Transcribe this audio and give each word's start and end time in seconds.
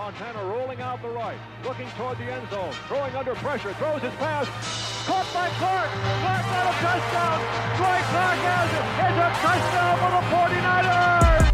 Montana 0.00 0.42
rolling 0.44 0.80
out 0.80 1.02
the 1.02 1.10
right, 1.10 1.36
looking 1.62 1.86
toward 1.90 2.16
the 2.16 2.24
end 2.24 2.48
zone, 2.48 2.72
throwing 2.88 3.14
under 3.14 3.34
pressure, 3.34 3.74
throws 3.74 4.00
his 4.00 4.14
pass. 4.14 4.48
Caught 5.06 5.26
by 5.34 5.50
Clark. 5.60 5.90
Clark 6.22 6.44
got 6.48 6.64
a 6.64 6.76
touchdown. 6.80 7.38
Dwight 7.76 8.04
Clark 8.08 8.38
has 8.48 8.70
it. 8.78 8.84
It's 9.04 9.20
a 9.20 9.30
touchdown 9.44 9.98
for 10.00 10.10
the 10.16 10.22
49ers. 10.32 11.49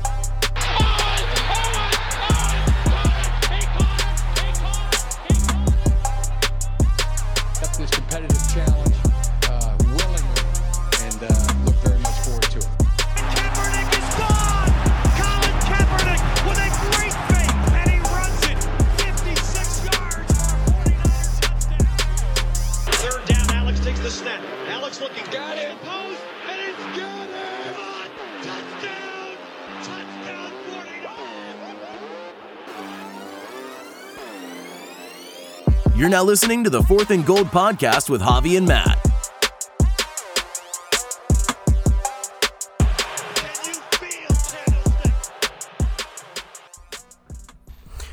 Now 36.16 36.24
listening 36.24 36.64
to 36.64 36.70
the 36.70 36.82
Fourth 36.82 37.10
and 37.10 37.26
Gold 37.26 37.48
podcast 37.48 38.08
with 38.08 38.22
Javi 38.22 38.56
and 38.56 38.66
Matt. 38.66 38.96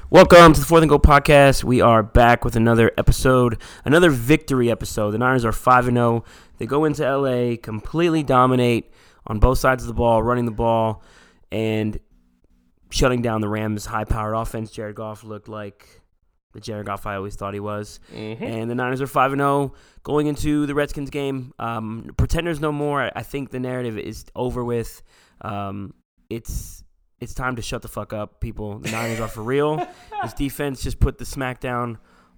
Welcome 0.10 0.52
to 0.52 0.60
the 0.60 0.66
Fourth 0.66 0.82
and 0.82 0.90
Goal 0.90 1.00
podcast. 1.00 1.64
We 1.64 1.80
are 1.80 2.04
back 2.04 2.44
with 2.44 2.58
another 2.58 2.92
episode, 2.98 3.58
another 3.86 4.10
victory 4.10 4.70
episode. 4.70 5.12
The 5.12 5.20
Niners 5.20 5.46
are 5.46 5.54
5 5.54 5.88
and 5.88 5.96
0. 5.96 6.26
They 6.58 6.66
go 6.66 6.84
into 6.84 7.10
LA, 7.10 7.56
completely 7.56 8.22
dominate 8.22 8.92
on 9.26 9.40
both 9.40 9.60
sides 9.60 9.84
of 9.84 9.88
the 9.88 9.94
ball, 9.94 10.22
running 10.22 10.44
the 10.44 10.52
ball, 10.52 11.02
and 11.54 11.98
shutting 12.90 13.22
down 13.22 13.40
the 13.40 13.48
Rams' 13.48 13.86
high 13.86 14.04
powered 14.04 14.36
offense. 14.36 14.72
Jared 14.72 14.96
Goff 14.96 15.24
looked 15.24 15.48
like 15.48 16.02
the 16.54 16.60
Jared 16.60 16.86
Goff 16.86 17.06
I 17.06 17.16
always 17.16 17.36
thought 17.36 17.54
he 17.54 17.60
was. 17.60 18.00
And 18.40 18.70
the 18.70 18.76
Niners 18.76 19.02
are 19.02 19.08
5 19.08 19.34
and 19.34 19.40
0 19.40 19.74
going 20.04 20.28
into 20.28 20.66
the 20.66 20.74
Redskins 20.76 21.10
game. 21.10 21.54
Um, 21.60 22.12
pretenders 22.18 22.60
no 22.60 22.72
more. 22.72 23.12
I 23.16 23.24
think 23.24 23.50
the 23.52 23.60
narrative 23.60 23.98
is 23.98 24.26
over 24.36 24.64
with. 24.64 25.02
Um, 25.42 25.94
it's 26.30 26.84
it's 27.20 27.34
time 27.34 27.56
to 27.56 27.62
shut 27.62 27.82
the 27.82 27.88
fuck 27.88 28.12
up, 28.14 28.40
people. 28.42 28.80
The 28.80 28.92
Niners 28.92 29.20
are 29.20 29.28
for 29.28 29.44
real. 29.44 29.86
This 30.24 30.34
defense 30.34 30.82
just 30.82 31.00
put 31.00 31.18
the 31.18 31.26
smackdown 31.26 31.98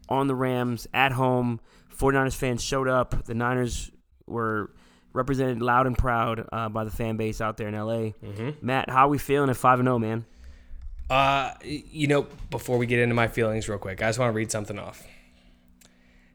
on 0.10 0.26
the 0.28 0.34
Rams 0.36 0.88
at 0.94 1.12
home. 1.12 1.60
49ers 1.96 2.36
fans 2.36 2.64
showed 2.64 2.88
up. 2.88 3.26
The 3.26 3.36
Niners 3.36 3.92
were 4.26 4.72
represented 5.14 5.62
loud 5.62 5.86
and 5.88 5.96
proud 5.98 6.48
uh, 6.52 6.68
by 6.70 6.84
the 6.84 6.90
fan 6.92 7.16
base 7.16 7.42
out 7.42 7.58
there 7.58 7.68
in 7.68 7.76
LA. 7.76 8.12
Matt, 8.62 8.90
how 8.90 9.06
are 9.06 9.10
we 9.10 9.18
feeling 9.20 9.50
at 9.52 9.56
5 9.58 9.80
and 9.82 9.88
0, 9.88 10.00
man? 10.00 10.26
Uh, 11.10 11.54
you 11.64 12.08
know, 12.08 12.28
before 12.50 12.78
we 12.78 12.86
get 12.86 13.00
into 13.00 13.14
my 13.14 13.28
feelings, 13.28 13.70
real 13.70 13.78
quick, 13.78 14.02
I 14.02 14.08
just 14.08 14.20
want 14.20 14.30
to 14.32 14.36
read 14.36 14.52
something 14.52 14.80
off. 14.80 15.06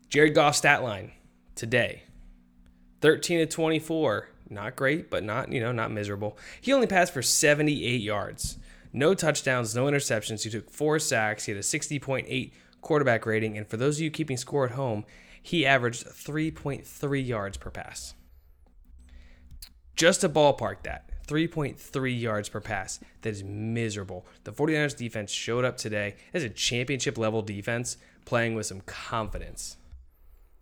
Jared 0.09 0.35
Goff 0.35 0.55
stat 0.55 0.83
line 0.83 1.13
today: 1.55 2.03
thirteen 3.01 3.39
to 3.39 3.47
twenty-four. 3.47 4.29
Not 4.49 4.75
great, 4.75 5.11
but 5.11 5.23
not 5.23 5.53
you 5.53 5.61
know 5.61 5.73
not 5.73 5.91
miserable. 5.93 6.37
He 6.61 6.73
only 6.73 6.87
passed 6.87 7.13
for 7.13 7.23
seventy-eight 7.23 8.01
yards, 8.01 8.59
no 8.93 9.15
touchdowns, 9.15 9.75
no 9.75 9.87
interceptions. 9.87 10.43
He 10.45 10.51
took 10.51 10.71
four 10.71 10.99
sacks. 10.99 11.45
He 11.45 11.53
had 11.53 11.59
a 11.59 11.63
sixty 11.63 11.99
point 11.99 12.27
eight 12.29 12.55
quarterback 12.81 13.27
rating, 13.27 13.59
and 13.59 13.67
for 13.67 13.77
those 13.77 13.99
of 13.99 14.03
you 14.03 14.11
keeping 14.11 14.37
score 14.37 14.65
at 14.65 14.73
home, 14.73 15.05
he 15.43 15.67
averaged 15.67 16.07
three 16.07 16.51
point 16.51 16.87
three 16.87 17.21
yards 17.21 17.57
per 17.57 17.71
pass. 17.71 18.15
Just 19.95 20.23
to 20.23 20.29
ballpark 20.29 20.83
that, 20.85 21.10
3.3 21.31 22.21
yards 22.21 22.49
per 22.49 22.61
pass. 22.61 22.99
That 23.23 23.31
is 23.31 23.45
miserable. 23.45 24.27
The 24.43 24.53
49ers 24.53 24.97
defense 24.97 25.31
showed 25.31 25.65
up 25.65 25.77
today 25.77 26.17
as 26.35 26.43
a 26.43 26.49
championship 26.49 27.17
level 27.17 27.41
defense 27.41 27.97
playing 28.25 28.57
with 28.57 28.67
some 28.67 28.81
confidence. 28.81 29.77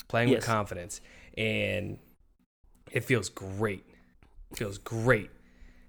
Playing 0.09 0.31
with 0.31 0.45
confidence. 0.45 1.01
And 1.39 1.99
it 2.91 3.05
feels 3.05 3.31
great. 3.31 3.84
It 4.51 4.59
feels 4.59 4.77
great 4.77 5.31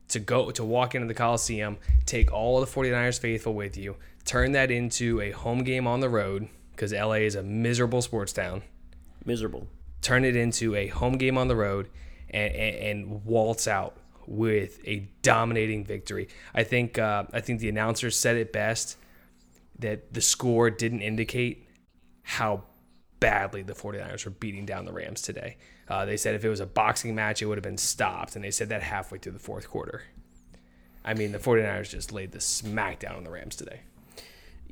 to 0.10 0.20
go 0.20 0.50
to 0.52 0.64
walk 0.64 0.96
into 0.96 1.08
the 1.08 1.14
Coliseum, 1.14 1.78
take 2.06 2.32
all 2.32 2.62
of 2.62 2.68
the 2.68 2.80
49ers 2.80 3.20
faithful 3.20 3.54
with 3.54 3.78
you, 3.78 3.96
turn 4.26 4.54
that 4.54 4.72
into 4.72 5.22
a 5.22 5.32
home 5.32 5.64
game 5.64 5.88
on 5.88 6.00
the 6.00 6.10
road 6.10 6.48
because 6.72 6.94
LA 6.94 7.14
is 7.14 7.36
a 7.36 7.44
miserable 7.44 8.02
sports 8.02 8.32
town 8.32 8.62
Miserable. 9.26 9.68
turn 10.02 10.24
it 10.24 10.36
into 10.36 10.76
a 10.76 10.88
home 10.88 11.18
game 11.18 11.38
on 11.38 11.48
the 11.48 11.56
road 11.56 11.90
and, 12.30 12.54
and, 12.56 12.76
and 12.76 13.26
waltz 13.26 13.68
out 13.68 13.98
with 14.30 14.80
a 14.88 15.10
dominating 15.24 15.84
victory. 15.84 16.30
I 16.54 16.64
think 16.64 17.00
uh, 17.00 17.24
I 17.34 17.42
think 17.42 17.60
the 17.60 17.70
announcers 17.70 18.18
said 18.18 18.38
it 18.38 18.54
best 18.54 18.96
that 19.80 20.14
the 20.14 20.22
score 20.22 20.70
didn't 20.70 21.02
indicate 21.02 21.68
how 22.22 22.64
badly 23.20 23.64
the 23.64 23.74
49ers 23.74 24.26
were 24.26 24.32
beating 24.32 24.66
down 24.66 24.86
the 24.86 24.94
Rams 24.94 25.22
today. 25.22 25.58
Uh, 25.88 26.06
they 26.06 26.16
said 26.16 26.36
if 26.36 26.46
it 26.46 26.50
was 26.50 26.60
a 26.60 26.66
boxing 26.66 27.16
match, 27.16 27.42
it 27.42 27.48
would 27.48 27.58
have 27.58 27.64
been 27.64 27.78
stopped, 27.78 28.36
and 28.36 28.46
they 28.46 28.52
said 28.52 28.70
that 28.70 28.84
halfway 28.84 29.18
through 29.18 29.32
the 29.32 29.40
fourth 29.40 29.68
quarter. 29.68 30.04
I 31.04 31.16
mean, 31.16 31.32
the 31.32 31.40
49ers 31.40 31.90
just 31.90 32.12
laid 32.12 32.32
the 32.32 32.40
smackdown 32.40 33.18
on 33.18 33.24
the 33.24 33.32
Rams 33.32 33.56
today. 33.56 33.82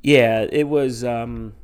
Yeah, 0.02 0.46
it 0.50 0.68
was 0.68 1.02
um, 1.02 1.54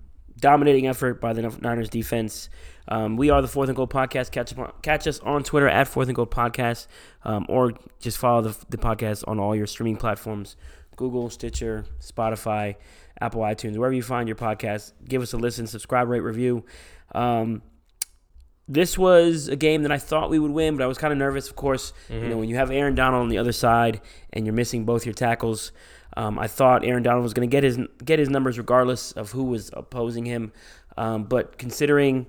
dominating 0.41 0.89
effort 0.89 1.21
by 1.21 1.33
the 1.33 1.43
Niners 1.61 1.89
defense. 1.89 2.49
Um, 2.89 3.17
we 3.17 3.31
are 3.31 3.41
the 3.41 3.49
Fourth 3.49 3.69
and 3.69 3.77
Gold 3.77 3.91
podcast. 3.91 4.31
Catch, 4.31 4.53
up 4.53 4.59
on- 4.59 4.73
catch 4.83 5.07
us 5.07 5.19
on 5.21 5.43
Twitter 5.43 5.69
at 5.69 5.89
Fourth 5.89 6.09
and 6.09 6.15
Gold 6.17 6.31
podcast, 6.31 6.87
um, 7.25 7.47
or 7.49 7.73
just 8.01 8.19
follow 8.19 8.43
the, 8.43 8.57
the 8.69 8.77
podcast 8.77 9.25
on 9.27 9.39
all 9.41 9.57
your 9.57 9.67
streaming 9.67 9.97
platforms: 9.97 10.57
Google, 10.97 11.31
Stitcher, 11.31 11.87
Spotify, 12.01 12.77
Apple 13.21 13.41
iTunes, 13.41 13.77
wherever 13.79 13.95
you 13.95 14.03
find 14.03 14.29
your 14.29 14.37
podcast. 14.37 14.93
Give 15.09 15.23
us 15.23 15.33
a 15.33 15.39
listen, 15.39 15.67
subscribe, 15.67 16.09
rate, 16.09 16.21
review. 16.21 16.65
Um, 17.15 17.63
this 18.67 18.97
was 18.97 19.49
a 19.49 19.57
game 19.57 19.83
that 19.83 19.93
I 19.93 19.99
thought 19.99 20.31
we 20.31 20.39
would 20.39 20.51
win, 20.51 20.77
but 20.77 20.85
I 20.85 20.87
was 20.87 20.97
kind 20.99 21.13
of 21.13 21.19
nervous. 21.19 21.49
Of 21.49 21.57
course, 21.57 21.93
you 22.11 22.29
know 22.29 22.37
when 22.39 22.49
you 22.49 22.57
have 22.57 22.71
Aaron 22.71 22.95
Donald 22.95 23.23
on 23.23 23.29
the 23.29 23.39
other 23.39 23.53
side 23.53 24.01
and 24.33 24.47
you're 24.47 24.55
missing 24.55 24.85
both 24.85 25.05
your 25.07 25.13
tackles, 25.15 25.73
um, 26.17 26.39
I 26.39 26.47
thought 26.49 26.85
Aaron 26.85 27.03
Donald 27.03 27.23
was 27.23 27.35
going 27.35 27.49
to 27.49 27.51
get 27.53 27.63
his 27.63 27.79
get 28.05 28.19
his 28.19 28.29
numbers 28.31 28.57
regardless 28.59 29.13
of 29.13 29.33
who 29.33 29.45
was 29.45 29.71
opposing 29.75 30.25
him. 30.27 30.53
Um, 30.97 31.25
but 31.25 31.59
considering 31.59 32.27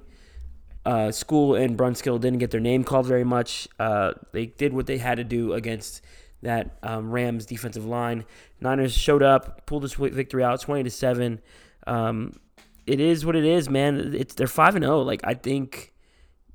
uh, 0.86 1.08
Skule 1.10 1.60
and 1.60 1.78
Brunskill 1.78 2.20
didn't 2.20 2.40
get 2.40 2.52
their 2.52 2.62
name 2.62 2.84
called 2.84 3.08
very 3.08 3.24
much, 3.24 3.68
uh, 3.80 4.14
they 4.32 4.46
did 4.46 4.74
what 4.74 4.86
they 4.86 4.98
had 4.98 5.16
to 5.16 5.24
do 5.24 5.54
against 5.54 6.02
that 6.42 6.78
um, 6.84 7.12
Rams 7.12 7.46
defensive 7.46 7.86
line. 7.86 8.26
Niners 8.62 8.94
showed 8.94 9.24
up, 9.24 9.66
pulled 9.66 9.84
this 9.84 9.96
victory 9.96 10.44
out, 10.44 10.62
twenty 10.62 10.84
to 10.84 10.92
seven. 10.92 11.42
Um, 11.88 12.40
it 12.86 13.00
is 13.00 13.26
what 13.26 13.36
it 13.36 13.46
is, 13.46 13.70
man. 13.70 14.14
It's 14.16 14.36
they're 14.36 14.48
five 14.48 14.76
and 14.76 14.86
zero. 14.86 15.02
Like 15.02 15.22
I 15.24 15.34
think 15.34 15.94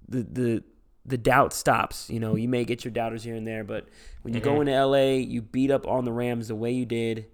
the 0.08 0.22
the 0.22 0.62
the 1.04 1.18
doubt 1.18 1.52
stops. 1.52 2.08
You 2.08 2.20
know, 2.20 2.36
you 2.36 2.48
may 2.48 2.64
get 2.64 2.84
your 2.84 2.92
doubters 2.92 3.24
here 3.24 3.34
and 3.34 3.46
there, 3.46 3.64
but 3.64 3.88
when 4.22 4.34
you 4.34 4.40
go 4.40 4.60
into 4.60 4.72
LA, 4.72 5.14
you 5.14 5.42
beat 5.42 5.70
up 5.70 5.86
on 5.86 6.04
the 6.04 6.12
Rams 6.12 6.48
the 6.48 6.54
way 6.54 6.70
you 6.70 6.86
did. 6.86 7.26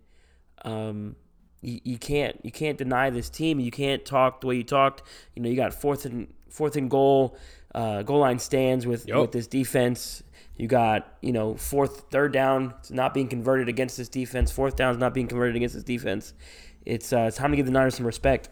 Um, 0.64 1.16
you, 1.60 1.80
you 1.84 1.98
can't 1.98 2.38
you 2.42 2.52
can't 2.52 2.78
deny 2.78 3.10
this 3.10 3.28
team. 3.28 3.60
You 3.60 3.70
can't 3.70 4.04
talk 4.04 4.40
the 4.40 4.46
way 4.46 4.56
you 4.56 4.64
talked. 4.64 5.02
You 5.34 5.42
know, 5.42 5.50
you 5.50 5.56
got 5.56 5.74
fourth 5.74 6.06
and 6.06 6.32
fourth 6.56 6.76
and 6.76 6.90
goal, 6.90 7.36
uh, 7.74 8.02
goal 8.02 8.20
line 8.20 8.38
stands 8.38 8.86
with 8.86 9.06
Yup. 9.06 9.20
with 9.20 9.32
this 9.32 9.46
defense. 9.46 10.22
You 10.56 10.66
got 10.66 11.16
you 11.20 11.32
know 11.32 11.54
fourth 11.54 12.06
third 12.10 12.32
down 12.32 12.74
it's 12.78 12.90
not 12.90 13.12
being 13.12 13.28
converted 13.28 13.68
against 13.68 13.96
this 13.98 14.08
defense. 14.08 14.50
Fourth 14.50 14.74
down 14.74 14.92
is 14.92 14.98
not 14.98 15.12
being 15.12 15.28
converted 15.28 15.54
against 15.54 15.74
this 15.74 15.84
defense. 15.84 16.32
It's 16.86 17.12
uh, 17.12 17.26
it's 17.28 17.36
time 17.36 17.50
to 17.50 17.56
give 17.56 17.66
the 17.66 17.72
Niners 17.72 17.96
some 17.96 18.06
respect. 18.06 18.48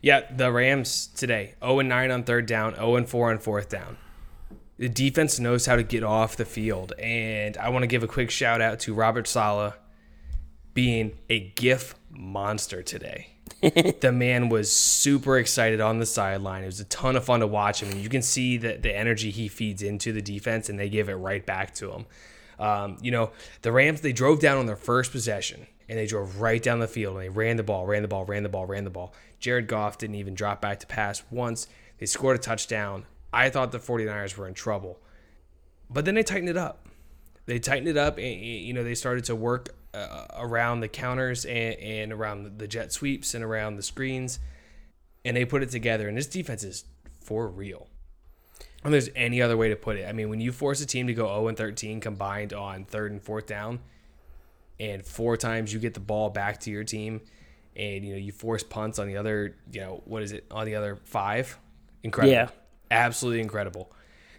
Yeah, 0.00 0.22
the 0.30 0.52
Rams 0.52 1.08
today 1.08 1.54
0 1.60 1.80
and 1.80 1.88
9 1.88 2.10
on 2.12 2.22
third 2.22 2.46
down, 2.46 2.76
0 2.76 2.96
and 2.96 3.08
4 3.08 3.32
on 3.32 3.38
fourth 3.38 3.68
down. 3.68 3.96
The 4.78 4.88
defense 4.88 5.40
knows 5.40 5.66
how 5.66 5.74
to 5.74 5.82
get 5.82 6.04
off 6.04 6.36
the 6.36 6.44
field, 6.44 6.92
and 7.00 7.56
I 7.56 7.70
want 7.70 7.82
to 7.82 7.86
give 7.88 8.04
a 8.04 8.06
quick 8.06 8.30
shout 8.30 8.60
out 8.60 8.78
to 8.80 8.94
Robert 8.94 9.26
Saleh 9.26 9.74
being 10.74 11.18
a 11.30 11.40
GIF 11.40 11.94
monster 12.10 12.82
today. 12.82 13.35
The 14.00 14.12
man 14.12 14.48
was 14.48 14.70
super 14.70 15.38
excited 15.38 15.80
on 15.80 15.98
the 15.98 16.06
sideline. 16.06 16.62
It 16.62 16.66
was 16.66 16.80
a 16.80 16.84
ton 16.84 17.16
of 17.16 17.24
fun 17.24 17.40
to 17.40 17.46
watch 17.46 17.82
him, 17.82 17.90
and 17.90 18.00
you 18.00 18.08
can 18.08 18.22
see 18.22 18.56
that 18.58 18.82
the 18.82 18.94
energy 18.94 19.30
he 19.30 19.48
feeds 19.48 19.82
into 19.82 20.12
the 20.12 20.22
defense, 20.22 20.68
and 20.68 20.78
they 20.78 20.88
give 20.88 21.08
it 21.08 21.14
right 21.14 21.44
back 21.44 21.74
to 21.76 21.92
him. 21.92 22.06
Um, 22.58 22.98
you 23.00 23.10
know, 23.10 23.30
the 23.62 23.72
Rams 23.72 24.00
they 24.00 24.12
drove 24.12 24.40
down 24.40 24.58
on 24.58 24.66
their 24.66 24.76
first 24.76 25.12
possession, 25.12 25.66
and 25.88 25.98
they 25.98 26.06
drove 26.06 26.40
right 26.40 26.62
down 26.62 26.80
the 26.80 26.88
field, 26.88 27.16
and 27.16 27.24
they 27.24 27.28
ran 27.28 27.56
the 27.56 27.62
ball, 27.62 27.86
ran 27.86 28.02
the 28.02 28.08
ball, 28.08 28.24
ran 28.24 28.42
the 28.42 28.48
ball, 28.48 28.66
ran 28.66 28.84
the 28.84 28.90
ball. 28.90 29.14
Jared 29.38 29.68
Goff 29.68 29.98
didn't 29.98 30.16
even 30.16 30.34
drop 30.34 30.60
back 30.60 30.80
to 30.80 30.86
pass 30.86 31.22
once. 31.30 31.68
They 31.98 32.06
scored 32.06 32.36
a 32.36 32.40
touchdown. 32.40 33.06
I 33.32 33.50
thought 33.50 33.72
the 33.72 33.78
49ers 33.78 34.36
were 34.36 34.48
in 34.48 34.54
trouble. 34.54 34.98
But 35.88 36.04
then 36.04 36.14
they 36.14 36.22
tightened 36.22 36.48
it 36.48 36.56
up. 36.56 36.86
They 37.46 37.58
tightened 37.58 37.88
it 37.88 37.96
up 37.96 38.18
and 38.18 38.26
you 38.26 38.72
know 38.72 38.82
they 38.82 38.96
started 38.96 39.24
to 39.26 39.36
work 39.36 39.68
uh, 39.96 40.26
around 40.38 40.80
the 40.80 40.88
counters 40.88 41.44
and, 41.44 41.74
and 41.74 42.12
around 42.12 42.58
the 42.58 42.68
jet 42.68 42.92
sweeps 42.92 43.34
and 43.34 43.42
around 43.44 43.76
the 43.76 43.82
screens, 43.82 44.38
and 45.24 45.36
they 45.36 45.44
put 45.44 45.62
it 45.62 45.70
together. 45.70 46.08
And 46.08 46.16
this 46.16 46.26
defense 46.26 46.62
is 46.64 46.84
for 47.20 47.48
real. 47.48 47.88
And 48.84 48.92
there's 48.94 49.08
any 49.16 49.42
other 49.42 49.56
way 49.56 49.68
to 49.70 49.76
put 49.76 49.96
it. 49.96 50.06
I 50.08 50.12
mean, 50.12 50.28
when 50.28 50.40
you 50.40 50.52
force 50.52 50.80
a 50.80 50.86
team 50.86 51.08
to 51.08 51.14
go 51.14 51.26
0 51.26 51.48
and 51.48 51.56
13 51.56 52.00
combined 52.00 52.52
on 52.52 52.84
third 52.84 53.10
and 53.10 53.20
fourth 53.20 53.46
down, 53.46 53.80
and 54.78 55.04
four 55.04 55.36
times 55.36 55.72
you 55.72 55.80
get 55.80 55.94
the 55.94 56.00
ball 56.00 56.30
back 56.30 56.60
to 56.60 56.70
your 56.70 56.84
team, 56.84 57.20
and 57.74 58.04
you 58.04 58.12
know 58.12 58.18
you 58.18 58.32
force 58.32 58.62
punts 58.62 58.98
on 58.98 59.06
the 59.08 59.16
other, 59.16 59.56
you 59.72 59.80
know 59.80 60.02
what 60.04 60.22
is 60.22 60.32
it 60.32 60.44
on 60.50 60.66
the 60.66 60.74
other 60.76 60.96
five? 61.04 61.58
Incredible, 62.02 62.32
Yeah. 62.32 62.48
absolutely 62.90 63.40
incredible. 63.40 63.90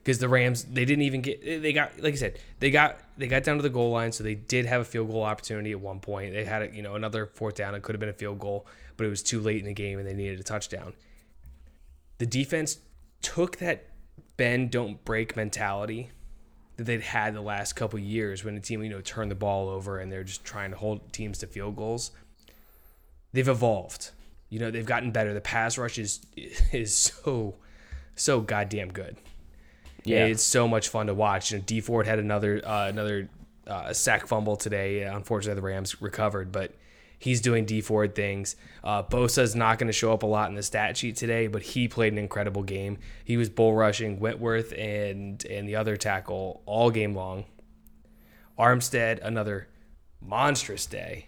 Because 0.07 0.19
the 0.19 0.29
Rams, 0.29 0.63
they 0.63 0.85
didn't 0.85 1.01
even 1.01 1.19
get. 1.19 1.41
They 1.43 1.73
got, 1.73 1.99
like 1.99 2.13
I 2.13 2.15
said, 2.15 2.39
they 2.59 2.71
got 2.71 2.97
they 3.17 3.27
got 3.27 3.43
down 3.43 3.57
to 3.57 3.61
the 3.61 3.69
goal 3.69 3.91
line, 3.91 4.13
so 4.13 4.23
they 4.23 4.35
did 4.35 4.65
have 4.65 4.79
a 4.79 4.85
field 4.85 5.11
goal 5.11 5.23
opportunity 5.23 5.73
at 5.73 5.81
one 5.81 5.99
point. 5.99 6.31
They 6.31 6.45
had, 6.45 6.73
you 6.73 6.81
know, 6.81 6.95
another 6.95 7.25
fourth 7.25 7.55
down. 7.55 7.75
It 7.75 7.83
could 7.83 7.93
have 7.93 7.99
been 7.99 8.07
a 8.07 8.13
field 8.13 8.39
goal, 8.39 8.65
but 8.95 9.05
it 9.05 9.09
was 9.09 9.21
too 9.21 9.41
late 9.41 9.59
in 9.59 9.65
the 9.65 9.73
game, 9.73 9.99
and 9.99 10.07
they 10.07 10.13
needed 10.13 10.39
a 10.39 10.43
touchdown. 10.43 10.93
The 12.19 12.25
defense 12.25 12.77
took 13.21 13.57
that 13.57 13.87
bend 14.37 14.71
don't 14.71 15.03
break 15.03 15.35
mentality 15.35 16.11
that 16.77 16.85
they'd 16.85 17.01
had 17.01 17.33
the 17.33 17.41
last 17.41 17.73
couple 17.73 17.99
years 17.99 18.45
when 18.45 18.55
the 18.55 18.61
team 18.61 18.81
you 18.81 18.89
know 18.89 19.01
turned 19.01 19.29
the 19.29 19.35
ball 19.35 19.67
over 19.67 19.99
and 19.99 20.09
they're 20.09 20.23
just 20.23 20.45
trying 20.45 20.71
to 20.71 20.77
hold 20.77 21.11
teams 21.11 21.39
to 21.39 21.47
field 21.47 21.75
goals. 21.75 22.11
They've 23.33 23.45
evolved. 23.45 24.11
You 24.47 24.59
know 24.59 24.71
they've 24.71 24.85
gotten 24.85 25.11
better. 25.11 25.33
The 25.33 25.41
pass 25.41 25.77
rush 25.77 25.99
is 25.99 26.25
is 26.71 26.95
so 26.95 27.55
so 28.15 28.39
goddamn 28.39 28.93
good. 28.93 29.17
Yeah. 30.07 30.25
it's 30.25 30.43
so 30.43 30.67
much 30.67 30.89
fun 30.89 31.07
to 31.07 31.13
watch. 31.13 31.51
You 31.51 31.57
know, 31.57 31.63
Dee 31.65 31.81
Ford 31.81 32.05
had 32.05 32.19
another 32.19 32.61
uh, 32.65 32.87
another 32.87 33.29
uh, 33.65 33.93
sack 33.93 34.27
fumble 34.27 34.55
today. 34.55 35.03
Unfortunately, 35.03 35.59
the 35.59 35.65
Rams 35.65 36.01
recovered, 36.01 36.51
but 36.51 36.73
he's 37.19 37.41
doing 37.41 37.65
Dee 37.65 37.81
Ford 37.81 38.15
things. 38.15 38.55
Uh, 38.83 39.03
Bosa's 39.03 39.55
not 39.55 39.79
going 39.79 39.87
to 39.87 39.93
show 39.93 40.13
up 40.13 40.23
a 40.23 40.27
lot 40.27 40.49
in 40.49 40.55
the 40.55 40.63
stat 40.63 40.97
sheet 40.97 41.15
today, 41.15 41.47
but 41.47 41.61
he 41.61 41.87
played 41.87 42.13
an 42.13 42.19
incredible 42.19 42.63
game. 42.63 42.97
He 43.25 43.37
was 43.37 43.49
bull 43.49 43.73
rushing 43.73 44.19
Whitworth 44.19 44.73
and 44.73 45.43
and 45.45 45.67
the 45.67 45.75
other 45.75 45.97
tackle 45.97 46.61
all 46.65 46.91
game 46.91 47.13
long. 47.13 47.45
Armstead, 48.57 49.19
another 49.21 49.67
monstrous 50.21 50.85
day. 50.85 51.27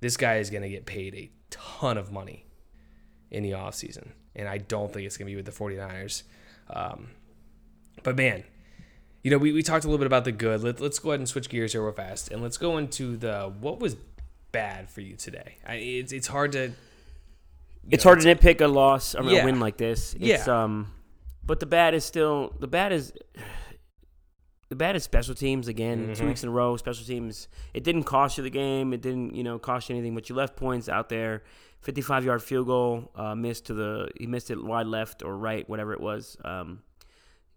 This 0.00 0.16
guy 0.16 0.36
is 0.36 0.50
going 0.50 0.62
to 0.62 0.68
get 0.68 0.86
paid 0.86 1.14
a 1.14 1.30
ton 1.50 1.98
of 1.98 2.12
money 2.12 2.46
in 3.30 3.42
the 3.42 3.50
offseason, 3.50 4.10
and 4.36 4.48
I 4.48 4.58
don't 4.58 4.92
think 4.92 5.06
it's 5.06 5.16
going 5.16 5.26
to 5.26 5.32
be 5.32 5.36
with 5.36 5.46
the 5.46 5.52
49ers. 5.52 6.22
Um, 6.70 7.08
but 8.08 8.16
man, 8.16 8.42
you 9.22 9.30
know, 9.30 9.36
we, 9.36 9.52
we 9.52 9.62
talked 9.62 9.84
a 9.84 9.88
little 9.88 9.98
bit 9.98 10.06
about 10.06 10.24
the 10.24 10.32
good. 10.32 10.62
Let, 10.62 10.80
let's 10.80 10.98
go 10.98 11.10
ahead 11.10 11.20
and 11.20 11.28
switch 11.28 11.50
gears 11.50 11.72
here 11.72 11.82
real 11.82 11.92
fast, 11.92 12.30
and 12.30 12.42
let's 12.42 12.56
go 12.56 12.78
into 12.78 13.18
the 13.18 13.52
what 13.60 13.80
was 13.80 13.96
bad 14.50 14.88
for 14.88 15.02
you 15.02 15.14
today. 15.16 15.56
I, 15.66 15.74
it's 15.74 16.12
it's 16.12 16.26
hard 16.26 16.52
to. 16.52 16.72
it's 17.90 18.02
hard 18.04 18.20
to 18.20 18.34
nitpick 18.34 18.62
a 18.62 18.66
loss 18.66 19.14
or 19.14 19.24
Yeah. 19.24 19.42
a 19.42 19.44
win 19.44 19.60
like 19.60 19.76
this. 19.76 20.14
It's, 20.14 20.46
Yeah. 20.46 20.62
um, 20.64 20.90
but 21.44 21.60
the 21.60 21.66
bad 21.66 21.92
is 21.92 22.04
still 22.06 22.54
the 22.58 22.66
bad 22.66 22.92
is 22.92 23.12
the 24.70 24.76
bad 24.76 24.96
is 24.96 25.02
special 25.04 25.34
teams 25.34 25.68
again. 25.68 26.04
Mm-hmm. 26.04 26.12
Two 26.14 26.26
weeks 26.26 26.42
in 26.42 26.48
a 26.48 26.52
row, 26.52 26.76
special 26.78 27.04
teams. 27.04 27.48
It 27.74 27.84
didn't 27.84 28.04
cost 28.04 28.38
you 28.38 28.44
the 28.44 28.50
game. 28.50 28.94
It 28.94 29.02
didn't 29.02 29.34
you 29.34 29.44
know 29.44 29.58
cost 29.58 29.90
you 29.90 29.96
anything, 29.96 30.14
but 30.14 30.28
you 30.30 30.34
left 30.34 30.56
points 30.56 30.88
out 30.88 31.08
there. 31.10 31.42
Fifty-five 31.80 32.24
yard 32.24 32.42
field 32.42 32.66
goal 32.66 33.10
uh, 33.14 33.34
missed 33.34 33.66
to 33.66 33.74
the 33.74 34.08
he 34.18 34.26
missed 34.26 34.50
it 34.50 34.62
wide 34.62 34.86
left 34.86 35.22
or 35.22 35.36
right, 35.36 35.68
whatever 35.68 35.92
it 35.92 36.00
was. 36.00 36.36
Um, 36.44 36.80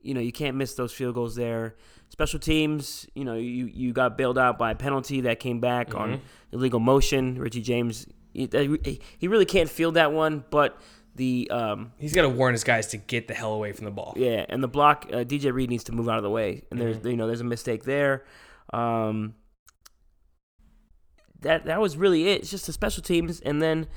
you 0.01 0.13
know 0.13 0.21
you 0.21 0.31
can't 0.31 0.55
miss 0.57 0.73
those 0.73 0.93
field 0.93 1.15
goals 1.15 1.35
there. 1.35 1.75
Special 2.09 2.39
teams, 2.39 3.07
you 3.15 3.23
know 3.23 3.35
you 3.35 3.65
you 3.65 3.93
got 3.93 4.17
bailed 4.17 4.37
out 4.37 4.57
by 4.57 4.71
a 4.71 4.75
penalty 4.75 5.21
that 5.21 5.39
came 5.39 5.59
back 5.59 5.95
on 5.95 6.21
illegal 6.51 6.79
motion. 6.79 7.37
Richie 7.39 7.61
James, 7.61 8.07
he, 8.33 8.49
he 9.17 9.27
really 9.27 9.45
can't 9.45 9.69
field 9.69 9.93
that 9.95 10.11
one, 10.11 10.43
but 10.49 10.81
the 11.15 11.49
um, 11.51 11.91
He's 11.97 12.13
got 12.13 12.23
to 12.23 12.29
warn 12.29 12.53
his 12.53 12.63
guys 12.63 12.87
to 12.87 12.97
get 12.97 13.27
the 13.27 13.33
hell 13.33 13.53
away 13.53 13.71
from 13.71 13.85
the 13.85 13.91
ball. 13.91 14.13
yeah, 14.17 14.45
and 14.49 14.63
the 14.63 14.67
block 14.67 15.07
uh, 15.11 15.17
DJ 15.17 15.53
Reed 15.53 15.69
needs 15.69 15.85
to 15.85 15.91
move 15.91 16.09
out 16.09 16.17
of 16.17 16.23
the 16.23 16.29
way, 16.29 16.63
and 16.71 16.79
there's 16.79 17.03
you 17.05 17.15
know 17.17 17.27
there's 17.27 17.41
a 17.41 17.45
mistake 17.45 17.83
there. 17.83 18.25
Um, 18.73 19.35
that 21.41 21.65
that 21.65 21.81
was 21.81 21.97
really 21.97 22.29
it. 22.29 22.41
It's 22.41 22.51
just 22.51 22.65
the 22.67 22.73
special 22.73 23.03
teams, 23.03 23.39
and 23.41 23.61
then 23.61 23.87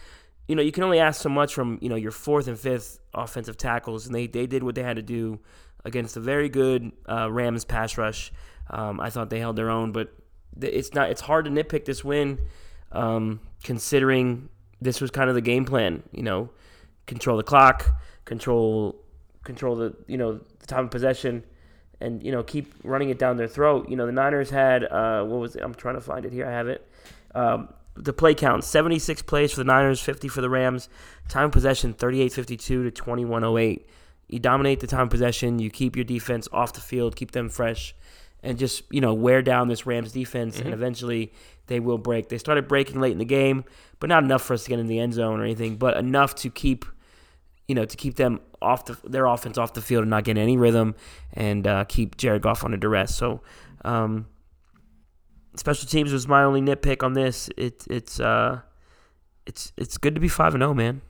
you 0.49 0.57
know 0.57 0.63
you 0.63 0.73
can 0.73 0.83
only 0.83 0.99
ask 0.99 1.21
so 1.21 1.29
much 1.29 1.55
from 1.55 1.79
you 1.81 1.89
know 1.89 1.97
your 1.97 2.11
fourth 2.11 2.49
and 2.49 2.59
fifth 2.59 2.99
offensive 3.13 3.57
tackles, 3.57 4.07
and 4.07 4.15
they 4.15 4.27
they 4.27 4.47
did 4.47 4.63
what 4.63 4.75
they 4.75 4.83
had 4.83 4.97
to 4.97 5.03
do 5.03 5.41
against 5.85 6.17
a 6.17 6.21
very 6.21 6.49
good 6.49 6.93
uh, 7.09 7.31
Rams 7.31 7.65
pass 7.65 7.99
rush. 7.99 8.33
Um, 8.71 9.01
I 9.01 9.11
thought 9.11 9.31
they 9.31 9.41
held 9.41 9.57
their 9.57 9.71
own, 9.71 9.93
but 9.93 10.13
it's 10.61 10.95
not. 10.95 11.11
It's 11.11 11.21
hard 11.21 11.45
to 11.45 11.51
nitpick 11.51 11.85
this 11.85 12.05
win, 12.05 12.39
um, 12.93 13.41
considering 13.63 14.49
this 14.81 15.01
was 15.01 15.11
kind 15.11 15.29
of 15.29 15.35
the 15.35 15.43
game 15.43 15.65
plan. 15.65 16.03
You 16.13 16.23
know, 16.23 16.51
control 17.07 17.37
the 17.37 17.43
clock, 17.43 17.87
control 18.25 18.97
control 19.43 19.77
the 19.77 19.95
you 20.07 20.17
know 20.17 20.41
the 20.59 20.67
time 20.67 20.87
of 20.87 20.91
possession, 20.91 21.45
and 22.01 22.23
you 22.23 22.33
know 22.33 22.43
keep 22.43 22.75
running 22.83 23.11
it 23.11 23.19
down 23.19 23.37
their 23.37 23.49
throat. 23.49 23.89
You 23.89 23.97
know 23.97 24.07
the 24.07 24.13
Niners 24.13 24.51
had 24.51 24.85
uh, 24.85 25.25
what 25.25 25.41
was 25.41 25.57
it? 25.57 25.63
I'm 25.63 25.75
trying 25.75 25.97
to 25.97 26.01
find 26.01 26.25
it 26.25 26.33
here. 26.33 26.47
I 26.47 26.51
have 26.51 26.69
it. 26.69 26.89
Um, 27.35 27.69
the 27.97 28.13
play 28.13 28.35
count 28.35 28.65
76 28.65 29.23
plays 29.23 29.53
for 29.53 29.59
the 29.59 29.65
Niners, 29.65 30.01
50 30.01 30.29
for 30.29 30.41
the 30.41 30.51
Rams. 30.51 30.89
Time 31.29 31.51
possession 31.51 31.95
38-52 31.95 32.59
to 32.59 32.91
21-08. 32.91 33.85
You 34.29 34.39
dominate 34.39 34.81
the 34.81 34.87
time 34.87 35.03
of 35.03 35.11
possession. 35.11 35.59
You 35.59 35.71
keep 35.71 35.97
your 35.97 36.05
defense 36.05 36.49
off 36.53 36.73
the 36.73 36.81
field, 36.81 37.17
keep 37.17 37.33
them 37.33 37.49
fresh, 37.49 37.95
and 38.43 38.59
just 38.59 38.83
you 38.91 39.01
know 39.01 39.15
wear 39.15 39.43
down 39.43 39.69
this 39.69 39.87
Rams 39.87 40.13
defense. 40.13 40.59
And 40.59 40.73
eventually 40.73 41.33
they 41.67 41.81
will 41.81 41.99
break. 41.99 42.29
They 42.29 42.39
started 42.39 42.69
breaking 42.69 43.01
late 43.01 43.13
in 43.13 43.19
the 43.19 43.25
game, 43.25 43.65
but 44.01 44.09
not 44.09 44.25
enough 44.25 44.43
for 44.43 44.55
us 44.55 44.65
to 44.65 44.71
get 44.71 44.79
in 44.79 44.87
the 44.87 44.99
end 44.99 45.15
zone 45.15 45.41
or 45.41 45.45
anything. 45.45 45.77
But 45.77 45.97
enough 45.97 46.35
to 46.37 46.51
keep 46.51 46.85
you 47.69 47.75
know, 47.75 47.85
to 47.85 47.97
keep 47.97 48.17
them 48.17 48.41
off 48.61 48.85
the 48.85 48.97
their 49.05 49.27
offense 49.27 49.59
off 49.59 49.73
the 49.73 49.81
field 49.81 50.03
and 50.03 50.11
not 50.11 50.25
get 50.25 50.37
any 50.37 50.57
rhythm 50.57 50.95
and 51.33 51.67
uh, 51.67 51.85
keep 51.85 52.17
Jared 52.17 52.43
Goff 52.43 52.65
under 52.65 52.77
duress. 52.77 53.15
So, 53.15 53.41
um, 53.85 54.27
special 55.57 55.89
teams 55.89 56.13
was 56.13 56.29
my 56.29 56.43
only 56.43 56.61
nitpick 56.61 57.03
on 57.03 57.15
this. 57.15 57.49
It, 57.57 57.87
it's 57.89 58.21
uh, 58.21 58.61
it's 59.47 59.73
it's 59.77 59.99
good 59.99 60.15
to 60.15 60.21
be 60.21 60.29
five 60.29 60.55
and 60.55 60.63
zero, 60.63 60.75
man. 60.75 61.01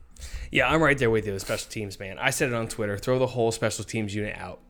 Yeah, 0.51 0.69
I'm 0.69 0.81
right 0.81 0.97
there 0.97 1.09
with 1.09 1.25
you 1.25 1.33
with 1.33 1.41
special 1.41 1.69
teams, 1.69 1.99
man. 1.99 2.17
I 2.19 2.29
said 2.29 2.49
it 2.49 2.55
on 2.55 2.67
Twitter. 2.67 2.97
Throw 2.97 3.19
the 3.19 3.27
whole 3.27 3.51
special 3.51 3.83
teams 3.83 4.15
unit 4.15 4.35
out. 4.37 4.61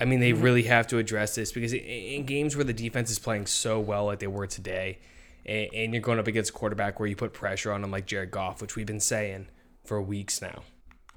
I 0.00 0.04
mean, 0.04 0.20
they 0.20 0.32
mm-hmm. 0.32 0.42
really 0.42 0.62
have 0.64 0.86
to 0.88 0.98
address 0.98 1.34
this 1.34 1.52
because 1.52 1.72
in- 1.72 1.80
in 1.80 2.26
games 2.26 2.56
where 2.56 2.64
the 2.64 2.72
defense 2.72 3.10
is 3.10 3.18
playing 3.18 3.46
so 3.46 3.78
well 3.78 4.06
like 4.06 4.18
they 4.18 4.26
were 4.26 4.46
today, 4.46 4.98
and, 5.46 5.68
and 5.72 5.92
you're 5.92 6.02
going 6.02 6.18
up 6.18 6.26
against 6.26 6.50
a 6.50 6.52
quarterback 6.52 6.98
where 6.98 7.08
you 7.08 7.16
put 7.16 7.32
pressure 7.32 7.72
on 7.72 7.82
them 7.82 7.90
like 7.90 8.06
Jared 8.06 8.30
Goff, 8.30 8.60
which 8.60 8.76
we've 8.76 8.86
been 8.86 9.00
saying 9.00 9.48
for 9.84 10.00
weeks 10.00 10.40
now. 10.40 10.62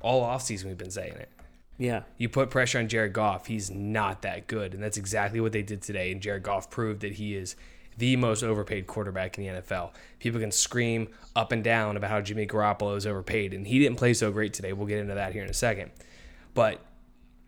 All 0.01 0.23
offseason 0.23 0.65
we've 0.65 0.77
been 0.77 0.91
saying 0.91 1.13
it. 1.13 1.29
Yeah, 1.77 2.03
You 2.17 2.29
put 2.29 2.51
pressure 2.51 2.79
on 2.79 2.87
Jared 2.87 3.11
Goff, 3.11 3.47
he's 3.47 3.69
not 3.69 4.21
that 4.21 4.47
good. 4.47 4.73
And 4.73 4.81
that's 4.81 4.97
exactly 4.97 5.41
what 5.41 5.51
they 5.51 5.61
did 5.61 5.81
today. 5.81 6.11
And 6.11 6.21
Jared 6.21 6.43
Goff 6.43 6.69
proved 6.69 7.01
that 7.01 7.13
he 7.13 7.35
is 7.35 7.55
the 7.97 8.15
most 8.15 8.43
overpaid 8.43 8.87
quarterback 8.87 9.37
in 9.37 9.45
the 9.45 9.61
NFL. 9.61 9.91
People 10.19 10.39
can 10.39 10.51
scream 10.51 11.09
up 11.35 11.51
and 11.51 11.63
down 11.63 11.97
about 11.97 12.09
how 12.09 12.21
Jimmy 12.21 12.45
Garoppolo 12.45 12.95
is 12.97 13.05
overpaid, 13.05 13.53
and 13.53 13.65
he 13.67 13.79
didn't 13.79 13.97
play 13.97 14.13
so 14.13 14.31
great 14.31 14.53
today. 14.53 14.73
We'll 14.73 14.87
get 14.87 14.99
into 14.99 15.15
that 15.15 15.33
here 15.33 15.43
in 15.43 15.49
a 15.49 15.53
second. 15.53 15.91
But 16.53 16.81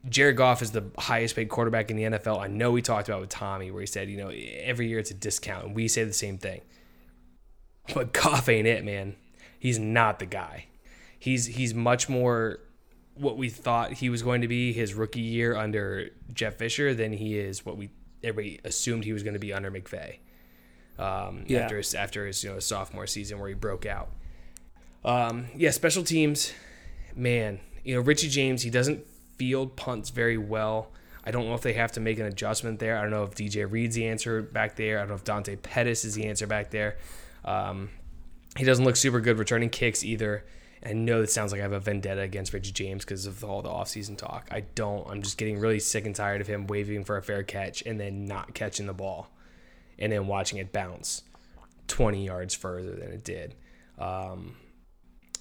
Jared 0.07 0.37
Goff 0.37 0.61
is 0.61 0.71
the 0.71 0.85
highest 0.97 1.35
paid 1.35 1.49
quarterback 1.49 1.91
in 1.91 1.97
the 1.97 2.03
NFL. 2.03 2.39
I 2.39 2.47
know 2.47 2.71
we 2.71 2.81
talked 2.81 3.09
about 3.09 3.21
with 3.21 3.29
Tommy, 3.29 3.71
where 3.71 3.81
he 3.81 3.87
said, 3.87 4.09
you 4.09 4.17
know, 4.17 4.29
every 4.29 4.87
year 4.87 4.99
it's 4.99 5.11
a 5.11 5.15
discount, 5.15 5.65
and 5.65 5.75
we 5.75 5.87
say 5.87 6.03
the 6.03 6.13
same 6.13 6.37
thing. 6.37 6.61
But 7.93 8.13
Goff 8.13 8.49
ain't 8.49 8.67
it, 8.67 8.83
man. 8.83 9.15
He's 9.59 9.79
not 9.79 10.19
the 10.19 10.25
guy. 10.25 10.65
He's 11.17 11.45
he's 11.47 11.73
much 11.73 12.07
more 12.09 12.59
what 13.15 13.37
we 13.37 13.49
thought 13.49 13.93
he 13.93 14.09
was 14.09 14.21
going 14.21 14.41
to 14.41 14.47
be 14.47 14.71
his 14.73 14.93
rookie 14.93 15.19
year 15.19 15.55
under 15.55 16.09
Jeff 16.33 16.55
Fisher 16.55 16.93
than 16.93 17.13
he 17.13 17.37
is 17.37 17.65
what 17.65 17.77
we 17.77 17.89
everybody 18.23 18.59
assumed 18.63 19.03
he 19.03 19.13
was 19.13 19.23
going 19.23 19.33
to 19.33 19.39
be 19.39 19.53
under 19.53 19.71
McVay. 19.71 20.17
Um, 20.99 21.43
Yeah. 21.47 21.59
After 21.59 21.77
his 21.77 21.93
after 21.93 22.25
his 22.25 22.43
you 22.43 22.51
know 22.51 22.59
sophomore 22.59 23.07
season 23.07 23.39
where 23.39 23.49
he 23.49 23.55
broke 23.55 23.85
out. 23.85 24.09
Um, 25.05 25.47
yeah, 25.55 25.71
special 25.71 26.03
teams, 26.03 26.53
man. 27.15 27.59
You 27.83 27.95
know 27.95 28.01
Richie 28.01 28.29
James, 28.29 28.63
he 28.63 28.69
doesn't 28.69 29.05
field 29.37 29.75
punts 29.75 30.09
very 30.09 30.37
well. 30.37 30.91
I 31.23 31.31
don't 31.31 31.47
know 31.47 31.55
if 31.55 31.61
they 31.61 31.73
have 31.73 31.91
to 31.93 31.99
make 31.99 32.19
an 32.19 32.25
adjustment 32.25 32.79
there. 32.79 32.97
I 32.97 33.01
don't 33.01 33.11
know 33.11 33.23
if 33.23 33.35
DJ 33.35 33.69
Reed's 33.69 33.95
the 33.95 34.07
answer 34.07 34.41
back 34.41 34.75
there. 34.75 34.97
I 34.97 35.01
don't 35.01 35.09
know 35.09 35.15
if 35.15 35.23
Dante 35.23 35.57
Pettis 35.57 36.05
is 36.05 36.15
the 36.15 36.25
answer 36.25 36.47
back 36.47 36.71
there. 36.71 36.97
Um, 37.43 37.89
he 38.55 38.63
doesn't 38.63 38.83
look 38.85 38.95
super 38.95 39.19
good 39.19 39.37
returning 39.37 39.69
kicks 39.69 40.03
either. 40.03 40.45
I 40.85 40.93
know 40.93 41.21
that 41.21 41.29
sounds 41.29 41.51
like 41.51 41.59
I 41.59 41.63
have 41.63 41.73
a 41.73 41.79
vendetta 41.79 42.21
against 42.21 42.53
Richie 42.53 42.71
James 42.71 43.03
because 43.03 43.25
of 43.25 43.43
all 43.43 43.61
the 43.61 43.69
offseason 43.69 44.17
talk. 44.17 44.47
I 44.51 44.61
don't. 44.61 45.07
I'm 45.09 45.21
just 45.21 45.37
getting 45.37 45.59
really 45.59 45.79
sick 45.79 46.05
and 46.05 46.15
tired 46.15 46.39
of 46.39 46.47
him 46.47 46.65
waving 46.67 47.03
for 47.03 47.17
a 47.17 47.21
fair 47.21 47.43
catch 47.43 47.81
and 47.85 47.99
then 47.99 48.25
not 48.25 48.53
catching 48.53 48.85
the 48.85 48.93
ball 48.93 49.29
and 49.99 50.11
then 50.11 50.27
watching 50.27 50.59
it 50.59 50.71
bounce 50.71 51.23
20 51.87 52.25
yards 52.25 52.53
further 52.53 52.91
than 52.91 53.11
it 53.11 53.23
did. 53.23 53.55
Um, 53.97 54.55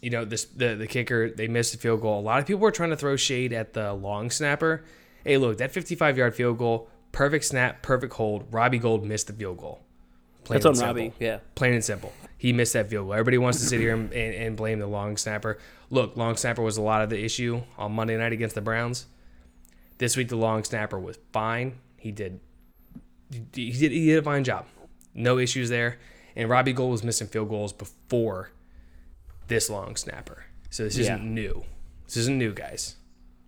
you 0.01 0.11
know, 0.11 0.25
this 0.25 0.45
the, 0.45 0.75
the 0.75 0.87
kicker, 0.87 1.31
they 1.31 1.49
missed 1.49 1.75
a 1.75 1.79
field 1.79 2.01
goal. 2.01 2.21
A 2.21 2.23
lot 2.23 2.39
of 2.39 2.47
people 2.47 2.61
were 2.61 2.71
trying 2.71 2.91
to 2.91 2.97
throw 2.97 3.17
shade 3.17 3.53
at 3.53 3.73
the 3.73 3.93
long 3.93 4.31
snapper. 4.31 4.85
Hey, 5.25 5.39
look, 5.39 5.59
that 5.59 5.73
55 5.73 6.17
yard 6.19 6.35
field 6.35 6.59
goal, 6.59 6.89
perfect 7.13 7.45
snap, 7.45 7.83
perfect 7.83 8.15
hold. 8.15 8.47
Robbie 8.53 8.79
Gould 8.79 9.05
missed 9.05 9.27
the 9.27 9.33
field 9.33 9.59
goal. 9.59 9.81
Plain 10.45 10.61
That's 10.61 10.67
on 10.67 10.73
and 10.73 10.83
Robbie. 10.83 11.01
simple. 11.07 11.27
Yeah. 11.27 11.39
Plain 11.57 11.73
and 11.75 11.85
simple. 11.85 12.13
He 12.39 12.53
missed 12.53 12.75
that 12.75 12.89
field 12.89 13.07
goal. 13.07 13.15
Everybody 13.15 13.39
wants 13.39 13.59
to 13.61 13.65
sit 13.65 13.81
here 13.81 13.95
and, 13.95 14.13
and, 14.13 14.35
and 14.35 14.57
blame 14.57 14.79
the 14.79 14.87
long 14.87 15.17
snapper. 15.17 15.59
Look, 15.91 16.17
long 16.17 16.37
snapper 16.37 16.63
was 16.63 16.77
a 16.77 16.83
lot 16.83 17.03
of 17.03 17.11
the 17.11 17.25
issue 17.25 17.63
on 17.77 17.93
Monday 17.93 18.17
night 18.17 18.33
against 18.33 18.55
the 18.55 18.61
Browns. 18.61 19.07
This 19.99 20.17
week, 20.17 20.29
the 20.29 20.37
long 20.37 20.63
snapper 20.63 21.01
was 21.01 21.19
fine. 21.33 21.79
He 21.97 22.13
did 22.13 22.39
he 23.31 23.39
did 23.41 23.93
he 23.93 24.07
did 24.07 24.19
a 24.19 24.23
fine 24.23 24.45
job. 24.45 24.67
No 25.15 25.39
issues 25.39 25.69
there. 25.69 25.99
And 26.35 26.49
Robbie 26.51 26.73
Gould 26.75 26.91
was 26.91 27.03
missing 27.03 27.27
field 27.29 27.49
goals 27.49 27.73
before 27.73 28.51
this 29.49 29.71
long 29.71 29.97
snapper. 29.97 30.45
So 30.71 30.85
this 30.85 30.99
isn't 30.99 31.23
Yeah. 31.23 31.29
new. 31.29 31.65
This 32.05 32.17
isn't 32.19 32.37
new, 32.37 32.53
guys. 32.53 32.97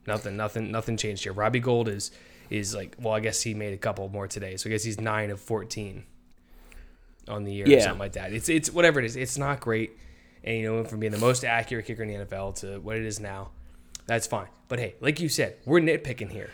Nothing, 0.07 0.37
nothing, 0.39 0.71
nothing 0.71 0.97
changed 0.97 1.25
here. 1.25 1.33
Robbie 1.35 1.61
Gould 1.61 1.89
is 1.89 2.11
is 2.51 2.75
like 2.75 2.97
well, 2.99 3.13
I 3.15 3.21
guess 3.21 3.43
he 3.43 3.53
made 3.55 3.75
a 3.75 3.77
couple 3.79 4.09
more 4.09 4.27
today. 4.27 4.57
So 4.57 4.69
I 4.69 4.73
guess 4.73 4.83
he's 4.85 4.99
nine 5.01 5.31
of 5.31 5.41
fourteen 5.41 6.05
on 7.29 7.45
the 7.45 7.53
year 7.53 7.67
or 7.67 7.81
something 7.81 7.99
like 7.99 8.13
that. 8.13 8.33
It's 8.33 8.49
it's 8.49 8.71
whatever 8.73 8.99
it 9.01 9.05
is. 9.05 9.17
It's 9.17 9.37
not 9.37 9.61
great. 9.61 9.93
And 10.45 10.57
you 10.57 10.63
know, 10.65 10.85
from 10.85 11.01
being 11.01 11.13
the 11.13 11.19
most 11.19 11.45
accurate 11.45 11.85
kicker 11.87 12.03
in 12.03 12.09
the 12.09 12.25
NFL 12.25 12.55
to 12.61 12.79
what 12.81 12.97
it 12.97 13.05
is 13.05 13.21
now, 13.21 13.51
that's 14.07 14.27
fine. 14.27 14.47
But 14.69 14.79
hey, 14.79 14.95
like 15.01 15.21
you 15.21 15.29
said, 15.29 15.57
we're 15.67 15.81
nitpicking 15.81 16.31
here. 16.31 16.51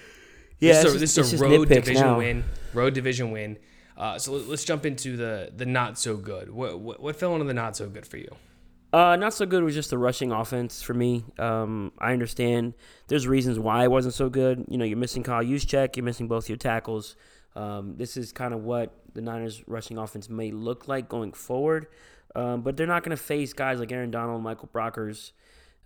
Yeah, 0.67 0.83
this 0.83 0.85
is 0.87 0.95
a, 0.95 0.99
this 0.99 1.19
is 1.19 1.41
a 1.41 1.45
road 1.45 1.69
division 1.69 2.03
now. 2.03 2.19
win. 2.19 2.45
Road 2.73 2.95
division 2.95 3.31
win. 3.31 3.59
Uh, 3.97 4.19
so 4.19 4.33
let- 4.33 4.49
let's 4.49 4.65
jump 4.65 4.85
into 4.85 5.17
the 5.17 5.53
the 5.57 5.67
not 5.67 5.99
so 5.99 6.17
good. 6.17 6.51
What 6.51 6.81
what, 6.81 7.01
what 7.01 7.17
fell 7.17 7.33
into 7.35 7.45
the 7.45 7.55
not 7.55 7.77
so 7.77 7.89
good 7.89 8.07
for 8.07 8.17
you? 8.17 8.29
Uh, 8.93 9.17
not 9.17 9.35
so 9.35 9.45
good 9.45 9.65
was 9.65 9.75
just 9.75 9.91
the 9.91 9.99
rushing 9.99 10.31
offense 10.31 10.81
for 10.81 10.95
me. 10.95 11.25
Um, 11.37 11.91
I 11.99 12.13
understand 12.13 12.75
there's 13.09 13.27
reasons 13.27 13.59
why 13.59 13.83
it 13.83 13.91
wasn't 13.91 14.15
so 14.15 14.29
good. 14.29 14.65
You 14.69 14.79
know, 14.79 14.85
you're 14.85 14.97
missing 14.97 15.25
Kyle 15.25 15.43
Juszczyk, 15.43 15.97
you're 15.97 16.05
missing 16.05 16.29
both 16.29 16.49
your 16.49 16.59
tackles. 16.59 17.17
Um, 17.57 17.97
this 17.97 18.17
is 18.17 18.31
kind 18.33 18.55
of 18.55 18.63
what 18.63 18.95
the 19.13 19.21
Niners 19.21 19.65
rushing 19.67 19.99
offense 19.99 20.29
may 20.29 20.53
look 20.53 20.87
like 20.87 21.09
going 21.09 21.33
forward. 21.33 21.89
Um, 22.37 22.63
but 22.63 22.77
they're 22.77 22.87
not 22.87 23.03
going 23.03 23.17
to 23.17 23.23
face 23.23 23.53
guys 23.53 23.79
like 23.81 23.91
Aaron 23.93 24.11
Donald, 24.13 24.43
Michael 24.43 24.69
Brockers, 24.73 25.33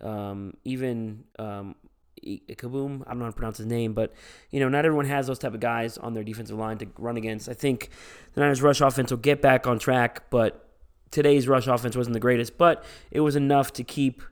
um, 0.01 0.53
even 0.63 1.23
um, 1.37 1.75
Kaboom. 2.23 3.03
I 3.05 3.11
don't 3.11 3.19
know 3.19 3.25
how 3.25 3.31
to 3.31 3.35
pronounce 3.35 3.57
his 3.57 3.67
name, 3.67 3.93
but 3.93 4.13
you 4.51 4.59
know, 4.59 4.69
not 4.69 4.85
everyone 4.85 5.05
has 5.05 5.27
those 5.27 5.39
type 5.39 5.53
of 5.53 5.59
guys 5.59 5.97
on 5.97 6.13
their 6.13 6.23
defensive 6.23 6.57
line 6.57 6.77
to 6.79 6.87
run 6.97 7.17
against. 7.17 7.49
I 7.49 7.53
think 7.53 7.89
the 8.33 8.41
Niners 8.41 8.61
rush 8.61 8.81
offense 8.81 9.11
will 9.11 9.17
get 9.17 9.41
back 9.41 9.67
on 9.67 9.79
track, 9.79 10.29
but 10.29 10.67
today's 11.11 11.47
rush 11.47 11.67
offense 11.67 11.95
wasn't 11.95 12.13
the 12.13 12.19
greatest, 12.19 12.57
but 12.57 12.83
it 13.11 13.21
was 13.21 13.35
enough 13.35 13.73
to 13.73 13.83
keep 13.83 14.23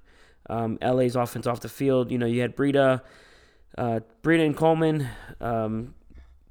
um, 0.49 0.77
LA's 0.81 1.15
offense 1.15 1.47
off 1.47 1.61
the 1.61 1.69
field. 1.69 2.11
You 2.11 2.17
know, 2.17 2.25
you 2.25 2.41
had 2.41 2.55
Breida, 2.55 3.01
uh, 3.77 3.99
Breida 4.23 4.45
and 4.45 4.55
Coleman 4.55 5.07
um, 5.41 5.95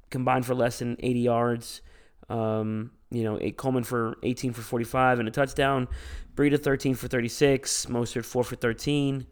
combined 0.09 0.45
for 0.45 0.55
less 0.55 0.79
than 0.79 0.97
80 0.99 1.19
yards. 1.19 1.81
Um, 2.29 2.91
you 3.09 3.23
know, 3.23 3.39
Coleman 3.51 3.83
for 3.83 4.17
18 4.23 4.53
for 4.53 4.61
45 4.61 5.19
and 5.19 5.27
a 5.27 5.31
touchdown. 5.31 5.87
Breida 6.35 6.61
13 6.61 6.95
for 6.95 7.07
36. 7.07 7.85
Mostert 7.87 8.25
4 8.25 8.43
for 8.43 8.55
13. 8.55 9.25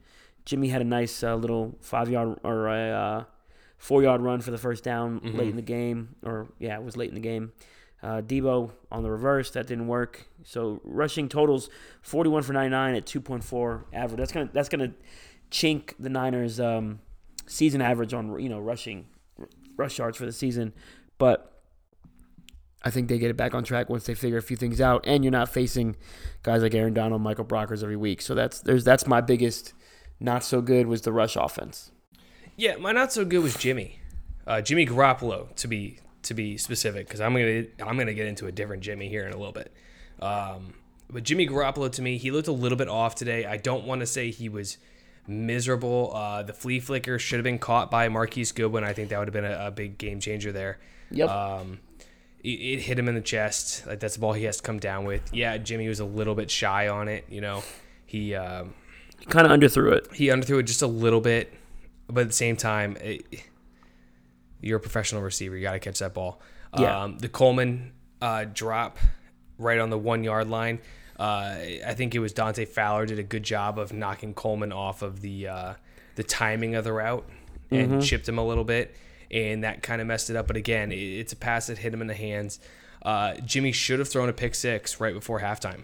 Jimmy 0.46 0.70
had 0.70 0.82
a 0.82 0.86
nice 0.86 1.24
uh, 1.24 1.36
little 1.36 1.78
five 1.82 2.10
yard 2.10 2.40
or 2.44 2.68
a 2.68 2.92
uh, 2.92 3.24
four 3.78 4.04
yard 4.04 4.22
run 4.22 4.42
for 4.42 4.52
the 4.52 4.58
first 4.58 4.84
down 4.84 5.20
late 5.24 5.50
in 5.50 5.56
the 5.56 5.62
game, 5.62 6.16
or 6.24 6.48
yeah, 6.60 6.76
it 6.76 6.84
was 6.84 6.96
late 6.96 7.10
in 7.10 7.16
the 7.16 7.22
game. 7.22 7.52
Uh, 8.04 8.22
Deebo 8.22 8.72
on 8.92 9.02
the 9.02 9.10
reverse 9.10 9.50
that 9.52 9.66
didn't 9.66 9.88
work. 9.88 10.28
So 10.44 10.80
rushing 10.84 11.28
totals 11.28 11.70
41 12.04 12.44
for 12.44 12.54
99 12.54 12.96
at 12.96 13.06
2.4 13.06 13.84
average. 13.94 14.20
That's 14.20 14.32
gonna 14.32 14.50
that's 14.54 14.70
gonna 14.70 14.94
chink 15.50 15.94
the 16.00 16.10
Niners 16.10 16.60
um, 16.60 17.00
season 17.48 17.82
average 17.82 18.14
on 18.14 18.40
you 18.40 18.50
know 18.50 18.60
rushing 18.60 19.08
rush 19.76 19.98
yards 19.98 20.18
for 20.18 20.26
the 20.26 20.34
season, 20.34 20.74
but. 21.18 21.52
I 22.88 22.92
think 22.92 23.10
they 23.10 23.18
get 23.18 23.32
it 23.32 23.36
back 23.36 23.56
on 23.56 23.64
track 23.64 23.90
once 23.90 24.06
they 24.06 24.14
figure 24.14 24.38
a 24.38 24.44
few 24.44 24.56
things 24.56 24.80
out, 24.80 25.04
and 25.08 25.24
you're 25.24 25.32
not 25.32 25.50
facing 25.50 25.96
guys 26.44 26.62
like 26.62 26.76
Aaron 26.76 26.94
Donald, 26.94 27.20
Michael 27.20 27.44
Brockers 27.44 27.82
every 27.82 27.96
week. 27.96 28.22
So 28.22 28.36
that's 28.36 28.60
there's 28.60 28.84
that's 28.84 29.08
my 29.08 29.22
biggest 29.22 29.74
not 30.20 30.44
so 30.44 30.62
good 30.62 30.88
was 30.88 31.02
the 31.02 31.12
rush 31.12 31.36
offense. 31.36 31.92
Yeah, 32.58 32.78
my 32.78 32.92
not 32.92 33.12
so 33.12 33.26
good 33.26 33.44
was 33.44 33.56
Jimmy, 33.56 34.00
uh, 34.48 34.62
Jimmy 34.62 34.86
Garoppolo 34.86 35.54
to 35.56 35.68
be 35.68 36.00
to 36.24 36.34
be 36.34 36.58
specific, 36.58 37.08
because 37.08 37.22
I'm 37.22 37.34
gonna 37.34 37.66
I'm 37.86 37.98
gonna 37.98 38.14
get 38.14 38.28
into 38.28 38.48
a 38.48 38.52
different 38.52 38.82
Jimmy 38.82 39.10
here 39.10 39.26
in 39.28 39.34
a 39.34 39.38
little 39.38 39.52
bit. 39.52 39.74
Um, 40.22 40.74
but 41.10 41.24
Jimmy 41.24 41.48
Garoppolo 41.48 41.92
to 41.92 42.02
me, 42.02 42.18
he 42.18 42.32
looked 42.32 42.48
a 42.48 42.54
little 42.54 42.78
bit 42.78 42.88
off 42.88 43.16
today. 43.16 43.46
I 43.46 43.58
don't 43.58 43.86
want 43.86 44.02
to 44.02 44.06
say 44.06 44.32
he 44.32 44.48
was 44.48 44.78
miserable. 45.28 46.12
Uh, 46.16 46.44
the 46.44 46.54
flea 46.54 46.80
flicker 46.80 47.20
should 47.20 47.38
have 47.38 47.44
been 47.44 47.60
caught 47.60 47.92
by 47.92 48.08
Marquise 48.08 48.52
Goodwin. 48.52 48.84
I 48.84 48.94
think 48.94 49.10
that 49.10 49.20
would 49.20 49.28
have 49.28 49.34
been 49.34 49.46
a, 49.46 49.68
a 49.68 49.72
big 49.72 49.98
game 49.98 50.20
changer 50.20 50.52
there. 50.52 50.80
Yep. 51.12 51.30
Um, 51.30 51.80
it, 52.44 52.48
it 52.48 52.82
hit 52.82 52.98
him 52.98 53.10
in 53.10 53.16
the 53.16 53.22
chest. 53.22 53.86
Like 53.86 54.00
that's 54.00 54.16
the 54.16 54.22
ball 54.22 54.34
he 54.34 54.46
has 54.46 54.58
to 54.58 54.64
come 54.64 54.80
down 54.80 55.04
with. 55.04 55.34
Yeah, 55.34 55.58
Jimmy 55.58 55.90
was 55.90 56.00
a 56.00 56.06
little 56.06 56.36
bit 56.36 56.50
shy 56.50 56.88
on 56.88 57.10
it. 57.10 57.26
You 57.28 57.42
know, 57.42 57.64
he. 58.06 58.34
Um, 58.34 58.74
kind 59.30 59.46
of 59.46 59.58
underthrew 59.58 59.92
it. 59.94 60.08
he 60.14 60.28
underthrew 60.28 60.60
it 60.60 60.64
just 60.64 60.82
a 60.82 60.88
little 60.88 61.22
bit, 61.22 61.54
but 62.08 62.22
at 62.22 62.28
the 62.28 62.34
same 62.34 62.56
time, 62.56 62.98
it, 63.02 63.26
you're 64.62 64.78
a 64.78 64.82
professional 64.82 65.22
receiver. 65.22 65.56
You 65.56 65.62
got 65.64 65.74
to 65.74 65.80
catch 65.80 66.00
that 66.00 66.14
ball. 66.14 66.42
Yeah. 66.78 67.04
Um, 67.04 67.18
the 67.18 67.30
Coleman 67.30 67.94
uh, 68.22 68.46
drop 68.52 68.98
right 69.58 69.80
on 69.80 69.90
the 69.90 69.98
one 69.98 70.24
yard 70.24 70.50
line. 70.50 70.80
Uh, 71.18 71.56
I 71.88 71.94
think 71.96 72.14
it 72.14 72.20
was 72.20 72.34
Dante 72.34 72.66
Fowler 72.66 73.06
did 73.06 73.20
a 73.20 73.24
good 73.24 73.44
job 73.44 73.80
of 73.80 73.94
knocking 73.94 74.34
Coleman 74.34 74.74
off 74.74 75.02
of 75.02 75.22
the 75.22 75.48
uh, 75.48 75.74
the 76.16 76.24
timing 76.24 76.76
of 76.76 76.84
the 76.84 76.92
route 76.92 77.28
and 77.72 78.02
chipped 78.04 78.28
him 78.28 78.38
a 78.38 78.46
little 78.46 78.64
bit, 78.66 78.96
and 79.32 79.64
that 79.64 79.82
kind 79.82 80.02
of 80.02 80.08
messed 80.08 80.30
it 80.30 80.36
up. 80.36 80.48
But 80.48 80.58
again, 80.58 80.92
it, 80.92 80.98
it's 80.98 81.34
a 81.34 81.38
pass 81.38 81.68
that 81.68 81.78
hit 81.78 81.94
him 81.94 82.02
in 82.02 82.08
the 82.08 82.14
hands. 82.14 82.60
Uh, 83.02 83.36
Jimmy 83.36 83.72
should 83.72 84.00
have 84.00 84.10
thrown 84.10 84.30
a 84.30 84.34
pick 84.34 84.56
six 84.56 85.00
right 85.00 85.14
before 85.14 85.40
halftime. 85.40 85.84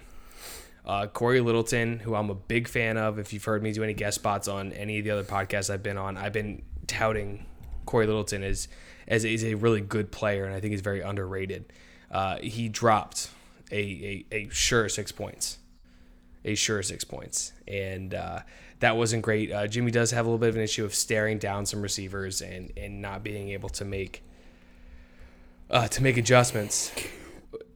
Uh, 0.85 1.07
Corey 1.07 1.41
Littleton, 1.41 1.99
who 1.99 2.15
I'm 2.15 2.29
a 2.29 2.35
big 2.35 2.67
fan 2.67 2.97
of. 2.97 3.19
If 3.19 3.33
you've 3.33 3.43
heard 3.43 3.61
me 3.61 3.71
do 3.71 3.83
any 3.83 3.93
guest 3.93 4.15
spots 4.15 4.47
on 4.47 4.71
any 4.73 4.99
of 4.99 5.05
the 5.05 5.11
other 5.11 5.23
podcasts 5.23 5.69
I've 5.69 5.83
been 5.83 5.97
on, 5.97 6.17
I've 6.17 6.33
been 6.33 6.63
touting 6.87 7.45
Corey 7.85 8.07
Littleton 8.07 8.43
as 8.43 8.67
as 9.07 9.25
is 9.25 9.43
a 9.43 9.55
really 9.55 9.81
good 9.81 10.11
player, 10.11 10.45
and 10.45 10.55
I 10.55 10.59
think 10.59 10.71
he's 10.71 10.81
very 10.81 11.01
underrated. 11.01 11.71
Uh, 12.09 12.37
he 12.37 12.69
dropped 12.69 13.29
a, 13.71 14.25
a, 14.31 14.35
a 14.35 14.49
sure 14.49 14.89
six 14.89 15.11
points, 15.11 15.59
a 16.43 16.55
sure 16.55 16.81
six 16.81 17.03
points, 17.03 17.53
and 17.67 18.13
uh, 18.13 18.39
that 18.79 18.97
wasn't 18.97 19.21
great. 19.21 19.51
Uh, 19.51 19.67
Jimmy 19.67 19.91
does 19.91 20.11
have 20.11 20.25
a 20.25 20.29
little 20.29 20.39
bit 20.39 20.49
of 20.49 20.55
an 20.55 20.61
issue 20.61 20.83
of 20.83 20.95
staring 20.95 21.37
down 21.37 21.65
some 21.65 21.81
receivers 21.81 22.41
and 22.41 22.71
and 22.75 23.01
not 23.01 23.23
being 23.23 23.49
able 23.49 23.69
to 23.69 23.85
make 23.85 24.23
uh, 25.69 25.87
to 25.87 26.03
make 26.03 26.17
adjustments 26.17 26.91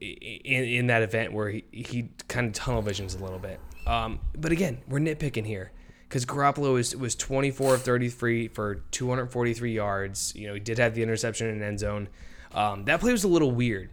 in, 0.00 0.64
in 0.64 0.86
that 0.88 1.02
event 1.02 1.32
where 1.32 1.50
he, 1.50 1.64
he 1.70 2.10
kind 2.28 2.46
of 2.46 2.52
tunnel 2.52 2.82
visions 2.82 3.14
a 3.14 3.18
little 3.18 3.38
bit. 3.38 3.60
Um, 3.86 4.20
but 4.36 4.52
again, 4.52 4.78
we're 4.88 4.98
nitpicking 4.98 5.46
here 5.46 5.72
because 6.08 6.24
Garoppolo 6.24 6.74
was, 6.74 6.94
was 6.96 7.14
24 7.14 7.74
of 7.74 7.82
33 7.82 8.48
for 8.48 8.76
243 8.90 9.72
yards. 9.72 10.32
You 10.34 10.48
know, 10.48 10.54
he 10.54 10.60
did 10.60 10.78
have 10.78 10.94
the 10.94 11.02
interception 11.02 11.48
in 11.48 11.62
end 11.62 11.80
zone. 11.80 12.08
Um, 12.52 12.84
that 12.84 13.00
play 13.00 13.12
was 13.12 13.24
a 13.24 13.28
little 13.28 13.50
weird. 13.50 13.90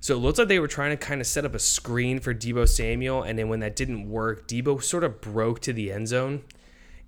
So 0.00 0.14
it 0.14 0.18
looks 0.18 0.38
like 0.38 0.48
they 0.48 0.60
were 0.60 0.68
trying 0.68 0.90
to 0.90 0.96
kind 0.96 1.20
of 1.20 1.26
set 1.26 1.44
up 1.44 1.54
a 1.54 1.58
screen 1.58 2.20
for 2.20 2.32
Deebo 2.32 2.68
Samuel, 2.68 3.22
and 3.22 3.38
then 3.38 3.48
when 3.48 3.60
that 3.60 3.74
didn't 3.74 4.08
work, 4.08 4.46
Deebo 4.46 4.82
sort 4.82 5.04
of 5.04 5.20
broke 5.20 5.60
to 5.62 5.72
the 5.72 5.90
end 5.90 6.08
zone, 6.08 6.44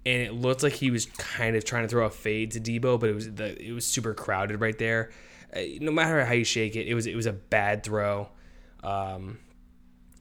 and 0.05 0.23
it 0.23 0.33
looked 0.33 0.63
like 0.63 0.73
he 0.73 0.91
was 0.91 1.07
kind 1.07 1.55
of 1.55 1.65
trying 1.65 1.85
to 1.85 1.89
throw 1.89 2.07
a 2.07 2.11
fade 2.11 2.51
to 2.53 2.61
Deebo, 2.61 2.99
but 2.99 3.11
it 3.11 3.15
was 3.15 3.33
the 3.35 3.63
it 3.63 3.73
was 3.73 3.87
super 3.87 4.15
crowded 4.15 4.61
right 4.61 4.77
there. 4.79 5.11
Uh, 5.55 5.61
no 5.81 5.93
matter 5.93 6.25
how 6.25 6.33
you 6.33 6.45
shake 6.45 6.77
it, 6.77 6.87
it 6.87 6.95
was 6.95 7.07
it 7.07 7.15
was 7.15 7.27
a 7.27 7.33
bad 7.33 7.85
throw. 7.85 8.31
Um, 8.83 9.39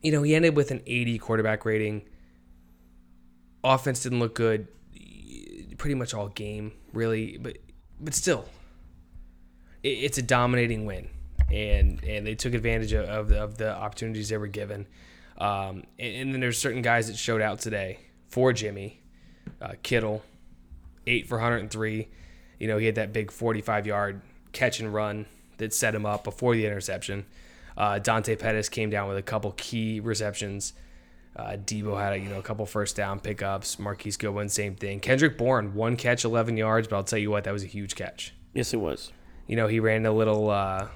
you 0.02 0.12
know, 0.12 0.24
he 0.24 0.36
ended 0.36 0.56
with 0.56 0.72
an 0.72 0.82
80 0.86 1.18
quarterback 1.20 1.66
rating. 1.66 2.04
Offense 3.64 4.04
didn't 4.04 4.20
look 4.20 4.36
good, 4.36 4.68
pretty 5.78 5.96
much 5.96 6.14
all 6.14 6.30
game, 6.30 6.72
really, 6.94 7.38
but 7.38 7.58
but 8.00 8.14
still, 8.14 8.46
it, 9.84 9.90
it's 9.90 10.18
a 10.18 10.22
dominating 10.22 10.86
win, 10.86 11.10
and 11.52 12.04
and 12.04 12.26
they 12.26 12.36
took 12.36 12.54
advantage 12.54 12.94
of, 12.94 13.06
of, 13.10 13.30
the, 13.30 13.42
of 13.42 13.58
the 13.58 13.76
opportunities 13.76 14.30
they 14.30 14.38
were 14.38 14.48
given. 14.48 14.88
Um, 15.38 15.84
and, 16.00 16.16
and 16.16 16.34
then 16.34 16.40
there's 16.40 16.58
certain 16.58 16.82
guys 16.82 17.08
that 17.08 17.18
showed 17.18 17.42
out 17.42 17.60
today 17.60 18.00
for 18.28 18.54
Jimmy, 18.54 19.02
uh, 19.62 19.74
Kittle, 19.84 20.24
eight 21.06 21.28
for 21.28 21.36
103. 21.36 22.08
You 22.60 22.68
know, 22.68 22.78
he 22.78 22.86
had 22.86 22.96
that 22.96 23.14
big 23.14 23.32
45 23.32 23.86
yard 23.88 24.22
catch 24.52 24.80
and 24.80 24.94
run 24.94 25.26
that 25.58 25.74
set 25.74 25.94
him 25.94 26.06
up 26.06 26.24
before 26.24 26.56
the 26.56 26.66
interception. 26.66 27.26
Uh, 27.78 28.00
Dante 28.00 28.36
Pettis 28.36 28.70
came 28.70 28.90
down 28.90 29.08
with 29.08 29.18
a 29.18 29.22
couple 29.22 29.52
key 29.56 30.00
receptions. 30.00 30.74
Uh, 31.36 31.52
Deebo 31.56 32.00
had 32.02 32.14
a, 32.14 32.18
you 32.18 32.28
know 32.30 32.40
a 32.40 32.42
couple 32.42 32.66
first 32.66 32.96
down 32.96 33.20
pickups. 33.20 33.78
Marquise 33.78 34.18
Goodwin, 34.18 34.50
same 34.50 34.76
thing. 34.76 35.00
Kendrick 35.00 35.38
Bourne, 35.38 35.76
one 35.76 35.96
catch, 35.96 36.26
11 36.26 36.58
yards, 36.58 36.88
but 36.88 36.96
I'll 36.96 37.04
tell 37.04 37.20
you 37.20 37.30
what, 37.30 37.44
that 37.44 37.54
was 37.54 37.64
a 37.64 37.68
huge 37.68 37.94
catch. 37.96 38.34
Yes, 38.56 38.74
it 38.74 38.78
was. 38.78 39.12
You 39.46 39.56
know, 39.56 39.68
he 39.68 39.80
ran 39.80 40.08
a 40.08 40.12
little 40.12 40.50
uh, 40.50 40.88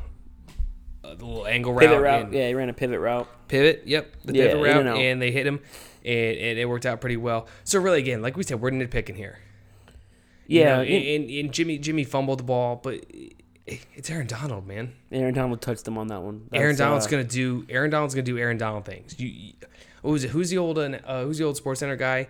a 1.03 1.09
little 1.09 1.45
angle 1.45 1.73
route. 1.73 1.81
Pivot 1.81 2.01
route. 2.01 2.25
and- 2.25 2.33
Yeah, 2.33 2.47
he 2.47 2.55
ran 2.55 2.69
a 2.69 2.73
pivot 2.73 2.99
route. 2.99 3.27
Pivot, 3.47 3.83
yep, 3.85 4.15
the 4.25 4.33
Yeah, 4.33 4.47
pivot 4.47 4.63
route, 4.63 4.97
and 4.97 5.21
they 5.21 5.29
hit 5.31 5.45
him, 5.45 5.59
and, 6.03 6.37
and 6.37 6.57
it 6.57 6.67
worked 6.67 6.85
out 6.87 7.01
pretty 7.01 7.17
well. 7.17 7.47
So 7.63 7.79
really, 7.79 7.99
again, 7.99 8.21
like 8.23 8.35
we 8.35 8.43
said, 8.43 8.59
we're 8.61 8.71
nitpicking 8.71 9.15
here. 9.15 9.37
You 10.47 10.61
Yeah, 10.61 10.77
know, 10.77 10.81
it- 10.81 11.15
and, 11.21 11.29
and 11.29 11.53
Jimmy 11.53 11.77
Jimmy 11.77 12.03
fumbled 12.03 12.39
the 12.39 12.43
ball, 12.43 12.79
but 12.81 13.05
it's 13.95 14.09
Aaron 14.09 14.27
Donald, 14.27 14.67
man. 14.67 14.93
Aaron 15.11 15.33
Donald 15.33 15.61
touched 15.61 15.85
them 15.85 15.97
on 15.97 16.07
that 16.07 16.21
one. 16.21 16.49
Aaron 16.53 16.75
Donald's 16.75 17.07
uh, 17.07 17.09
gonna 17.09 17.23
do. 17.23 17.65
Aaron 17.69 17.89
Donald's 17.89 18.13
gonna 18.13 18.23
do 18.23 18.37
Aaron 18.37 18.57
Donald 18.57 18.85
things. 18.85 19.19
You, 19.19 19.27
you 19.27 19.53
it? 20.03 20.29
Who's 20.31 20.49
the 20.49 20.57
old 20.57 20.77
uh, 20.77 21.23
Who's 21.23 21.37
the 21.37 21.43
old 21.43 21.57
Sports 21.57 21.79
Center 21.79 21.95
guy? 21.95 22.27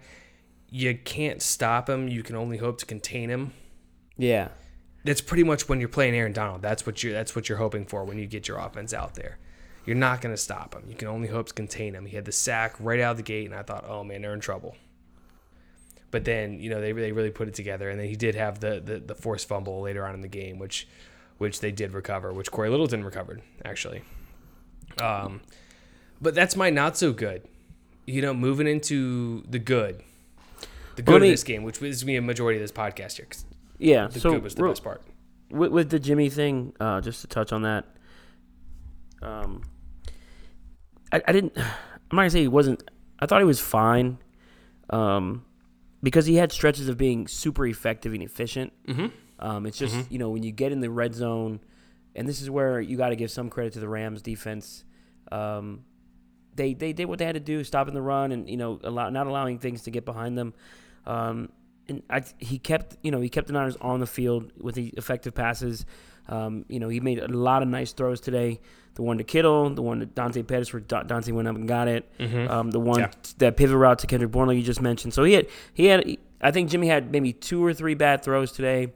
You 0.70 0.98
can't 0.98 1.42
stop 1.42 1.90
him. 1.90 2.08
You 2.08 2.24
can 2.24 2.36
only 2.36 2.58
hope 2.58 2.78
to 2.80 2.86
contain 2.86 3.30
him. 3.30 3.54
Yeah, 4.18 4.50
That's 5.04 5.22
pretty 5.22 5.44
much 5.44 5.68
when 5.68 5.80
you're 5.80 5.90
playing 5.90 6.16
Aaron 6.16 6.34
Donald. 6.34 6.62
That's 6.62 6.86
what 6.86 7.04
you're. 7.04 7.14
That's 7.14 7.36
what 7.36 7.50
you're 7.50 7.58
hoping 7.58 7.86
for 7.86 8.04
when 8.06 8.18
you 8.18 8.28
get 8.28 8.48
your 8.48 8.58
offense 8.58 8.94
out 8.94 9.16
there. 9.16 9.38
You're 9.86 9.96
not 9.96 10.22
gonna 10.22 10.38
stop 10.38 10.76
him. 10.76 10.84
You 10.88 10.96
can 10.96 11.08
only 11.08 11.28
hope 11.28 11.48
to 11.48 11.54
contain 11.54 11.96
him. 11.96 12.06
He 12.06 12.16
had 12.16 12.26
the 12.26 12.32
sack 12.32 12.76
right 12.80 13.00
out 13.00 13.12
of 13.12 13.18
the 13.18 13.24
gate, 13.24 13.46
and 13.46 13.56
I 13.56 13.64
thought, 13.64 13.86
oh 13.88 14.04
man, 14.04 14.22
they're 14.22 14.34
in 14.34 14.40
trouble. 14.40 14.76
But 16.12 16.26
then 16.26 16.60
you 16.60 16.70
know 16.70 16.82
they 16.82 16.94
really 16.94 17.14
really 17.14 17.32
put 17.32 17.48
it 17.48 17.56
together, 17.56 17.90
and 17.90 18.00
then 18.00 18.08
he 18.08 18.16
did 18.16 18.36
have 18.36 18.60
the 18.60 18.82
the, 18.84 19.00
the 19.00 19.16
forced 19.16 19.48
fumble 19.48 19.82
later 19.82 20.06
on 20.06 20.14
in 20.14 20.22
the 20.22 20.28
game, 20.28 20.60
which 20.60 20.88
which 21.42 21.60
they 21.60 21.72
did 21.72 21.92
recover, 21.94 22.32
which 22.32 22.52
Corey 22.52 22.70
Littleton 22.70 23.04
recovered 23.04 23.42
actually. 23.66 24.04
Um, 25.02 25.42
but 26.22 26.36
that's 26.36 26.56
my 26.56 26.70
not 26.70 26.96
so 26.98 27.12
good. 27.14 27.42
You 28.06 28.22
know, 28.22 28.34
moving 28.34 28.68
into 28.68 29.44
the 29.50 29.58
good, 29.60 30.04
the 30.98 31.02
good 31.02 31.14
Let 31.14 31.22
of 31.24 31.28
this 31.30 31.44
game, 31.44 31.64
which 31.64 31.82
is 31.82 32.06
me 32.06 32.16
a 32.16 32.22
majority 32.22 32.60
of 32.60 32.64
this 32.64 32.72
podcast 32.72 33.18
here. 33.18 33.26
'cause 33.26 33.46
yeah. 33.80 34.08
the 34.08 34.20
so 34.20 34.32
good 34.34 34.44
was 34.44 34.54
the 34.54 34.64
best 34.64 34.84
part. 34.84 35.02
with, 35.50 35.72
with 35.72 35.90
the 35.90 36.00
Jimmy 36.00 36.30
thing, 36.30 36.74
uh, 36.80 37.02
just 37.02 37.22
to 37.22 37.28
touch 37.28 37.52
on 37.52 37.64
that, 37.64 37.86
um, 39.24 39.64
I, 41.12 41.22
I 41.28 41.32
didn't. 41.32 41.54
I'm 41.58 42.18
not 42.18 42.24
gonna 42.24 42.30
say 42.30 42.42
he 42.42 42.48
wasn't. 42.48 42.84
I 43.20 43.26
thought 43.26 43.40
he 43.40 43.46
was 43.46 43.60
fine, 43.62 44.18
um, 44.90 45.46
because 46.04 46.26
he 46.26 46.36
had 46.36 46.52
stretches 46.52 46.88
of 46.90 46.98
being 46.98 47.28
super 47.28 47.66
effective 47.66 48.14
and 48.14 48.22
efficient. 48.22 48.74
Mm-hmm. 48.88 49.08
Um, 49.42 49.66
it's 49.66 49.78
just 49.78 50.12
you 50.12 50.20
know 50.20 50.30
when 50.30 50.44
you 50.44 50.52
get 50.52 50.72
in 50.72 50.80
the 50.82 50.90
red 50.90 51.16
zone, 51.16 51.60
and 52.16 52.28
this 52.28 52.42
is 52.42 52.50
where 52.50 52.80
you 52.80 52.98
got 52.98 53.10
to 53.10 53.16
give 53.16 53.32
some 53.32 53.50
credit 53.50 53.74
to 53.74 53.80
the 53.80 53.88
Rams 53.90 54.22
defense. 54.22 54.84
Um, 55.32 55.84
they 56.56 56.74
they 56.74 56.94
did 56.94 57.06
what 57.06 57.20
they 57.20 57.26
had 57.26 57.36
to 57.36 57.40
do, 57.42 57.64
stopping 57.64 57.94
the 57.94 58.02
run, 58.02 58.32
and 58.32 58.50
you 58.50 58.58
know 58.58 58.80
allow, 58.84 59.10
not 59.10 59.28
allowing 59.28 59.60
things 59.60 59.84
to 59.84 59.92
get 59.92 60.06
behind 60.06 60.38
them. 60.38 60.54
Um, 61.06 61.50
and 61.88 62.04
I, 62.10 62.24
he 62.38 62.60
kept 62.60 62.98
you 63.02 63.12
know 63.12 63.22
he 63.22 63.30
kept 63.30 63.48
the 63.48 63.54
Niners 63.54 63.78
on 63.82 64.00
the 64.00 64.08
field 64.08 64.52
with 64.60 64.76
the 64.76 64.88
effective 64.98 65.34
passes. 65.34 65.86
Um, 66.28 66.66
you 66.70 66.80
know 66.80 66.90
he 66.90 67.00
made 67.00 67.20
a 67.20 67.28
lot 67.28 67.62
of 67.64 67.68
nice 67.68 67.94
throws 67.94 68.22
today. 68.22 68.60
The 68.96 69.04
one 69.04 69.18
to 69.20 69.24
Kittle, 69.24 69.70
the 69.70 69.82
one 69.82 70.02
to 70.02 70.06
Dante 70.06 70.44
Pettis, 70.44 70.74
where 70.74 70.82
Dante 70.82 71.32
went 71.32 71.48
up 71.48 71.56
and 71.56 71.66
got 71.66 71.88
it. 71.88 72.10
Um, 72.20 72.72
the 72.72 72.80
one 72.80 73.00
Yeah. 73.00 73.12
that 73.38 73.56
pivot 73.56 73.78
route 73.78 74.00
to 74.00 74.08
Kendrick 74.08 74.32
Bourne, 74.32 74.50
you 74.56 74.62
just 74.62 74.82
mentioned. 74.82 75.14
So 75.14 75.24
he 75.24 75.34
had 75.34 75.48
he 75.74 75.86
had 75.86 76.18
I 76.42 76.52
think 76.52 76.70
Jimmy 76.70 76.88
had 76.88 77.10
maybe 77.12 77.32
two 77.32 77.64
or 77.64 77.74
three 77.74 77.94
bad 77.96 78.22
throws 78.22 78.52
today, 78.52 78.92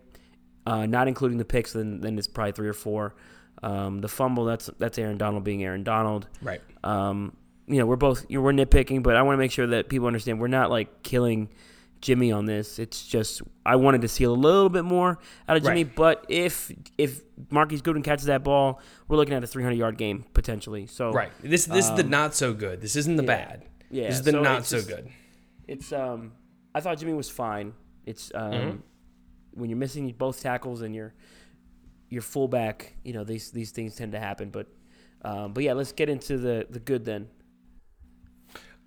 uh, 0.66 0.86
not 0.86 1.08
including 1.08 1.38
the 1.38 1.46
picks. 1.46 1.74
Then 1.74 2.02
then 2.02 2.18
it's 2.18 2.28
probably 2.28 2.52
three 2.54 2.68
or 2.68 2.74
four. 2.74 3.16
Um, 3.64 4.02
the 4.02 4.08
fumble 4.10 4.46
that's 4.46 4.70
that's 4.80 4.98
Aaron 4.98 5.18
Donald 5.18 5.44
being 5.44 5.64
Aaron 5.64 5.84
Donald. 5.84 6.28
Right. 6.42 6.62
Um, 6.84 7.36
you 7.68 7.78
know, 7.80 7.86
we're 7.86 7.96
both 7.96 8.26
you 8.30 8.38
know, 8.38 8.44
we're 8.44 8.52
nitpicking, 8.54 9.02
but 9.02 9.16
I 9.16 9.22
want 9.24 9.34
to 9.36 9.40
make 9.40 9.52
sure 9.52 9.68
that 9.68 9.90
people 9.90 10.08
understand 10.08 10.40
we're 10.40 10.48
not 10.48 10.70
like 10.70 11.02
killing 11.04 11.50
Jimmy 12.02 12.32
on 12.32 12.46
this. 12.46 12.78
It's 12.78 13.08
just 13.08 13.42
I 13.66 13.78
wanted 13.78 14.02
to 14.02 14.08
see 14.08 14.24
a 14.26 14.30
little 14.30 14.70
bit 14.70 14.84
more 14.84 15.18
out 15.50 15.58
of 15.58 15.64
Jimmy, 15.64 15.84
Right. 15.86 15.96
but 15.96 16.26
if 16.30 16.72
if 16.98 17.22
Marquise 17.50 17.82
Goodwin 17.82 18.04
catches 18.04 18.26
that 18.26 18.44
ball, 18.44 18.80
we're 19.08 19.18
looking 19.18 19.34
at 19.34 19.44
a 19.44 19.48
300 19.48 19.76
yard 19.76 19.98
game 19.98 20.26
potentially. 20.34 20.86
So 20.86 21.12
Right. 21.12 21.32
This 21.42 21.66
this 21.66 21.90
is 21.90 21.96
the 21.96 22.04
not 22.04 22.36
so 22.36 22.54
good. 22.54 22.82
This 22.82 22.96
isn't 22.96 23.16
the 23.16 23.24
Um, 23.24 23.30
yeah. 23.30 23.46
bad. 23.48 23.64
Yeah, 23.90 24.08
This 24.08 24.16
is 24.18 24.22
the 24.24 24.32
so 24.32 24.42
not 24.42 24.66
so 24.66 24.78
just- 24.78 24.90
good. 24.90 25.10
it's 25.68 25.92
um 25.94 26.34
I 26.76 26.82
thought 26.82 27.00
Jimmy 27.00 27.14
was 27.14 27.30
fine. 27.30 27.74
It's 28.06 28.32
um 28.36 28.84
when 29.56 29.70
you're 29.70 29.78
missing 29.78 30.14
both 30.18 30.42
tackles 30.42 30.82
and 30.82 30.94
your 30.94 31.14
your 32.10 32.22
fullback, 32.22 32.94
you 33.04 33.14
know 33.14 33.24
these 33.24 33.52
these 33.52 33.72
things 33.72 33.96
tend 33.96 34.12
to 34.12 34.20
happen. 34.20 34.50
But 34.50 34.68
um, 35.24 35.54
but 35.54 35.64
yeah, 35.64 35.74
let's 35.74 35.92
get 35.92 36.10
into 36.10 36.38
the 36.38 36.68
the 36.70 36.80
good 36.80 37.06
then. 37.06 37.30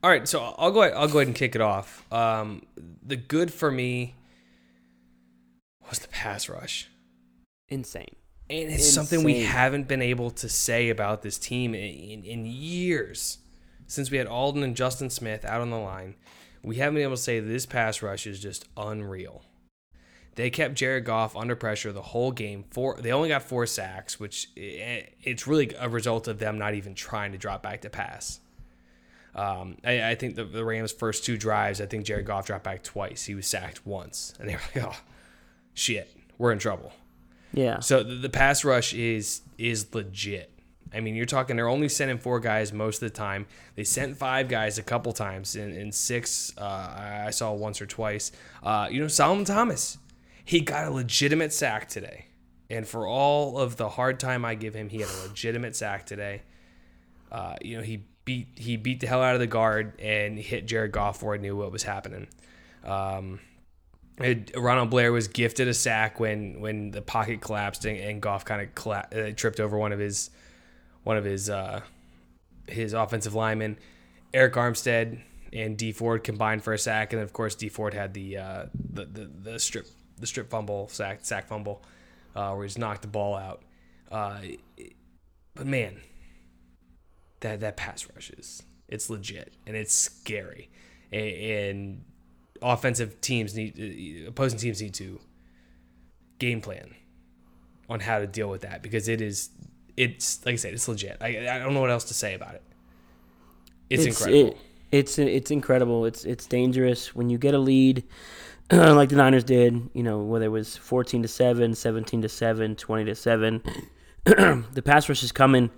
All 0.02 0.10
right, 0.10 0.28
so 0.28 0.54
I'll 0.56 0.70
go. 0.70 0.82
Ahead, 0.82 0.94
I'll 0.94 1.08
go 1.08 1.18
ahead 1.18 1.26
and 1.26 1.36
kick 1.36 1.56
it 1.56 1.60
off. 1.60 2.04
Um, 2.12 2.62
the 3.02 3.16
good 3.16 3.52
for 3.52 3.70
me 3.70 4.14
was 5.88 5.98
the 5.98 6.08
pass 6.08 6.48
rush, 6.48 6.88
Insane. 7.68 8.14
and 8.48 8.70
it's 8.70 8.88
something 8.88 9.24
we 9.24 9.40
haven't 9.40 9.88
been 9.88 10.02
able 10.02 10.30
to 10.30 10.48
say 10.48 10.90
about 10.90 11.22
this 11.22 11.38
team 11.38 11.74
in, 11.74 11.82
in, 11.82 12.24
in 12.24 12.46
years. 12.46 13.38
Since 13.88 14.10
we 14.10 14.18
had 14.18 14.26
Aldon 14.26 14.62
and 14.62 14.76
Justin 14.76 15.08
Smith 15.08 15.44
out 15.44 15.62
on 15.62 15.70
the 15.70 15.78
line, 15.78 16.14
we 16.62 16.76
haven't 16.76 16.94
been 16.94 17.04
able 17.04 17.16
to 17.16 17.22
say 17.22 17.40
this 17.40 17.66
pass 17.66 18.02
rush 18.02 18.26
is 18.26 18.38
just 18.38 18.66
unreal. 18.76 19.42
They 20.38 20.50
kept 20.50 20.76
Jared 20.76 21.04
Goff 21.04 21.34
under 21.34 21.56
pressure 21.56 21.90
the 21.90 22.00
whole 22.00 22.30
game. 22.30 22.64
Four, 22.70 22.96
they 23.00 23.10
only 23.10 23.28
got 23.28 23.42
four 23.42 23.66
sacks, 23.66 24.20
which 24.20 24.46
eh, 24.56 25.02
it's 25.20 25.48
really 25.48 25.74
a 25.76 25.88
result 25.88 26.28
of 26.28 26.38
them 26.38 26.58
not 26.58 26.74
even 26.74 26.94
trying 26.94 27.32
to 27.32 27.38
drop 27.38 27.60
back 27.60 27.80
to 27.80 27.90
pass. 27.90 28.38
Um, 29.34 29.78
I, 29.84 30.10
I 30.10 30.14
think 30.14 30.36
the, 30.36 30.44
the 30.44 30.64
Rams' 30.64 30.92
first 30.92 31.24
two 31.24 31.36
drives, 31.36 31.80
I 31.80 31.86
think 31.86 32.06
Jared 32.06 32.24
Goff 32.24 32.46
dropped 32.46 32.62
back 32.62 32.84
twice. 32.84 33.24
He 33.24 33.34
was 33.34 33.48
sacked 33.48 33.84
once, 33.84 34.32
and 34.38 34.48
they 34.48 34.54
were 34.54 34.60
like, 34.76 34.84
"Oh, 34.84 34.96
shit, 35.74 36.08
we're 36.38 36.52
in 36.52 36.60
trouble." 36.60 36.92
Yeah. 37.52 37.80
So 37.80 38.04
the, 38.04 38.14
the 38.14 38.30
pass 38.30 38.64
rush 38.64 38.94
is 38.94 39.40
is 39.58 39.92
legit. 39.92 40.52
I 40.94 41.00
mean, 41.00 41.16
you're 41.16 41.26
talking 41.26 41.56
they're 41.56 41.66
only 41.66 41.88
sending 41.88 42.16
four 42.16 42.38
guys 42.38 42.72
most 42.72 43.02
of 43.02 43.10
the 43.12 43.16
time. 43.16 43.46
They 43.74 43.82
sent 43.82 44.16
five 44.16 44.48
guys 44.48 44.78
a 44.78 44.84
couple 44.84 45.12
times, 45.12 45.56
and, 45.56 45.76
and 45.76 45.92
six 45.92 46.52
uh, 46.56 46.62
I 46.62 47.24
I 47.26 47.30
saw 47.30 47.52
once 47.54 47.82
or 47.82 47.86
twice. 47.86 48.30
Uh, 48.62 48.86
you 48.88 49.00
know, 49.00 49.08
Solomon 49.08 49.44
Thomas, 49.44 49.98
he 50.48 50.60
got 50.60 50.86
a 50.86 50.90
legitimate 50.90 51.52
sack 51.52 51.90
today, 51.90 52.24
and 52.70 52.88
for 52.88 53.06
all 53.06 53.58
of 53.58 53.76
the 53.76 53.90
hard 53.90 54.18
time 54.18 54.46
I 54.46 54.54
give 54.54 54.72
him, 54.72 54.88
he 54.88 55.00
had 55.02 55.10
a 55.10 55.28
legitimate 55.28 55.76
sack 55.76 56.06
today. 56.06 56.40
Uh, 57.30 57.56
you 57.60 57.76
know, 57.76 57.82
he 57.82 58.06
beat 58.24 58.48
he 58.56 58.78
beat 58.78 59.00
the 59.00 59.06
hell 59.06 59.20
out 59.20 59.34
of 59.34 59.40
the 59.40 59.46
guard 59.46 60.00
and 60.00 60.38
hit 60.38 60.64
Jared 60.64 60.90
Goff 60.90 61.20
he 61.20 61.36
knew 61.36 61.54
what 61.54 61.70
was 61.70 61.82
happening. 61.82 62.28
Um, 62.82 63.40
it- 64.16 64.52
Ronald 64.56 64.88
Blair 64.88 65.12
was 65.12 65.28
gifted 65.28 65.68
a 65.68 65.74
sack 65.74 66.18
when 66.18 66.60
when 66.62 66.92
the 66.92 67.02
pocket 67.02 67.42
collapsed 67.42 67.84
and, 67.84 67.98
and 67.98 68.22
Goff 68.22 68.46
kind 68.46 68.66
of 68.74 68.86
uh, 68.86 69.32
tripped 69.36 69.60
over 69.60 69.76
one 69.76 69.92
of 69.92 69.98
his 69.98 70.30
one 71.02 71.18
of 71.18 71.24
his 71.26 71.50
uh, 71.50 71.82
his 72.66 72.94
offensive 72.94 73.34
linemen. 73.34 73.76
Arik 74.32 74.52
Armstead 74.52 75.20
and 75.52 75.76
Dee 75.76 75.92
Ford 75.92 76.24
combined 76.24 76.64
for 76.64 76.72
a 76.72 76.78
sack, 76.78 77.12
and 77.12 77.20
of 77.20 77.34
course 77.34 77.54
Dee 77.54 77.68
Ford 77.68 77.92
had 77.92 78.14
the 78.14 78.38
uh, 78.38 78.66
the, 78.94 79.04
the 79.04 79.30
the 79.42 79.58
strip 79.58 79.86
the 80.18 80.26
strip 80.26 80.50
fumble 80.50 80.88
sack 80.88 81.20
sack 81.22 81.46
fumble 81.46 81.82
uh, 82.34 82.52
where 82.52 82.64
he's 82.64 82.78
knocked 82.78 83.02
the 83.02 83.08
ball 83.08 83.34
out. 83.34 83.62
Uh, 84.10 84.38
but 85.54 85.66
man, 85.66 86.00
that 87.40 87.60
that 87.60 87.76
pass 87.76 88.06
rush 88.14 88.30
is 88.30 88.62
it's 88.88 89.10
legit 89.10 89.52
and 89.66 89.76
it's 89.76 89.94
scary, 89.94 90.70
A- 91.12 91.68
and 91.68 92.04
offensive 92.62 93.20
teams 93.20 93.54
need 93.54 94.24
opposing 94.26 94.58
teams 94.58 94.82
need 94.82 94.94
to 94.94 95.20
game 96.38 96.60
plan 96.60 96.94
on 97.88 98.00
how 98.00 98.18
to 98.18 98.26
deal 98.26 98.48
with 98.48 98.62
that 98.62 98.82
because 98.82 99.08
it 99.08 99.20
is 99.20 99.50
it's 99.96 100.44
like 100.46 100.54
I 100.54 100.56
said 100.56 100.74
it's 100.74 100.88
legit. 100.88 101.18
I 101.20 101.48
I 101.48 101.58
don't 101.58 101.74
know 101.74 101.80
what 101.80 101.90
else 101.90 102.04
to 102.04 102.14
say 102.14 102.34
about 102.34 102.54
it. 102.54 102.62
It's, 103.90 104.04
incredible. 104.04 104.50
It, 104.50 104.56
it's 104.92 105.18
it's 105.18 105.50
incredible. 105.50 106.04
It's 106.04 106.24
it's 106.24 106.46
dangerous 106.46 107.14
when 107.14 107.30
you 107.30 107.38
get 107.38 107.54
a 107.54 107.58
lead, 107.58 108.04
like 108.72 109.08
the 109.08 109.16
Niners 109.16 109.44
did. 109.44 109.90
You 109.94 110.02
know 110.02 110.22
whether 110.22 110.46
it 110.46 110.50
was 110.50 110.76
fourteen 110.76 111.22
to 111.22 111.28
7, 111.28 111.74
17 111.74 112.22
to 112.22 112.28
7, 112.28 112.76
20 112.76 113.04
to 113.04 113.14
seven. 113.14 113.62
the 114.24 114.82
pass 114.84 115.08
rush 115.08 115.22
is 115.22 115.32
coming, 115.32 115.70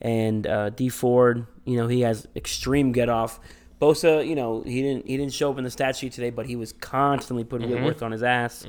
and 0.00 0.46
uh, 0.46 0.70
Dee 0.70 0.88
Ford, 0.88 1.46
you 1.64 1.76
know 1.76 1.88
he 1.88 2.00
has 2.02 2.26
extreme 2.34 2.92
get 2.92 3.08
off. 3.08 3.38
Bosa, 3.80 4.26
you 4.26 4.34
know 4.34 4.62
he 4.62 4.82
didn't 4.82 5.06
he 5.06 5.16
didn't 5.16 5.32
show 5.32 5.50
up 5.50 5.58
in 5.58 5.64
the 5.64 5.70
stat 5.70 5.94
sheet 5.96 6.12
today, 6.12 6.30
but 6.30 6.46
he 6.46 6.56
was 6.56 6.72
constantly 6.72 7.44
putting 7.44 7.68
Whitworth 7.70 8.02
on 8.02 8.12
his 8.12 8.22
ass. 8.22 8.64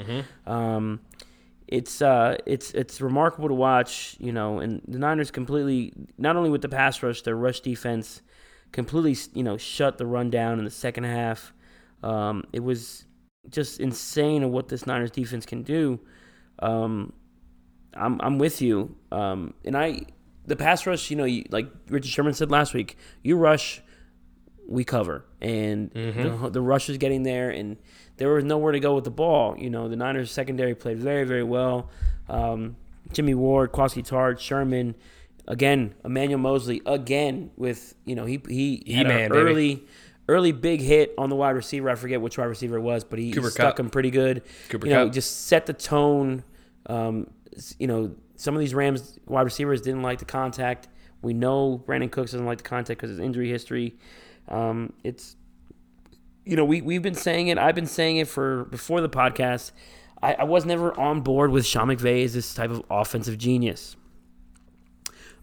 Um, 0.45 0.99
it's 1.67 2.01
uh 2.01 2.35
it's 2.45 2.71
it's 2.71 2.99
remarkable 2.99 3.47
to 3.47 3.53
watch, 3.53 4.15
you 4.19 4.31
know, 4.31 4.59
and 4.59 4.81
the 4.87 4.99
Niners 4.99 5.31
completely 5.31 5.93
not 6.17 6.35
only 6.35 6.49
with 6.49 6.61
the 6.61 6.69
pass 6.69 7.01
rush, 7.01 7.21
their 7.21 7.35
rush 7.35 7.61
defense 7.61 8.21
completely, 8.71 9.15
you 9.33 9.43
know, 9.43 9.57
shut 9.57 9.97
the 9.97 10.05
run 10.05 10.29
down 10.29 10.59
in 10.59 10.65
the 10.65 10.71
second 10.71 11.05
half. 11.05 11.53
Um, 12.03 12.43
it 12.53 12.61
was 12.61 13.05
just 13.49 13.79
insane 13.79 14.43
of 14.43 14.51
what 14.51 14.67
this 14.67 14.85
Niners 14.85 15.11
defense 15.11 15.45
can 15.45 15.63
do. 15.63 15.99
Um, 16.59 17.13
I'm 17.93 18.19
I'm 18.21 18.37
with 18.37 18.61
you. 18.61 18.95
Um, 19.11 19.53
and 19.65 19.77
I 19.77 20.01
the 20.45 20.55
pass 20.55 20.85
rush, 20.85 21.09
you 21.09 21.15
know, 21.15 21.25
you, 21.25 21.45
like 21.49 21.67
Richard 21.89 22.09
Sherman 22.09 22.33
said 22.33 22.51
last 22.51 22.73
week, 22.73 22.97
you 23.23 23.37
rush, 23.37 23.81
we 24.67 24.83
cover, 24.83 25.25
and 25.41 25.91
the, 26.41 26.49
the 26.49 26.61
rush 26.61 26.89
is 26.89 26.97
getting 26.97 27.23
there, 27.23 27.49
and 27.49 27.77
there 28.17 28.33
was 28.33 28.43
nowhere 28.43 28.71
to 28.71 28.79
go 28.79 28.95
with 28.95 29.03
the 29.03 29.11
ball. 29.11 29.55
You 29.57 29.69
know, 29.69 29.87
the 29.87 29.95
Niners 29.95 30.31
secondary 30.31 30.75
played 30.75 30.99
very 30.99 31.23
very 31.23 31.43
well. 31.43 31.89
Um, 32.27 32.75
Jimmie 33.13 33.35
Ward, 33.35 33.71
Quasi 33.71 34.03
Tartt, 34.03 34.39
Sherman, 34.39 34.95
again, 35.47 35.95
Emmanuel 36.05 36.39
Moseley, 36.39 36.81
again 36.85 37.51
with 37.57 37.95
you 38.05 38.15
know 38.15 38.25
he 38.25 38.41
he 38.47 38.93
had 38.93 39.05
E-man, 39.05 39.25
an 39.25 39.31
baby. 39.31 39.83
Early 40.29 40.51
big 40.51 40.79
hit 40.79 41.13
on 41.17 41.29
the 41.29 41.35
wide 41.35 41.55
receiver. 41.55 41.89
I 41.89 41.95
forget 41.95 42.21
which 42.21 42.37
wide 42.37 42.45
receiver 42.45 42.77
it 42.77 42.81
was, 42.81 43.03
but 43.03 43.17
he 43.17 43.31
Cooper 43.31 43.49
stuck 43.49 43.77
Kupp. 43.77 43.79
him 43.79 43.89
pretty 43.89 44.11
good. 44.11 44.43
Cooper 44.69 44.85
you 44.85 44.93
know, 44.93 45.05
Kupp. 45.05 45.13
just 45.13 45.47
set 45.47 45.65
the 45.65 45.73
tone. 45.73 46.43
Um, 46.85 47.31
you 47.79 47.87
know, 47.87 48.15
some 48.35 48.53
of 48.53 48.59
these 48.59 48.75
Rams 48.75 49.17
wide 49.25 49.41
receivers 49.41 49.81
didn't 49.81 50.03
like 50.03 50.19
the 50.19 50.25
contact. 50.25 50.87
We 51.23 51.33
know 51.33 51.83
Brandin 51.85 52.11
Cooks 52.11 52.31
doesn't 52.31 52.45
like 52.45 52.59
the 52.59 52.63
contact 52.63 52.99
because 52.99 53.09
of 53.09 53.17
his 53.17 53.25
injury 53.25 53.49
history. 53.49 53.97
Um, 54.47 54.93
it's 55.03 55.35
you 56.45 56.55
know 56.55 56.63
we 56.63 56.81
we've 56.81 57.01
been 57.01 57.15
saying 57.15 57.47
it. 57.47 57.57
I've 57.57 57.75
been 57.75 57.87
saying 57.87 58.17
it 58.17 58.27
for 58.27 58.65
before 58.65 59.01
the 59.01 59.09
podcast. 59.09 59.71
I, 60.21 60.33
I 60.35 60.43
was 60.43 60.63
never 60.63 60.97
on 60.99 61.21
board 61.21 61.49
with 61.49 61.65
Sean 61.65 61.87
McVay 61.87 62.23
as 62.23 62.33
this 62.33 62.53
type 62.53 62.69
of 62.69 62.83
offensive 62.91 63.37
genius. 63.37 63.95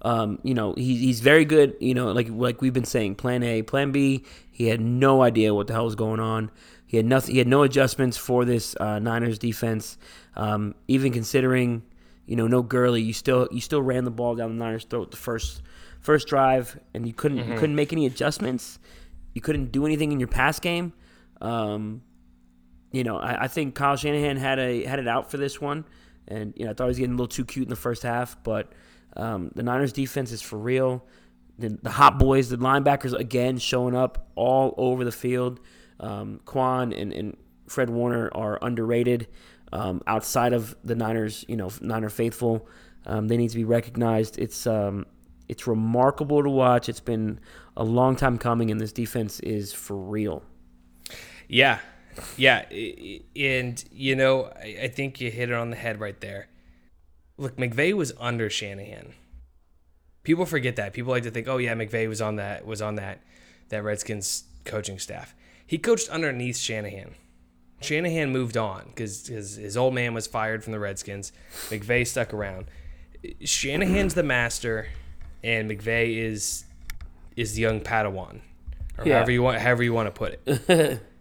Um, 0.07 0.39
you 0.45 0.55
know, 0.55 0.73
he, 0.75 0.97
he's 0.99 1.19
very 1.19 1.45
good. 1.45 1.75
You 1.81 1.93
know, 1.93 2.13
like 2.13 2.29
like 2.31 2.63
we've 2.63 2.73
been 2.73 2.85
saying, 2.85 3.17
Plan 3.17 3.43
A, 3.43 3.63
Plan 3.63 3.91
B. 3.91 4.25
He 4.53 4.69
had 4.69 4.81
no 4.81 5.21
idea 5.21 5.53
what 5.53 5.67
the 5.67 5.73
hell 5.73 5.85
was 5.85 5.97
going 5.97 6.21
on. 6.21 6.53
He 6.87 6.97
had 6.97 7.07
nothing. 7.07 7.33
He 7.33 7.39
had 7.39 7.49
no 7.49 7.65
adjustments 7.65 8.17
for 8.17 8.45
this 8.45 8.77
uh, 8.79 9.01
Niners 9.01 9.37
defense. 9.37 9.99
Um, 10.37 10.77
even 10.87 11.13
considering, 11.13 11.83
you 12.25 12.37
know, 12.37 12.47
no 12.47 12.63
Gurley, 12.63 13.03
you 13.03 13.13
still 13.13 13.49
you 13.51 13.61
still 13.61 13.83
ran 13.83 14.05
the 14.05 14.13
ball 14.13 14.37
down 14.37 14.57
the 14.57 14.65
Niners' 14.65 14.85
throat 14.85 15.11
the 15.11 15.17
first 15.17 15.61
first 15.99 16.29
drive, 16.29 16.79
and 16.95 17.05
you 17.05 17.13
couldn't 17.13 17.39
you 17.39 17.59
couldn't 17.59 17.75
make 17.75 17.93
any 17.93 18.07
adjustments. 18.07 18.79
You 19.35 19.41
couldn't 19.41 19.73
do 19.73 19.87
anything 19.87 20.13
in 20.13 20.21
your 20.21 20.29
pass 20.29 20.61
game. 20.61 20.93
Um, 21.41 22.03
you 22.93 23.03
know, 23.03 23.19
I, 23.19 23.43
I 23.43 23.49
think 23.49 23.75
Kyle 23.75 23.97
Shanahan 23.97 24.37
had 24.37 24.61
a 24.61 24.85
had 24.85 25.01
it 25.01 25.09
out 25.09 25.33
for 25.33 25.37
this 25.37 25.61
one, 25.61 25.85
and 26.29 26.55
you 26.57 26.65
know 26.65 26.71
I 26.71 26.75
thought 26.75 26.85
he 26.85 26.91
was 26.91 26.99
getting 26.99 27.15
a 27.15 27.17
little 27.17 27.27
too 27.27 27.45
cute 27.45 27.65
in 27.65 27.71
the 27.71 27.75
first 27.75 28.05
half, 28.05 28.41
but 28.45 28.71
um, 29.17 29.51
the 29.55 29.63
Niners 29.63 29.93
defense 29.93 30.33
is 30.33 30.43
for 30.43 30.59
real. 30.59 31.05
The, 31.59 31.79
the 31.83 31.91
hot 31.91 32.19
boys, 32.19 32.49
the 32.51 32.59
linebackers 32.59 33.19
again 33.19 33.59
showing 33.59 33.95
up 33.95 34.29
all 34.35 34.75
over 34.77 35.05
the 35.05 35.13
field. 35.13 35.61
Um, 35.99 36.41
Kwon 36.45 36.99
and, 36.99 37.13
and 37.13 37.37
Fred 37.67 37.91
Warner 37.91 38.31
are 38.35 38.59
underrated. 38.61 39.29
Um, 39.73 40.03
outside 40.07 40.53
of 40.53 40.77
the 40.85 40.95
Niners, 40.95 41.45
you 41.49 41.57
know, 41.57 41.71
Niner 41.81 42.09
faithful, 42.09 42.69
um, 43.05 43.29
they 43.29 43.37
need 43.37 43.51
to 43.51 43.57
be 43.57 43.65
recognized. 43.65 44.39
It's 44.39 44.67
um, 44.67 45.07
it's 45.49 45.67
remarkable 45.67 46.43
to 46.43 46.51
watch. 46.51 46.89
It's 46.89 47.01
been 47.01 47.41
a 47.77 47.85
long 47.85 48.17
time 48.17 48.39
coming, 48.39 48.71
and 48.71 48.81
this 48.81 48.93
defense 48.93 49.41
is 49.41 49.73
for 49.73 49.97
real. 49.97 50.43
Yeah, 51.49 51.79
yeah, 52.37 52.65
and 53.35 53.85
you 53.91 54.17
know, 54.17 54.53
I 54.61 54.89
think 54.89 55.21
you 55.21 55.31
hit 55.31 55.51
it 55.51 55.55
on 55.55 55.71
the 55.71 55.77
head 55.77 56.01
right 56.01 56.21
there. 56.21 56.49
Look, 57.39 57.57
McVay 57.57 57.93
was 57.93 58.13
under 58.19 58.49
Shanahan. 58.49 59.13
People 60.23 60.47
forget 60.47 60.77
that. 60.77 60.93
People 60.93 61.13
like 61.13 61.23
to 61.25 61.31
think, 61.31 61.47
"Oh 61.49 61.59
yeah, 61.59 61.75
McVay 61.75 62.09
was 62.09 62.21
on 62.21 62.37
that 62.37 62.67
was 62.67 62.83
on 62.83 62.97
that 62.97 63.21
that 63.69 63.85
Redskins 63.85 64.45
coaching 64.65 64.99
staff." 64.99 65.35
He 65.67 65.79
coached 65.79 66.09
underneath 66.09 66.57
Shanahan. 66.57 67.15
Shanahan 67.81 68.31
moved 68.33 68.57
on 68.57 68.85
because 68.87 69.27
his, 69.27 69.57
his 69.57 69.77
old 69.77 69.93
man 69.95 70.15
was 70.15 70.27
fired 70.27 70.65
from 70.65 70.73
the 70.73 70.79
Redskins. 70.79 71.31
McVay 71.69 72.07
stuck 72.07 72.33
around. 72.33 72.67
Shanahan's 73.45 74.15
the 74.15 74.23
master, 74.23 74.89
and 75.45 75.71
McVay 75.71 76.17
is 76.17 76.65
is 77.37 77.55
the 77.55 77.61
young 77.63 77.81
Padawan, 77.81 78.41
or 78.99 79.07
Yeah. 79.07 79.17
however 79.17 79.31
you 79.31 79.43
want 79.43 79.59
however 79.61 79.83
you 79.83 79.93
want 79.93 80.07
to 80.07 80.19
put 80.19 80.41
it. 80.47 81.01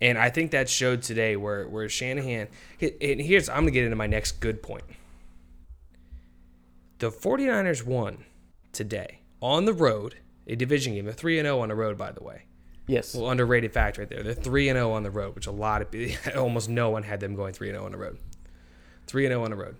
And 0.00 0.18
I 0.18 0.30
think 0.30 0.50
that 0.50 0.68
showed 0.68 1.02
today 1.02 1.36
where 1.36 1.68
where 1.68 1.88
Shanahan 1.88 2.48
and 2.80 3.20
here's 3.20 3.48
I'm 3.48 3.58
going 3.58 3.66
to 3.66 3.70
get 3.70 3.84
into 3.84 3.94
my 3.94 4.08
next 4.08 4.40
good 4.40 4.60
point. 4.60 4.82
The 7.02 7.10
49ers 7.10 7.84
won 7.84 8.26
today 8.70 9.22
on 9.40 9.64
the 9.64 9.72
road, 9.72 10.14
a 10.46 10.54
division 10.54 10.94
game. 10.94 11.06
They're 11.06 11.12
3 11.12 11.40
and 11.40 11.46
0 11.46 11.58
on 11.58 11.68
the 11.68 11.74
road 11.74 11.98
by 11.98 12.12
the 12.12 12.22
way. 12.22 12.44
Yes. 12.86 13.12
Well, 13.12 13.28
underrated 13.28 13.72
fact 13.72 13.98
right 13.98 14.08
there. 14.08 14.22
They're 14.22 14.34
3 14.34 14.68
and 14.68 14.76
0 14.76 14.92
on 14.92 15.02
the 15.02 15.10
road, 15.10 15.34
which 15.34 15.48
a 15.48 15.50
lot 15.50 15.82
of 15.82 15.88
almost 16.36 16.68
no 16.68 16.90
one 16.90 17.02
had 17.02 17.18
them 17.18 17.34
going 17.34 17.54
3 17.54 17.70
and 17.70 17.74
0 17.74 17.86
on 17.86 17.90
the 17.90 17.98
road. 17.98 18.18
3 19.08 19.26
and 19.26 19.32
0 19.32 19.42
on 19.42 19.50
the 19.50 19.56
road. 19.56 19.74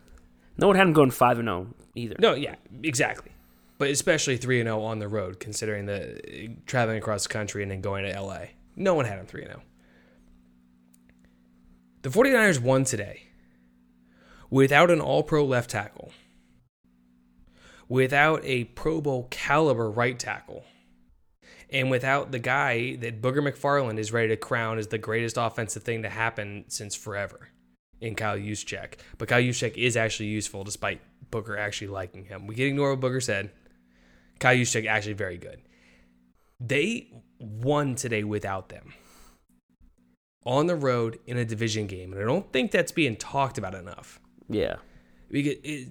No 0.56 0.66
one 0.66 0.74
had 0.74 0.85
them 0.85 0.94
going 0.94 1.12
five 1.12 1.38
and 1.38 1.46
zero 1.46 1.68
either. 1.94 2.16
No, 2.18 2.35
yeah, 2.35 2.56
exactly. 2.82 3.30
But 3.78 3.90
especially 3.90 4.37
3 4.37 4.58
and 4.58 4.66
0 4.66 4.82
on 4.82 4.98
the 4.98 5.06
road 5.06 5.38
considering 5.38 5.87
the 5.87 6.56
traveling 6.66 6.98
across 6.98 7.22
the 7.22 7.28
country 7.28 7.62
and 7.62 7.70
then 7.70 7.82
going 7.82 8.04
to 8.04 8.20
LA. 8.20 8.46
No 8.74 8.94
one 8.94 9.04
had 9.04 9.20
them 9.20 9.26
3 9.26 9.42
and 9.42 9.52
0. 9.52 9.62
The 12.02 12.08
49ers 12.08 12.61
won 12.61 12.82
today 12.82 13.28
without 14.50 14.90
an 14.90 15.00
all 15.00 15.22
pro 15.22 15.44
left 15.44 15.70
tackle, 15.70 16.11
without 17.92 18.40
a 18.44 18.64
Pro 18.64 19.02
Bowl 19.02 19.28
caliber 19.31 19.90
right 19.90 20.18
tackle, 20.18 20.64
and 21.68 21.90
without 21.90 22.33
the 22.33 22.38
guy 22.38 22.96
that 22.96 23.20
Booger 23.20 23.46
McFarland 23.46 23.98
is 23.98 24.14
ready 24.14 24.28
to 24.28 24.37
crown 24.38 24.78
as 24.78 24.87
the 24.87 24.96
greatest 24.96 25.37
offensive 25.37 25.83
thing 25.83 26.02
to 26.02 26.09
happen 26.09 26.64
since 26.68 26.94
forever 26.94 27.48
in 28.00 28.14
Kyle 28.14 28.38
Juszczyk. 28.38 28.94
But 29.18 29.28
Kyle 29.28 29.42
Juszczyk 29.42 29.76
is 29.76 29.94
actually 29.94 30.31
useful 30.31 30.64
despite 30.64 31.02
Booger 31.31 31.59
actually 31.59 31.88
liking 31.88 32.24
him. 32.24 32.46
We 32.46 32.55
can 32.55 32.64
ignore 32.64 32.94
what 32.94 33.00
Booger 33.00 33.22
said. 33.22 33.50
Kyle 34.38 34.57
Juszczyk 34.57 34.87
actually 34.87 35.12
very 35.12 35.37
good. 35.37 35.61
They 36.59 37.12
won 37.38 37.94
today 37.94 38.24
without 38.24 38.70
them 38.70 38.94
on 40.46 40.66
the 40.66 40.76
road 40.76 41.18
in 41.26 41.37
a 41.37 41.44
division 41.44 41.88
game, 41.88 42.14
and 42.14 42.22
I 42.22 42.24
don't 42.24 42.50
think 42.55 42.70
that's 42.70 42.92
being 42.92 43.16
talked 43.16 43.59
about 43.59 43.74
enough. 43.74 44.18
Yeah. 44.48 44.76
Because 45.31 45.57
it, 45.62 45.88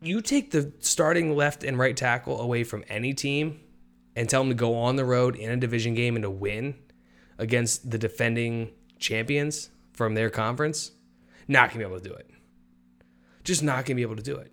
you 0.00 0.20
take 0.20 0.50
the 0.50 0.72
starting 0.80 1.36
left 1.36 1.64
and 1.64 1.78
right 1.78 1.96
tackle 1.96 2.40
away 2.40 2.64
from 2.64 2.84
any 2.88 3.14
team 3.14 3.60
and 4.14 4.28
tell 4.28 4.42
them 4.42 4.50
to 4.50 4.54
go 4.54 4.76
on 4.76 4.96
the 4.96 5.04
road 5.04 5.36
in 5.36 5.50
a 5.50 5.56
division 5.56 5.94
game 5.94 6.16
and 6.16 6.22
to 6.22 6.30
win 6.30 6.74
against 7.38 7.90
the 7.90 7.98
defending 7.98 8.70
champions 8.98 9.70
from 9.92 10.14
their 10.14 10.30
conference, 10.30 10.92
not 11.46 11.70
going 11.70 11.80
to 11.80 11.86
be 11.86 11.92
able 11.92 12.00
to 12.00 12.08
do 12.08 12.14
it. 12.14 12.30
Just 13.44 13.62
not 13.62 13.76
going 13.76 13.84
to 13.84 13.94
be 13.94 14.02
able 14.02 14.16
to 14.16 14.22
do 14.22 14.36
it. 14.36 14.52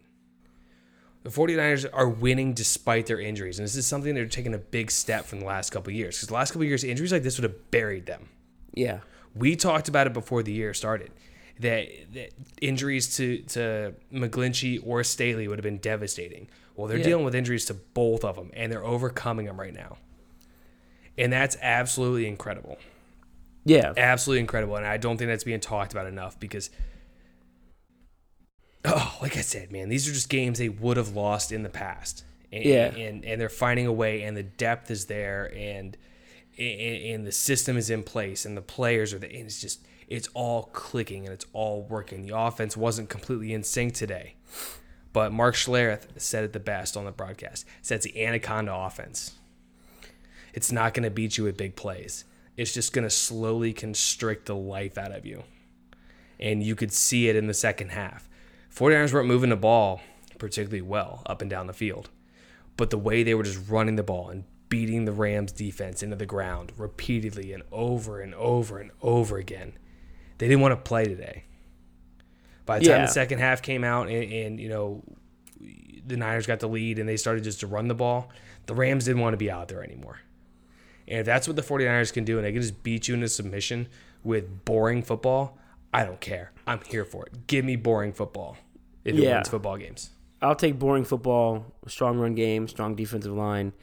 The 1.24 1.32
49ers 1.32 1.90
are 1.92 2.08
winning 2.08 2.54
despite 2.54 3.08
their 3.08 3.20
injuries, 3.20 3.58
and 3.58 3.66
this 3.66 3.76
is 3.76 3.88
something 3.88 4.14
they're 4.14 4.28
taking 4.28 4.54
a 4.54 4.60
big 4.60 4.92
step 4.92 5.26
from 5.26 5.40
the 5.40 5.46
last 5.46 5.72
couple 5.72 5.92
years. 5.92 6.18
Because 6.18 6.28
the 6.28 6.36
last 6.36 6.52
couple 6.52 6.66
years, 6.66 6.84
injuries 6.84 7.12
like 7.12 7.24
this 7.24 7.40
would 7.40 7.44
have 7.44 7.72
buried 7.72 8.06
them. 8.06 8.30
Yeah. 8.76 9.00
We 9.34 9.56
talked 9.56 9.88
about 9.88 10.06
it 10.06 10.14
before 10.14 10.44
the 10.44 10.54
year 10.54 10.74
started. 10.76 11.12
That, 11.60 11.88
that 12.14 12.32
injuries 12.60 13.16
to, 13.16 13.38
to 13.44 13.94
McGlinchey 14.14 14.82
or 14.86 15.04
Staley 15.06 15.48
would 15.48 15.58
have 15.58 15.64
been 15.64 15.78
devastating. 15.78 16.50
Well, 16.76 16.88
they're 16.88 16.98
Yeah. 16.98 17.06
dealing 17.06 17.24
with 17.26 17.34
injuries 17.36 17.64
to 17.66 17.74
both 17.74 18.26
of 18.26 18.36
them, 18.36 18.52
and 18.54 18.70
they're 18.72 18.84
overcoming 18.84 19.46
them 19.46 19.58
right 19.58 19.74
now. 19.74 19.98
And 21.18 21.32
that's 21.32 21.56
absolutely 21.62 22.28
incredible. 22.28 22.78
Yeah. 23.64 23.94
Absolutely 23.96 24.42
incredible. 24.42 24.76
And 24.76 24.86
I 24.86 24.98
don't 24.98 25.16
think 25.18 25.30
that's 25.30 25.46
being 25.46 25.62
talked 25.62 25.94
about 25.94 26.08
enough 26.08 26.38
because, 26.40 26.70
oh, 28.84 29.18
like 29.22 29.38
I 29.38 29.42
said, 29.42 29.72
man, 29.72 29.88
these 29.90 30.08
are 30.10 30.14
just 30.14 30.30
games 30.30 30.60
they 30.60 30.70
would 30.70 30.98
have 30.98 31.16
lost 31.16 31.52
in 31.54 31.64
the 31.64 31.70
past. 31.70 32.26
And, 32.52 32.66
Yeah. 32.66 32.88
And, 32.94 33.24
and 33.24 33.40
they're 33.40 33.48
finding 33.50 33.88
a 33.88 33.94
way, 33.94 34.24
and 34.24 34.36
the 34.36 34.44
depth 34.44 34.92
is 34.92 35.06
there, 35.06 35.52
and, 35.56 35.96
and, 36.58 36.82
and 36.82 37.26
the 37.26 37.32
system 37.32 37.78
is 37.78 37.90
in 37.90 38.04
place, 38.04 38.46
and 38.46 38.58
the 38.58 38.62
players 38.62 39.14
are 39.14 39.20
there. 39.20 39.30
And 39.30 39.46
it's 39.46 39.62
just, 39.62 39.86
it's 40.08 40.30
all 40.34 40.70
clicking 40.74 41.26
and 41.26 41.34
it's 41.34 41.46
all 41.54 41.84
working. 41.84 42.26
The 42.26 42.38
offense 42.38 42.78
wasn't 42.78 43.10
completely 43.10 43.54
in 43.54 43.64
sync 43.64 43.94
today. 43.94 44.36
But 45.14 45.32
Mark 45.32 45.56
Schlereth 45.56 46.20
said 46.20 46.44
it 46.44 46.54
the 46.54 46.60
best 46.60 46.98
on 46.98 47.06
the 47.06 47.12
broadcast. 47.12 47.66
Said 47.82 47.96
it's 47.96 48.06
the 48.06 48.24
anaconda 48.24 48.74
offense. 48.74 49.34
It's 50.54 50.72
not 50.72 50.94
going 50.94 51.04
to 51.04 51.10
beat 51.10 51.38
you 51.38 51.46
with 51.46 51.58
big 51.58 51.76
plays. 51.76 52.26
It's 52.58 52.74
just 52.74 52.94
going 52.94 53.04
to 53.04 53.10
slowly 53.10 53.74
constrict 53.74 54.46
the 54.46 54.56
life 54.56 54.98
out 54.98 55.12
of 55.12 55.26
you. 55.26 55.44
And 56.40 56.64
you 56.64 56.76
could 56.76 56.92
see 56.92 57.30
it 57.30 57.36
in 57.36 57.48
the 57.48 57.54
second 57.54 57.90
half. 57.90 58.30
49ers 58.74 59.14
weren't 59.14 59.28
moving 59.28 59.50
the 59.50 59.56
ball 59.56 60.02
particularly 60.38 60.82
well 60.82 61.22
up 61.26 61.42
and 61.42 61.50
down 61.50 61.68
the 61.68 61.74
field. 61.74 62.10
But 62.78 62.90
the 62.90 62.98
way 62.98 63.24
they 63.24 63.34
were 63.36 63.44
just 63.44 63.70
running 63.70 63.96
the 63.96 64.04
ball 64.04 64.30
and 64.30 64.44
beating 64.70 65.06
the 65.06 65.12
Rams 65.12 65.52
defense 65.52 66.04
into 66.04 66.16
the 66.16 66.26
ground 66.26 66.74
repeatedly 66.78 67.54
and 67.54 67.64
over 67.72 68.20
and 68.20 68.34
over 68.36 68.80
and 68.80 68.92
over 69.02 69.38
again, 69.38 69.78
they 70.38 70.48
didn't 70.48 70.62
want 70.62 70.72
to 70.74 70.88
play 70.90 71.06
today. 71.06 71.44
By 72.66 72.80
the 72.80 72.86
time 72.86 72.96
Yeah. 73.02 73.06
the 73.06 73.12
second 73.12 73.40
half 73.40 73.62
came 73.62 73.84
out 73.84 74.08
and, 74.10 74.32
and 74.32 74.60
you 74.60 74.70
know 74.70 75.04
the 76.08 76.18
Niners 76.18 76.46
got 76.48 76.60
the 76.60 76.68
lead 76.68 77.00
and 77.00 77.08
they 77.10 77.18
started 77.18 77.44
just 77.44 77.60
to 77.62 77.68
run 77.68 77.88
the 77.88 77.96
ball, 77.96 78.30
the 78.68 78.74
Rams 78.76 79.06
didn't 79.06 79.22
want 79.22 79.34
to 79.34 79.38
be 79.38 79.50
out 79.50 79.68
there 79.68 79.84
anymore. 79.84 80.20
And 81.08 81.20
if 81.20 81.26
that's 81.26 81.48
what 81.48 81.56
the 81.56 81.62
49ers 81.62 82.12
can 82.12 82.24
do 82.26 82.38
and 82.38 82.46
they 82.46 82.52
can 82.52 82.62
just 82.62 82.82
beat 82.84 83.08
you 83.08 83.14
into 83.14 83.28
submission 83.28 83.88
with 84.24 84.66
boring 84.66 85.04
football, 85.04 85.58
I 85.94 86.04
don't 86.04 86.20
care. 86.20 86.52
I'm 86.68 86.80
here 86.88 87.06
for 87.06 87.26
it. 87.28 87.48
Give 87.48 87.64
me 87.64 87.76
boring 87.76 88.12
football 88.14 88.58
if 89.04 89.16
it 89.16 89.22
Yeah. 89.22 89.36
wins 89.36 89.50
football 89.50 89.78
games. 89.78 90.10
I'll 90.42 90.56
take 90.56 90.78
boring 90.78 91.06
football, 91.06 91.66
strong 91.88 92.18
run 92.20 92.36
game, 92.36 92.68
strong 92.68 92.96
defensive 92.96 93.34
line, 93.34 93.74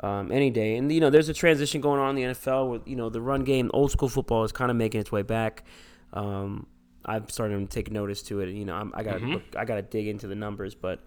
um, 0.00 0.32
any 0.32 0.50
day. 0.50 0.76
And 0.76 0.90
you 0.90 1.00
know, 1.00 1.10
there's 1.10 1.28
a 1.28 1.34
transition 1.34 1.80
going 1.80 2.00
on 2.00 2.10
in 2.10 2.16
the 2.16 2.22
NFL 2.34 2.68
with 2.70 2.88
you 2.88 2.96
know 2.96 3.08
the 3.08 3.20
run 3.20 3.44
game, 3.44 3.70
old 3.72 3.92
school 3.92 4.08
football 4.08 4.44
is 4.44 4.52
kind 4.52 4.70
of 4.70 4.76
making 4.76 5.00
its 5.00 5.12
way 5.12 5.22
back. 5.22 5.64
Um, 6.12 6.66
I'm 7.04 7.28
starting 7.28 7.66
to 7.66 7.72
take 7.72 7.90
notice 7.90 8.22
to 8.24 8.40
it. 8.40 8.50
You 8.50 8.64
know, 8.64 8.74
I'm, 8.74 8.92
I 8.94 9.02
got 9.02 9.18
to 9.18 9.42
I 9.56 9.64
got 9.64 9.76
to 9.76 9.82
dig 9.82 10.06
into 10.06 10.26
the 10.26 10.34
numbers, 10.34 10.74
but 10.74 11.04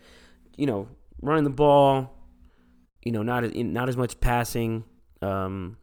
you 0.57 0.65
know, 0.65 0.87
running 1.21 1.43
the 1.43 1.49
ball, 1.49 2.11
you 3.01 3.11
know, 3.11 3.23
not 3.23 3.43
as 3.43 3.51
not 3.55 3.89
as 3.89 3.97
much 3.97 4.19
passing. 4.19 4.83
Um, 5.21 5.77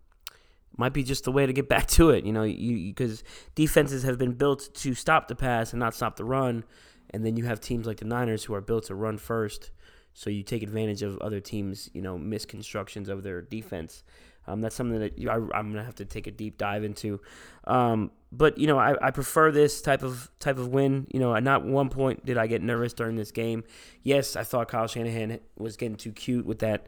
might 0.76 0.92
be 0.92 1.02
just 1.02 1.24
the 1.24 1.32
way 1.32 1.46
to 1.46 1.52
get 1.52 1.68
back 1.68 1.86
to 1.88 2.10
it. 2.10 2.24
You 2.24 2.32
know, 2.32 2.42
you 2.42 2.92
because 2.92 3.24
defenses 3.54 4.02
have 4.02 4.18
been 4.18 4.32
built 4.32 4.68
to 4.74 4.94
stop 4.94 5.28
the 5.28 5.34
pass 5.34 5.72
and 5.72 5.80
not 5.80 5.94
stop 5.94 6.16
the 6.16 6.24
run, 6.24 6.64
and 7.10 7.24
then 7.24 7.36
you 7.36 7.44
have 7.44 7.60
teams 7.60 7.86
like 7.86 7.98
the 7.98 8.04
Niners 8.04 8.44
who 8.44 8.54
are 8.54 8.60
built 8.60 8.86
to 8.86 8.94
run 8.94 9.18
first. 9.18 9.70
So 10.14 10.28
you 10.28 10.42
take 10.42 10.62
advantage 10.62 11.02
of 11.02 11.16
other 11.18 11.40
teams, 11.40 11.88
you 11.94 12.02
know, 12.02 12.18
misconstructions 12.18 13.08
of 13.08 13.22
their 13.22 13.40
defense. 13.40 14.04
Um, 14.46 14.60
that's 14.60 14.74
something 14.74 14.98
that 14.98 15.12
I, 15.28 15.34
I'm 15.56 15.70
gonna 15.70 15.84
have 15.84 15.94
to 15.96 16.04
take 16.04 16.26
a 16.26 16.30
deep 16.30 16.58
dive 16.58 16.84
into. 16.84 17.20
Um, 17.64 18.10
but 18.32 18.58
you 18.58 18.66
know, 18.66 18.78
I, 18.78 18.94
I 19.00 19.10
prefer 19.10 19.52
this 19.52 19.82
type 19.82 20.02
of 20.02 20.30
type 20.40 20.58
of 20.58 20.68
win. 20.68 21.06
You 21.12 21.20
know, 21.20 21.38
not 21.38 21.64
one 21.64 21.90
point 21.90 22.24
did 22.24 22.38
I 22.38 22.46
get 22.46 22.62
nervous 22.62 22.92
during 22.92 23.16
this 23.16 23.30
game. 23.30 23.64
Yes, 24.02 24.36
I 24.36 24.42
thought 24.42 24.68
Kyle 24.68 24.86
Shanahan 24.86 25.40
was 25.56 25.76
getting 25.76 25.96
too 25.96 26.12
cute 26.12 26.46
with 26.46 26.60
that 26.60 26.86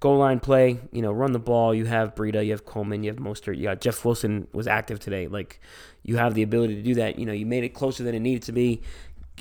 goal 0.00 0.18
line 0.18 0.40
play. 0.40 0.78
You 0.92 1.02
know, 1.02 1.12
run 1.12 1.32
the 1.32 1.38
ball. 1.38 1.74
You 1.74 1.84
have 1.86 2.14
Breida, 2.14 2.44
you 2.44 2.52
have 2.52 2.64
Coleman, 2.64 3.02
you 3.02 3.10
have 3.10 3.18
Mostert. 3.18 3.56
You 3.56 3.64
got 3.64 3.80
Jeff 3.80 4.04
Wilson 4.04 4.46
was 4.52 4.66
active 4.66 4.98
today. 4.98 5.26
Like 5.26 5.60
you 6.02 6.16
have 6.16 6.34
the 6.34 6.42
ability 6.42 6.76
to 6.76 6.82
do 6.82 6.94
that. 6.94 7.18
You 7.18 7.26
know, 7.26 7.32
you 7.32 7.46
made 7.46 7.64
it 7.64 7.70
closer 7.70 8.02
than 8.02 8.14
it 8.14 8.20
needed 8.20 8.42
to 8.44 8.52
be, 8.52 8.82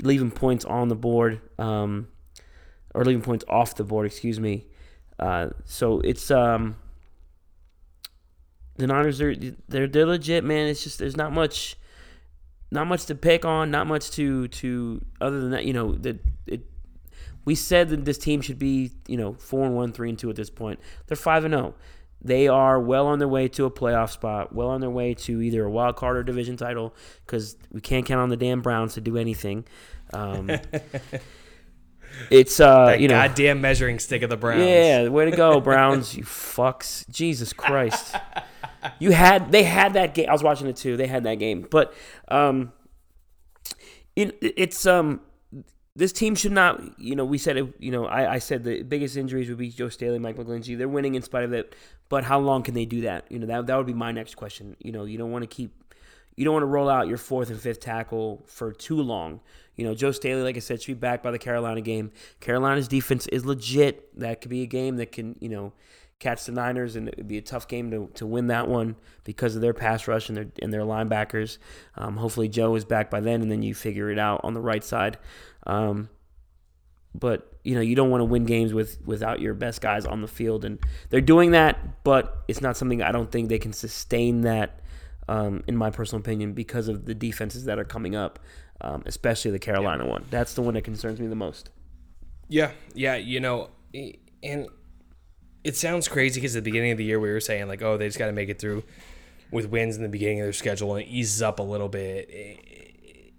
leaving 0.01 0.31
points 0.31 0.65
on 0.65 0.89
the 0.89 0.95
board, 0.95 1.39
um, 1.59 2.07
or 2.93 3.05
leaving 3.05 3.21
points 3.21 3.45
off 3.47 3.75
the 3.75 3.83
board. 3.83 4.05
Excuse 4.05 4.39
me. 4.39 4.65
Uh, 5.19 5.49
so 5.65 5.99
it's 5.99 6.31
um, 6.31 6.75
the 8.77 8.87
Niners 8.87 9.21
are 9.21 9.35
they're 9.67 9.87
they're 9.87 10.05
legit, 10.05 10.43
man. 10.43 10.67
It's 10.67 10.83
just 10.83 10.99
there's 10.99 11.17
not 11.17 11.31
much, 11.31 11.77
not 12.71 12.87
much 12.87 13.05
to 13.05 13.15
pick 13.15 13.45
on, 13.45 13.71
not 13.71 13.87
much 13.87 14.11
to 14.11 14.47
to 14.47 15.03
other 15.21 15.39
than 15.41 15.51
that. 15.51 15.65
You 15.65 15.73
know 15.73 15.93
that 15.95 16.19
it. 16.47 16.61
We 17.45 17.55
said 17.55 17.89
that 17.89 18.05
this 18.05 18.17
team 18.17 18.41
should 18.41 18.57
be 18.57 18.91
you 19.07 19.17
know 19.17 19.33
four 19.33 19.65
and 19.65 19.75
one, 19.75 19.91
three 19.91 20.09
and 20.09 20.17
two 20.17 20.29
at 20.29 20.35
this 20.35 20.49
point. 20.49 20.79
They're 21.07 21.17
five 21.17 21.45
and 21.45 21.53
zero. 21.53 21.75
They 22.25 22.47
are 22.47 22.79
well 22.79 23.07
on 23.07 23.19
their 23.19 23.27
way 23.27 23.49
to 23.49 23.65
a 23.65 23.71
playoff 23.71 24.11
spot, 24.11 24.55
well 24.55 24.69
on 24.69 24.79
their 24.79 24.89
way 24.89 25.13
to 25.13 25.41
either 25.41 25.65
a 25.65 25.69
wild 25.69 25.97
card 25.97 26.15
or 26.15 26.23
division 26.23 26.55
title 26.55 26.95
because 27.25 27.57
we 27.69 27.81
can't 27.81 28.05
count 28.05 28.21
on 28.21 28.29
the 28.29 28.37
damn 28.37 28.61
Browns 28.61 28.93
to 28.93 29.01
do 29.01 29.17
anything. 29.17 29.65
Um, 30.13 30.49
it's 32.29 32.61
uh, 32.61 32.85
That 32.85 33.01
you 33.01 33.09
know, 33.09 33.15
goddamn 33.15 33.59
measuring 33.59 33.99
stick 33.99 34.21
of 34.21 34.29
the 34.29 34.37
Browns. 34.37 34.63
yeah, 34.63 35.07
way 35.09 35.29
to 35.29 35.35
go, 35.35 35.59
Browns, 35.61 36.15
you 36.15 36.23
fucks. 36.23 37.07
Jesus 37.09 37.51
Christ. 37.51 38.15
You 38.99 39.11
had 39.11 39.51
they 39.51 39.63
had 39.63 39.93
that 39.93 40.13
game. 40.13 40.29
I 40.29 40.33
was 40.33 40.43
watching 40.43 40.67
it 40.67 40.75
too. 40.75 40.97
They 40.97 41.07
had 41.07 41.23
that 41.23 41.35
game. 41.35 41.67
But 41.69 41.93
um 42.27 42.73
it, 44.15 44.37
it's 44.41 44.85
um 44.85 45.21
this 45.95 46.11
team 46.11 46.33
should 46.33 46.51
not, 46.51 46.99
you 46.99 47.15
know, 47.15 47.23
we 47.23 47.37
said 47.37 47.55
it, 47.55 47.71
you 47.79 47.91
know, 47.91 48.05
I, 48.05 48.33
I 48.33 48.39
said 48.39 48.63
the 48.63 48.81
biggest 48.81 49.15
injuries 49.15 49.47
would 49.49 49.59
be 49.59 49.69
Joe 49.69 49.89
Staley, 49.89 50.17
Mike 50.17 50.37
McGlinchey. 50.37 50.75
They're 50.75 50.87
winning 50.87 51.13
in 51.13 51.21
spite 51.21 51.43
of 51.43 51.53
it, 51.53 51.75
but 52.09 52.23
how 52.23 52.39
long 52.39 52.63
can 52.63 52.73
they 52.73 52.85
do 52.85 53.01
that? 53.01 53.25
You 53.29 53.37
know, 53.39 53.45
that 53.45 53.67
that 53.67 53.77
would 53.77 53.85
be 53.85 53.93
my 53.93 54.11
next 54.11 54.35
question. 54.35 54.75
You 54.79 54.91
know, 54.91 55.05
you 55.05 55.17
don't 55.17 55.31
want 55.31 55.43
to 55.43 55.47
keep 55.47 55.71
you 56.35 56.45
don't 56.45 56.53
want 56.53 56.63
to 56.63 56.67
roll 56.67 56.89
out 56.89 57.07
your 57.07 57.17
fourth 57.17 57.49
and 57.49 57.59
fifth 57.59 57.79
tackle 57.79 58.43
for 58.47 58.71
too 58.71 58.99
long. 59.01 59.39
You 59.75 59.85
know, 59.85 59.95
Joe 59.95 60.11
Staley, 60.11 60.41
like 60.41 60.55
I 60.55 60.59
said, 60.59 60.81
should 60.81 60.95
be 60.95 60.99
back 60.99 61.23
by 61.23 61.31
the 61.31 61.39
Carolina 61.39 61.81
game. 61.81 62.11
Carolina's 62.39 62.87
defense 62.87 63.27
is 63.27 63.45
legit. 63.45 64.17
That 64.19 64.41
could 64.41 64.49
be 64.49 64.61
a 64.61 64.67
game 64.67 64.97
that 64.97 65.11
can, 65.11 65.35
you 65.39 65.49
know, 65.49 65.73
catch 66.19 66.45
the 66.45 66.51
Niners, 66.51 66.95
and 66.95 67.07
it 67.07 67.17
would 67.17 67.27
be 67.27 67.37
a 67.37 67.41
tough 67.41 67.67
game 67.67 67.91
to, 67.91 68.09
to 68.15 68.25
win 68.25 68.47
that 68.47 68.67
one 68.67 68.95
because 69.23 69.55
of 69.55 69.61
their 69.61 69.73
pass 69.73 70.07
rush 70.07 70.29
and 70.29 70.37
their 70.37 70.47
and 70.61 70.73
their 70.73 70.81
linebackers. 70.81 71.57
Um, 71.95 72.17
hopefully, 72.17 72.47
Joe 72.47 72.75
is 72.75 72.85
back 72.85 73.09
by 73.09 73.19
then, 73.19 73.41
and 73.41 73.51
then 73.51 73.61
you 73.61 73.75
figure 73.75 74.09
it 74.09 74.19
out 74.19 74.41
on 74.43 74.53
the 74.53 74.61
right 74.61 74.83
side. 74.83 75.17
Um, 75.67 76.09
but 77.13 77.57
you 77.63 77.75
know, 77.75 77.81
you 77.81 77.95
don't 77.95 78.09
want 78.09 78.21
to 78.21 78.25
win 78.25 78.45
games 78.45 78.73
with 78.73 78.99
without 79.05 79.39
your 79.39 79.53
best 79.53 79.81
guys 79.81 80.05
on 80.05 80.21
the 80.21 80.27
field, 80.27 80.65
and 80.65 80.79
they're 81.09 81.21
doing 81.21 81.51
that. 81.51 82.03
But 82.03 82.43
it's 82.47 82.61
not 82.61 82.77
something 82.77 83.01
I 83.01 83.11
don't 83.11 83.31
think 83.31 83.49
they 83.49 83.59
can 83.59 83.73
sustain 83.73 84.41
that. 84.41 84.79
Um, 85.29 85.63
in 85.69 85.77
my 85.77 85.89
personal 85.89 86.19
opinion, 86.19 86.51
because 86.51 86.89
of 86.89 87.05
the 87.05 87.15
defenses 87.15 87.63
that 87.63 87.79
are 87.79 87.85
coming 87.85 88.13
up, 88.13 88.39
um, 88.81 89.03
especially 89.05 89.51
the 89.51 89.59
Carolina 89.59 90.05
one. 90.05 90.25
That's 90.29 90.53
the 90.53 90.61
one 90.61 90.73
that 90.73 90.83
concerns 90.83 91.21
me 91.21 91.27
the 91.27 91.35
most. 91.35 91.69
Yeah, 92.49 92.71
yeah, 92.93 93.15
you 93.15 93.39
know, 93.39 93.69
and 94.43 94.67
it 95.63 95.75
sounds 95.75 96.07
crazy 96.07 96.39
because 96.39 96.55
at 96.55 96.63
the 96.63 96.69
beginning 96.69 96.91
of 96.91 96.97
the 96.97 97.03
year 97.03 97.19
we 97.19 97.31
were 97.31 97.39
saying 97.39 97.67
like, 97.67 97.81
oh, 97.81 97.97
they 97.97 98.07
just 98.07 98.19
got 98.19 98.27
to 98.27 98.33
make 98.33 98.49
it 98.49 98.59
through 98.59 98.83
with 99.51 99.67
wins 99.67 99.95
in 99.95 100.03
the 100.03 100.09
beginning 100.09 100.39
of 100.41 100.45
their 100.45 100.53
schedule 100.53 100.95
and 100.95 101.05
it 101.05 101.09
eases 101.09 101.41
up 101.41 101.59
a 101.59 101.63
little 101.63 101.89
bit. 101.89 103.33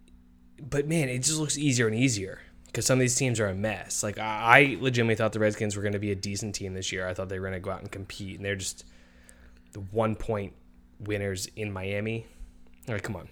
But 0.61 0.87
man, 0.87 1.09
it 1.09 1.19
just 1.19 1.39
looks 1.39 1.59
easier 1.59 1.87
and 1.87 1.95
easier 1.97 2.41
because 2.67 2.87
some 2.87 2.99
of 2.99 3.01
these 3.01 3.15
teams 3.15 3.39
are 3.41 3.47
a 3.47 3.55
mess. 3.55 4.03
Like 4.03 4.19
I 4.19 4.77
legitimately 4.81 5.17
thought 5.17 5.33
the 5.33 5.41
Redskins 5.41 5.77
were 5.77 5.83
going 5.83 5.93
to 5.93 5.99
be 5.99 6.11
a 6.11 6.17
decent 6.17 6.55
team 6.55 6.75
this 6.75 6.91
year. 6.93 7.07
I 7.07 7.15
thought 7.15 7.29
they 7.29 7.39
were 7.39 7.47
going 7.47 7.61
to 7.61 7.65
go 7.65 7.71
out 7.71 7.81
and 7.81 7.91
compete, 7.91 8.37
and 8.37 8.45
they're 8.45 8.57
just 8.57 8.85
the 9.73 9.81
one 9.81 10.17
point 10.17 10.55
winners 10.99 11.47
in 11.57 11.73
Miami. 11.73 12.27
All 12.89 12.95
right, 12.95 13.03
come 13.03 13.17
on. 13.17 13.29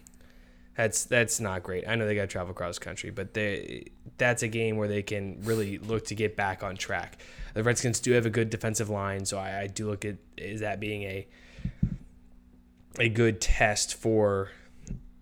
That's 0.76 1.05
that's 1.05 1.40
not 1.40 1.62
great. 1.62 1.88
I 1.88 1.96
know 1.96 2.07
they 2.07 2.14
got 2.14 2.22
to 2.22 2.26
travel 2.28 2.52
across 2.52 2.78
country, 2.78 3.11
but 3.11 3.35
they 3.35 3.87
that's 4.18 4.42
a 4.42 4.48
game 4.48 4.77
where 4.77 4.88
they 4.88 5.03
can 5.03 5.40
really 5.42 5.79
look 5.79 6.07
to 6.07 6.14
get 6.14 6.37
back 6.37 6.62
on 6.62 6.77
track. 6.77 7.20
The 7.55 7.62
Redskins 7.62 8.01
do 8.01 8.12
have 8.12 8.27
a 8.27 8.31
good 8.31 8.51
defensive 8.51 8.88
line, 8.88 9.25
so 9.25 9.38
I, 9.38 9.62
I 9.62 9.66
do 9.66 9.88
look 9.88 10.05
at 10.05 10.16
is 10.37 10.61
that 10.61 10.81
being 10.81 11.03
a 11.03 11.27
a 12.98 13.09
good 13.09 13.40
test 13.40 13.94
for 13.94 14.51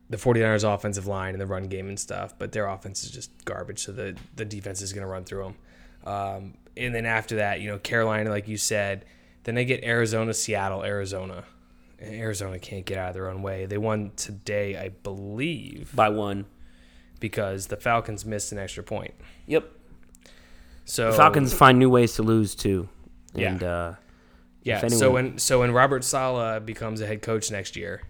the 0.09 0.16
49ers 0.16 0.64
offensive 0.64 1.07
line 1.07 1.35
and 1.35 1.40
the 1.40 1.46
run 1.46 1.64
game 1.64 1.88
and 1.88 1.98
stuff, 1.98 2.35
but 2.37 2.50
their 2.50 2.66
offense 2.66 3.05
is 3.05 3.11
just 3.11 3.31
garbage, 3.44 3.81
so 3.81 3.92
the 3.92 4.16
the 4.37 4.44
defense 4.44 4.83
is 4.83 4.92
going 4.92 5.03
to 5.03 5.11
run 5.11 5.24
through 5.24 5.44
them. 5.44 5.55
Um, 6.12 6.55
and 6.76 6.94
then 6.94 7.07
after 7.07 7.37
that, 7.37 7.61
you 7.61 7.68
know, 7.68 7.79
Carolina, 7.79 8.31
like 8.31 8.48
you 8.48 8.57
said, 8.57 9.05
then 9.44 9.55
they 9.55 9.64
get 9.64 9.85
Arizona, 9.85 10.35
Seattle, 10.35 10.83
Arizona. 10.83 11.44
And 11.98 12.14
Arizona 12.14 12.59
can't 12.59 12.87
get 12.87 12.96
out 12.96 13.09
of 13.09 13.14
their 13.14 13.29
own 13.29 13.42
way. 13.42 13.66
They 13.66 13.76
won 13.76 14.12
today, 14.16 14.79
I 14.79 14.88
believe, 14.88 15.94
By 15.94 16.09
one. 16.09 16.46
Because 17.20 17.66
the 17.68 17.76
Falcons 17.76 18.24
missed 18.24 18.50
an 18.52 18.59
extra 18.59 18.83
point. 18.83 19.14
Yep. 19.46 19.70
So 20.87 21.11
The 21.11 21.16
Falcons 21.16 21.54
find 21.54 21.78
new 21.78 21.90
ways 21.90 22.14
to 22.14 22.22
lose 22.22 22.54
too. 22.54 22.88
Yeah. 23.35 23.50
And 23.50 23.62
uh, 23.62 23.94
yeah. 24.62 24.78
anyone- 24.78 24.98
so 24.98 25.11
when 25.12 25.38
so 25.38 25.61
when 25.61 25.70
Robert 25.72 26.02
Saleh 26.02 26.64
becomes 26.64 27.00
a 27.00 27.06
head 27.06 27.22
coach 27.22 27.50
next 27.50 27.76
year, 27.76 28.02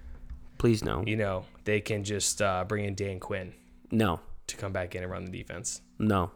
please 0.59 0.83
no. 0.85 1.03
you 1.07 1.17
know 1.17 1.45
they 1.65 1.81
can 1.81 2.05
just 2.05 2.41
uh, 2.41 2.65
bring 2.67 2.85
in 2.85 2.95
Dan 2.95 3.21
Quinn 3.21 3.53
No. 3.91 4.21
to 4.47 4.57
come 4.57 4.73
back 4.73 4.95
in 4.95 5.03
and 5.03 5.11
run 5.13 5.25
the 5.25 5.31
defense. 5.33 5.83
No. 5.99 6.31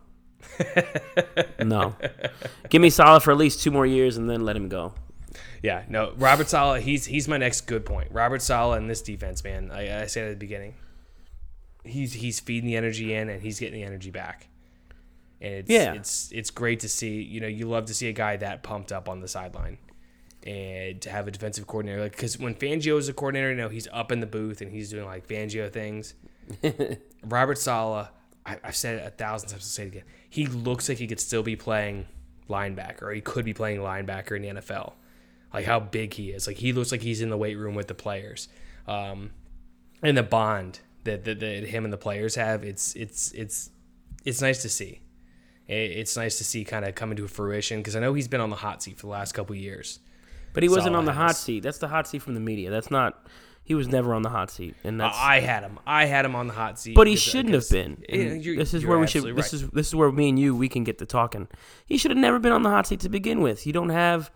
no. 1.61 1.97
Give 2.69 2.83
me 2.83 2.91
Saleh 2.91 3.23
for 3.23 3.31
at 3.33 3.39
least 3.39 3.63
two 3.63 3.71
more 3.71 3.87
years 3.87 4.17
and 4.17 4.29
then 4.29 4.45
let 4.45 4.57
him 4.57 4.69
go. 4.69 4.93
Yeah, 5.63 5.85
no, 5.89 6.13
Robert 6.19 6.49
Saleh, 6.51 6.83
he's 6.83 7.07
he's 7.07 7.27
my 7.27 7.39
next 7.39 7.63
good 7.63 7.87
point. 7.87 8.09
Robert 8.13 8.43
Saleh 8.43 8.77
and 8.77 8.91
this 8.91 9.01
defense, 9.01 9.43
man. 9.43 9.71
I, 9.73 10.03
I 10.03 10.07
said 10.07 10.25
at 10.27 10.31
the 10.31 10.37
beginning, 10.37 10.75
he's 11.85 12.13
he's 12.15 12.41
feeding 12.41 12.67
the 12.69 12.77
energy 12.77 13.15
in 13.15 13.29
and 13.29 13.43
he's 13.43 13.61
getting 13.61 13.75
the 13.81 13.85
energy 13.87 14.11
back. 14.11 14.49
And 15.41 15.55
it's 15.55 15.71
Yeah. 15.71 15.93
it's 15.95 16.31
it's 16.33 16.51
great 16.51 16.81
to 16.81 16.89
see. 16.89 17.23
You 17.23 17.41
know, 17.41 17.47
you 17.47 17.69
love 17.69 17.87
to 17.87 17.95
see 17.95 18.09
a 18.09 18.13
guy 18.13 18.37
that 18.39 18.63
pumped 18.63 18.93
up 18.93 19.09
on 19.09 19.21
the 19.21 19.29
sideline, 19.29 19.79
and 20.47 21.01
to 21.03 21.11
have 21.11 21.27
a 21.29 21.31
defensive 21.31 21.67
coordinator 21.67 22.01
like 22.03 22.13
because 22.13 22.39
when 22.39 22.55
Fangio 22.55 22.99
is 22.99 23.09
a 23.09 23.13
coordinator, 23.13 23.51
you 23.51 23.57
know 23.57 23.69
he's 23.69 23.89
up 23.93 24.11
in 24.13 24.21
the 24.21 24.27
booth 24.27 24.61
and 24.61 24.71
he's 24.73 24.91
doing 24.91 25.05
like 25.05 25.27
Fangio 25.29 25.71
things. 25.73 26.15
Robert 27.25 27.59
Saleh, 27.59 28.09
I, 28.45 28.59
I've 28.63 28.77
said 28.77 28.97
it 29.01 29.07
a 29.07 29.11
thousand 29.11 29.49
times. 29.51 29.63
I'll 29.63 29.67
say 29.67 29.85
it 29.85 29.89
again. 29.89 30.05
He 30.29 30.47
looks 30.47 30.89
like 30.89 30.99
he 30.99 31.07
could 31.07 31.21
still 31.21 31.43
be 31.43 31.57
playing 31.57 32.07
linebacker, 32.49 33.03
or 33.03 33.13
he 33.13 33.21
could 33.21 33.45
be 33.45 33.55
playing 33.55 33.81
linebacker 33.81 34.37
in 34.37 34.43
the 34.43 34.61
NFL. 34.61 34.93
Like 35.53 35.65
how 35.67 35.81
big 35.81 36.15
he 36.15 36.31
is. 36.33 36.47
Like 36.47 36.57
he 36.57 36.73
looks 36.73 36.91
like 36.93 37.01
he's 37.03 37.21
in 37.21 37.31
the 37.31 37.37
weight 37.39 37.57
room 37.57 37.75
with 37.75 37.87
the 37.89 37.95
players. 37.95 38.49
Um, 38.87 39.31
and 40.03 40.17
the 40.19 40.23
bond 40.23 40.81
that, 41.05 41.25
that, 41.25 41.41
that 41.41 41.67
him 41.67 41.85
and 41.85 41.93
the 41.93 41.99
players 41.99 42.35
have, 42.35 42.65
it's 42.65 42.95
it's 42.95 43.33
it's 43.33 43.71
it's 44.25 44.41
nice 44.41 44.63
to 44.63 44.69
see. 44.69 45.01
It's 45.67 46.17
nice 46.17 46.37
to 46.39 46.45
see 46.45 46.63
kind 46.65 46.85
of 46.85 46.95
coming 46.95 47.17
to 47.17 47.27
fruition 47.27 47.79
because 47.81 47.97
I 47.97 48.01
know 48.01 48.13
he's 48.13 48.29
been 48.29 48.43
on 48.43 48.51
the 48.51 48.57
hot 48.57 48.83
seat 48.83 48.97
for 48.99 49.07
the 49.07 49.13
last 49.13 49.33
couple 49.33 49.57
years. 49.57 49.99
But 50.53 50.63
he 50.63 50.69
wasn't 50.69 50.95
on 50.95 51.05
the 51.05 51.13
hot 51.13 51.37
seat. 51.37 51.63
That's 51.63 51.79
the 51.79 51.89
hot 51.89 52.07
seat 52.07 52.23
from 52.23 52.35
the 52.35 52.41
media. 52.41 52.71
That's 52.71 52.91
not. 52.91 53.27
He 53.65 53.75
was 53.75 53.89
never 53.89 54.13
on 54.13 54.21
the 54.21 54.29
hot 54.29 54.51
seat, 54.51 54.75
and 54.85 55.01
that's. 55.01 55.17
I 55.19 55.41
had 55.41 55.63
him. 55.63 55.79
I 55.87 56.05
had 56.05 56.27
him 56.27 56.37
on 56.37 56.49
the 56.49 56.53
hot 56.53 56.79
seat. 56.79 56.95
but 56.95 57.07
he 57.07 57.17
shouldn't 57.17 57.55
have 57.55 57.69
been. 57.71 58.03
This 58.09 58.75
is 58.75 58.85
where 58.85 58.99
we 58.99 59.07
should. 59.07 59.21
absolutely 59.21 59.41
This 59.41 59.53
right. 59.55 59.63
is 59.63 59.71
this 59.71 59.89
is 59.89 59.95
where 59.95 60.13
me 60.13 60.29
and 60.29 60.39
you 60.39 60.55
we 60.55 60.69
can 60.69 60.85
get 60.85 60.99
to 60.99 61.07
talking. 61.07 61.49
He 61.87 61.97
should 61.97 62.11
have 62.11 62.19
never 62.19 62.39
been 62.39 62.53
on 62.53 62.63
the 62.63 62.71
hot 62.71 62.87
seat 62.87 63.01
to 63.01 63.09
begin 63.09 63.41
with. 63.41 63.67
You 63.67 63.73
don't 63.73 63.89
have. 63.89 64.31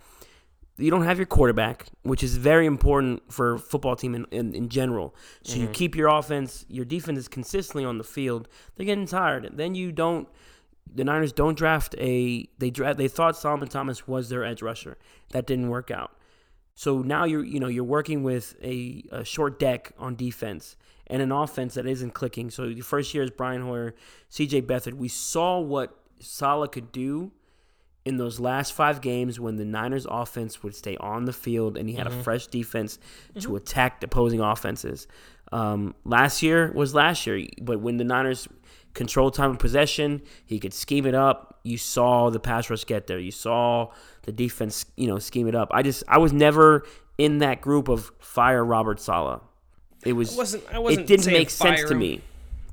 You 0.78 0.90
don't 0.90 1.02
have 1.04 1.18
your 1.18 1.26
quarterback, 1.26 1.86
which 2.02 2.22
is 2.22 2.36
very 2.36 2.64
important 2.64 3.32
for 3.32 3.54
a 3.54 3.58
football 3.58 3.96
team 3.96 4.14
in, 4.14 4.26
in, 4.30 4.54
in 4.54 4.68
general. 4.68 5.14
So 5.42 5.54
Mm-hmm. 5.54 5.62
you 5.62 5.68
keep 5.68 5.96
your 5.96 6.08
offense, 6.08 6.64
your 6.68 6.84
defense 6.84 7.18
is 7.18 7.28
consistently 7.28 7.84
on 7.84 7.98
the 7.98 8.04
field. 8.04 8.48
They're 8.76 8.86
getting 8.86 9.06
tired. 9.06 9.50
Then 9.54 9.74
you 9.74 9.92
don't. 9.92 10.28
The 10.94 11.04
Niners 11.04 11.32
don't 11.32 11.56
draft 11.58 11.94
a. 11.98 12.48
They 12.58 12.70
draft. 12.70 12.96
They 12.96 13.08
thought 13.08 13.36
Solomon 13.36 13.68
Thomas 13.68 14.06
was 14.08 14.28
their 14.28 14.44
edge 14.44 14.62
rusher. 14.62 14.96
That 15.30 15.46
didn't 15.46 15.68
work 15.68 15.90
out. 15.90 16.12
So 16.74 17.02
now 17.02 17.24
you're 17.24 17.44
you 17.44 17.58
know 17.60 17.66
you're 17.68 17.84
working 17.84 18.22
with 18.22 18.54
a, 18.62 19.02
a 19.10 19.24
short 19.24 19.58
deck 19.58 19.92
on 19.98 20.14
defense 20.16 20.76
and 21.08 21.20
an 21.20 21.32
offense 21.32 21.74
that 21.74 21.86
isn't 21.86 22.12
clicking. 22.14 22.50
So 22.50 22.68
the 22.72 22.80
first 22.82 23.12
year 23.14 23.24
is 23.24 23.30
Brian 23.30 23.62
Hoyer, 23.62 23.94
C.J. 24.28 24.62
Beathard. 24.62 24.94
We 24.94 25.08
saw 25.08 25.58
what 25.58 25.98
Saleh 26.20 26.70
could 26.70 26.92
do 26.92 27.32
in 28.08 28.16
those 28.16 28.40
last 28.40 28.72
five 28.72 29.00
games 29.00 29.38
when 29.38 29.56
the 29.56 29.64
Niners 29.64 30.06
offense 30.10 30.62
would 30.62 30.74
stay 30.74 30.96
on 30.98 31.24
the 31.26 31.32
field 31.32 31.76
and 31.76 31.88
he 31.88 31.94
had 31.94 32.06
a 32.06 32.10
fresh 32.24 32.46
defense 32.46 32.98
to 33.40 33.54
attack 33.56 34.00
the 34.00 34.06
opposing 34.06 34.40
offenses. 34.40 35.06
Um, 35.52 35.94
last 36.04 36.42
year 36.42 36.72
was 36.74 36.94
last 36.94 37.26
year, 37.26 37.46
but 37.60 37.80
when 37.80 37.96
the 37.98 38.04
Niners 38.04 38.48
controlled 38.94 39.34
time 39.34 39.50
of 39.52 39.58
possession, 39.58 40.22
he 40.44 40.58
could 40.58 40.74
scheme 40.74 41.06
it 41.06 41.14
up. 41.14 41.60
You 41.62 41.78
saw 41.78 42.30
the 42.30 42.40
pass 42.40 42.70
rush 42.70 42.84
get 42.84 43.06
there. 43.06 43.18
You 43.18 43.30
saw 43.30 43.90
the 44.22 44.32
defense, 44.32 44.86
you 44.96 45.06
know, 45.06 45.18
scheme 45.18 45.46
it 45.48 45.54
up. 45.54 45.68
I 45.72 45.82
just 45.82 46.02
I 46.08 46.18
was 46.18 46.32
never 46.32 46.84
in 47.18 47.38
that 47.38 47.60
group 47.60 47.88
of 47.88 48.10
fire 48.20 48.64
Robert 48.64 49.00
Saleh. 49.00 49.40
It 50.04 50.12
was 50.14 50.34
I 50.34 50.36
wasn't- 50.38 50.64
I 50.74 50.78
wasn't 50.78 51.00
it 51.02 51.06
didn't 51.08 51.32
make 51.32 51.50
sense 51.50 51.80
to 51.88 51.94
me. 51.94 52.20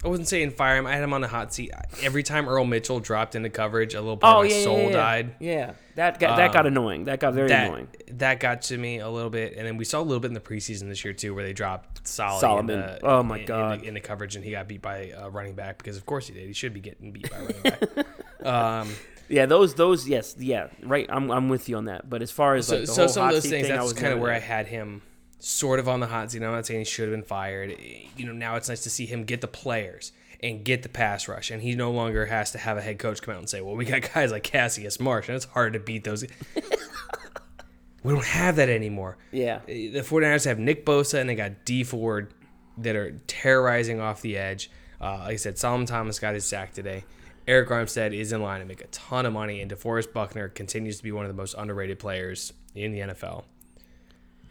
I 0.06 0.08
wasn't 0.08 0.28
saying 0.28 0.52
fire 0.52 0.78
him. 0.78 0.86
I 0.86 0.94
had 0.94 1.04
him 1.04 1.14
on 1.14 1.22
the 1.22 1.28
hot 1.28 1.54
seat. 1.54 1.72
Every 2.04 2.22
time 2.24 2.48
Earl 2.48 2.66
Mitchell 2.66 3.00
dropped 3.00 3.34
into 3.36 3.50
coverage, 3.50 3.96
a 3.96 4.00
little 4.02 4.18
part 4.18 4.36
Oh 4.38 4.42
of 4.44 4.50
my 4.50 4.56
yeah, 4.56 4.64
soul 4.64 4.78
yeah, 4.78 4.86
yeah. 4.88 4.94
died. 4.94 5.36
Yeah, 5.40 5.74
that 5.96 6.20
got 6.20 6.38
that 6.38 6.54
got 6.54 6.68
annoying. 6.68 7.06
That 7.06 7.20
got 7.20 7.34
very 7.34 7.48
That 7.50 7.68
annoying. 7.68 7.88
that 8.12 8.40
got 8.40 8.62
to 8.64 8.78
me 8.78 9.00
a 9.00 9.10
little 9.10 9.30
bit, 9.32 9.56
and 9.58 9.66
then 9.66 9.78
we 9.78 9.84
saw 9.86 10.00
a 10.00 10.04
little 10.04 10.20
bit 10.20 10.28
in 10.28 10.34
the 10.36 10.40
preseason 10.40 10.88
this 10.90 11.04
year 11.04 11.14
too, 11.14 11.34
where 11.34 11.44
they 11.44 11.54
dropped 11.54 12.08
Solomon. 12.08 12.68
The, 12.68 13.00
Oh, 13.04 13.24
my 13.24 13.40
in- 13.40 13.46
God. 13.48 13.82
the, 13.82 13.88
in 13.88 13.94
the 13.96 14.00
coverage, 14.00 14.36
and 14.36 14.46
he 14.46 14.52
got 14.52 14.68
beat 14.68 14.82
by 14.82 15.12
a 15.18 15.30
running 15.30 15.56
back 15.56 15.80
because 15.80 15.98
of 15.98 16.06
course 16.06 16.28
he 16.28 16.34
did. 16.34 16.46
He 16.48 16.54
should 16.54 16.74
be 16.74 16.82
getting 16.82 17.12
beat 17.12 17.30
by 17.32 17.38
a 17.38 17.42
running 17.42 17.62
back. 17.64 18.06
um, 18.46 18.90
Yeah, 19.28 19.48
those 19.48 19.74
those 19.74 20.08
yes, 20.08 20.36
yeah, 20.38 20.68
right. 20.84 21.08
I'm 21.10 21.32
I'm 21.32 21.50
with 21.50 21.68
you 21.68 21.78
on 21.78 21.86
that. 21.86 22.08
But 22.08 22.22
as 22.22 22.30
far 22.30 22.54
as 22.54 22.68
so 22.68 22.76
like 22.76 22.86
the 22.86 22.94
so 22.94 23.02
whole 23.02 23.10
some 23.10 23.22
of 23.24 23.26
hot 23.28 23.34
those 23.34 23.44
seat 23.44 23.50
things, 23.50 23.68
thing, 23.68 23.76
that's 23.76 23.84
was 23.92 23.94
kind 23.94 24.14
of 24.14 24.20
where 24.20 24.32
I 24.32 24.38
had 24.38 24.68
him 24.68 25.02
sort 25.40 25.80
of 25.80 25.88
on 25.88 26.00
the 26.00 26.08
hot 26.08 26.32
seat. 26.32 26.44
I'm 26.44 26.52
not 26.52 26.66
saying 26.66 26.82
he 26.82 26.86
should 26.86 27.10
have 27.10 27.14
been 27.14 27.24
fired. 27.24 27.76
You 28.18 28.26
know, 28.26 28.34
now 28.34 28.56
it's 28.56 28.70
nice 28.70 28.84
to 28.84 28.90
see 28.90 29.06
him 29.06 29.24
get 29.24 29.42
the 29.42 29.48
players 29.48 30.12
and 30.42 30.64
get 30.64 30.84
the 30.84 30.90
pass 30.90 31.28
rush, 31.28 31.50
and 31.50 31.62
he 31.62 31.76
no 31.76 31.92
longer 31.92 32.26
has 32.26 32.52
to 32.52 32.58
have 32.58 32.78
a 32.78 32.82
head 32.82 33.00
coach 33.00 33.22
come 33.22 33.34
out 33.34 33.40
and 33.40 33.50
say, 33.50 33.62
"Well, 33.62 33.76
we 33.76 33.86
got 33.86 34.02
guys 34.14 34.32
like 34.32 34.44
Cassius 34.44 35.00
Marsh, 35.00 35.30
and 35.30 35.36
it's 35.36 35.46
hard 35.46 35.74
to 35.74 35.80
beat 35.80 36.04
those." 36.04 36.26
we 38.04 38.14
don't 38.14 38.26
have 38.26 38.58
that 38.58 38.70
anymore. 38.70 39.18
Yeah. 39.32 39.60
The 39.66 40.02
49ers 40.02 40.46
have 40.46 40.60
Nick 40.60 40.86
Bosa 40.86 41.20
and 41.20 41.30
they 41.30 41.36
got 41.36 41.66
Dee 41.66 41.84
Ford 41.84 42.34
that 42.78 42.96
are 42.96 43.20
terrorizing 43.28 44.00
off 44.00 44.22
the 44.22 44.38
edge. 44.38 44.70
Uh, 45.02 45.18
like 45.20 45.34
I 45.34 45.36
said, 45.38 45.58
Solomon 45.58 45.88
Thomas 45.88 46.20
got 46.20 46.36
his 46.36 46.46
sack 46.46 46.74
today. 46.74 47.04
Arik 47.48 47.68
Armstead 47.68 48.14
is 48.14 48.32
in 48.32 48.42
line 48.42 48.60
to 48.60 48.66
make 48.66 48.82
a 48.82 48.88
ton 48.88 49.26
of 49.26 49.34
money, 49.34 49.62
and 49.62 49.72
DeForest 49.72 50.14
Buckner 50.14 50.50
continues 50.50 50.98
to 50.98 51.04
be 51.04 51.12
one 51.12 51.26
of 51.26 51.30
the 51.30 51.36
most 51.36 51.54
underrated 51.58 52.00
players 52.00 52.54
in 52.74 52.92
the 52.92 53.00
NFL. 53.00 53.44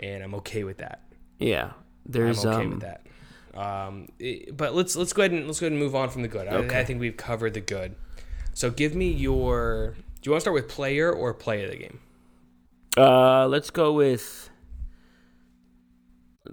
And 0.04 0.22
I'm 0.22 0.34
okay 0.36 0.64
with 0.64 0.78
that. 0.78 1.00
Yeah, 1.38 1.64
I'm 1.64 1.72
there's 2.06 2.44
okay 2.44 2.64
um, 2.64 2.70
with 2.70 2.80
that. 2.80 3.06
Um, 3.54 4.08
it- 4.18 4.56
but 4.56 4.74
let's 4.74 4.96
let's 4.96 5.12
go 5.12 5.22
ahead 5.22 5.32
and 5.32 5.46
let's 5.46 5.60
go 5.60 5.66
ahead 5.66 5.72
and 5.72 5.80
move 5.80 5.94
on 5.94 6.10
from 6.10 6.22
the 6.22 6.28
good. 6.28 6.46
I, 6.48 6.80
I 6.80 6.84
think 6.84 7.00
we've 7.00 7.16
covered 7.16 7.54
the 7.54 7.60
good. 7.60 7.94
So 8.52 8.70
give 8.70 8.94
me 8.94 9.10
your. 9.10 9.94
Do 10.20 10.28
you 10.28 10.32
want 10.32 10.40
to 10.40 10.42
start 10.42 10.54
with 10.54 10.68
player 10.68 11.10
or 11.12 11.34
play 11.34 11.64
of 11.64 11.70
the 11.70 11.76
game? 11.76 12.00
Uh, 12.96 13.46
let's 13.48 13.70
go 13.70 13.92
with. 13.92 14.50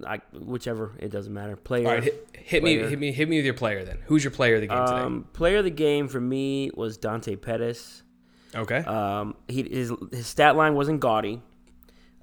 I, 0.06 0.20
whichever 0.32 0.92
it 0.98 1.10
doesn't 1.10 1.32
matter. 1.32 1.54
Player. 1.56 1.86
All 1.86 1.94
right, 1.94 2.02
hit, 2.02 2.28
hit 2.32 2.62
me, 2.62 2.78
hit 2.78 2.98
me, 2.98 3.12
hit 3.12 3.28
me 3.28 3.36
with 3.36 3.44
your 3.44 3.54
player 3.54 3.84
then. 3.84 3.98
Who's 4.06 4.24
your 4.24 4.30
player 4.30 4.54
of 4.54 4.62
the 4.62 4.66
game 4.68 4.86
today? 4.86 5.00
Um, 5.00 5.28
player 5.34 5.58
of 5.58 5.64
the 5.64 5.70
game 5.70 6.08
for 6.08 6.20
me 6.20 6.70
was 6.74 6.96
Dante 6.96 7.36
Pettis. 7.36 8.02
Okay. 8.54 8.78
Um, 8.78 9.34
he 9.48 9.62
his 9.62 9.92
his 10.10 10.26
stat 10.26 10.56
line 10.56 10.74
wasn't 10.74 11.00
gaudy. 11.00 11.42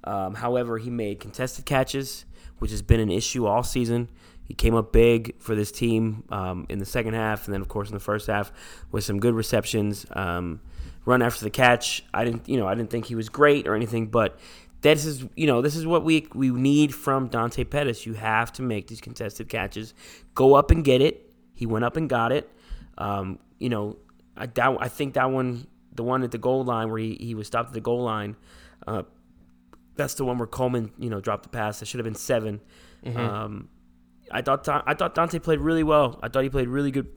Um, 0.04 0.34
however, 0.34 0.78
he 0.78 0.90
made 0.90 1.20
contested 1.20 1.66
catches, 1.66 2.24
which 2.58 2.70
has 2.70 2.82
been 2.82 3.00
an 3.00 3.10
issue 3.10 3.46
all 3.46 3.62
season. 3.62 4.08
He 4.44 4.54
came 4.54 4.74
up 4.74 4.92
big 4.92 5.40
for 5.40 5.54
this 5.54 5.70
team 5.70 6.24
um, 6.30 6.66
in 6.68 6.78
the 6.78 6.84
second 6.84 7.14
half, 7.14 7.46
and 7.46 7.54
then 7.54 7.60
of 7.60 7.68
course 7.68 7.88
in 7.88 7.94
the 7.94 8.00
first 8.00 8.26
half 8.26 8.52
with 8.90 9.04
some 9.04 9.20
good 9.20 9.34
receptions. 9.34 10.06
Um, 10.12 10.60
run 11.04 11.22
after 11.22 11.44
the 11.44 11.50
catch. 11.50 12.04
I 12.12 12.24
didn't, 12.24 12.48
you 12.48 12.58
know, 12.58 12.66
I 12.66 12.74
didn't 12.74 12.90
think 12.90 13.06
he 13.06 13.14
was 13.14 13.28
great 13.28 13.68
or 13.68 13.74
anything, 13.74 14.08
but 14.08 14.38
this 14.80 15.04
is, 15.04 15.24
you 15.36 15.46
know, 15.46 15.62
this 15.62 15.76
is 15.76 15.86
what 15.86 16.04
we 16.04 16.26
we 16.34 16.50
need 16.50 16.94
from 16.94 17.28
Dante 17.28 17.64
Pettis. 17.64 18.06
You 18.06 18.14
have 18.14 18.52
to 18.54 18.62
make 18.62 18.88
these 18.88 19.00
contested 19.00 19.48
catches. 19.48 19.94
Go 20.34 20.54
up 20.54 20.70
and 20.70 20.84
get 20.84 21.00
it. 21.00 21.32
He 21.54 21.66
went 21.66 21.84
up 21.84 21.96
and 21.96 22.08
got 22.08 22.32
it. 22.32 22.50
Um, 22.98 23.38
you 23.58 23.68
know, 23.68 23.98
I 24.36 24.46
that, 24.46 24.76
I 24.80 24.88
think 24.88 25.14
that 25.14 25.30
one, 25.30 25.66
the 25.94 26.02
one 26.02 26.22
at 26.22 26.30
the 26.30 26.38
goal 26.38 26.64
line 26.64 26.90
where 26.90 26.98
he, 26.98 27.16
he 27.20 27.34
was 27.34 27.46
stopped 27.46 27.68
at 27.68 27.74
the 27.74 27.80
goal 27.80 28.02
line. 28.02 28.36
Uh, 28.86 29.02
that's 29.96 30.14
the 30.14 30.24
one 30.24 30.38
where 30.38 30.46
Coleman, 30.46 30.92
you 30.98 31.10
know, 31.10 31.20
dropped 31.20 31.44
the 31.44 31.48
pass. 31.48 31.80
That 31.80 31.86
should 31.86 31.98
have 31.98 32.04
been 32.04 32.14
7 32.14 32.60
Um, 33.16 33.68
I 34.30 34.42
thought 34.42 34.68
I 34.68 34.94
thought 34.94 35.14
Dante 35.14 35.38
played 35.38 35.60
really 35.60 35.82
well. 35.82 36.18
I 36.22 36.28
thought 36.28 36.44
he 36.44 36.50
played 36.50 36.68
really 36.68 36.90
good, 36.90 37.08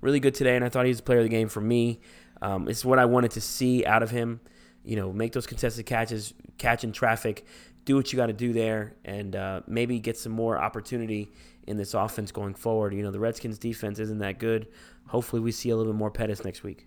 really 0.00 0.20
good 0.20 0.34
today, 0.34 0.54
and 0.56 0.64
I 0.64 0.68
thought 0.68 0.84
he 0.84 0.90
was 0.90 0.98
the 0.98 1.02
player 1.02 1.18
of 1.18 1.24
the 1.24 1.30
game 1.30 1.48
for 1.48 1.60
me. 1.60 2.00
Um, 2.40 2.68
it's 2.68 2.84
what 2.84 2.98
I 2.98 3.04
wanted 3.06 3.32
to 3.32 3.40
see 3.40 3.84
out 3.84 4.02
of 4.02 4.10
him. 4.10 4.40
You 4.84 4.96
know, 4.96 5.12
make 5.12 5.32
those 5.32 5.46
contested 5.46 5.86
catches, 5.86 6.34
catch 6.58 6.84
in 6.84 6.92
traffic, 6.92 7.46
do 7.84 7.96
what 7.96 8.12
you 8.12 8.16
got 8.16 8.26
to 8.26 8.32
do 8.32 8.52
there, 8.52 8.94
and 9.04 9.34
uh, 9.34 9.60
maybe 9.66 9.98
get 9.98 10.16
some 10.16 10.32
more 10.32 10.58
opportunity 10.58 11.32
in 11.66 11.78
this 11.78 11.94
offense 11.94 12.30
going 12.30 12.54
forward. 12.54 12.94
You 12.94 13.02
know, 13.02 13.10
the 13.10 13.18
Redskins 13.18 13.58
defense 13.58 13.98
isn't 13.98 14.18
that 14.18 14.38
good. 14.38 14.68
Hopefully, 15.08 15.40
we 15.40 15.52
see 15.52 15.70
a 15.70 15.76
little 15.76 15.92
bit 15.92 15.98
more 15.98 16.10
Pettis 16.10 16.44
next 16.44 16.62
week. 16.62 16.86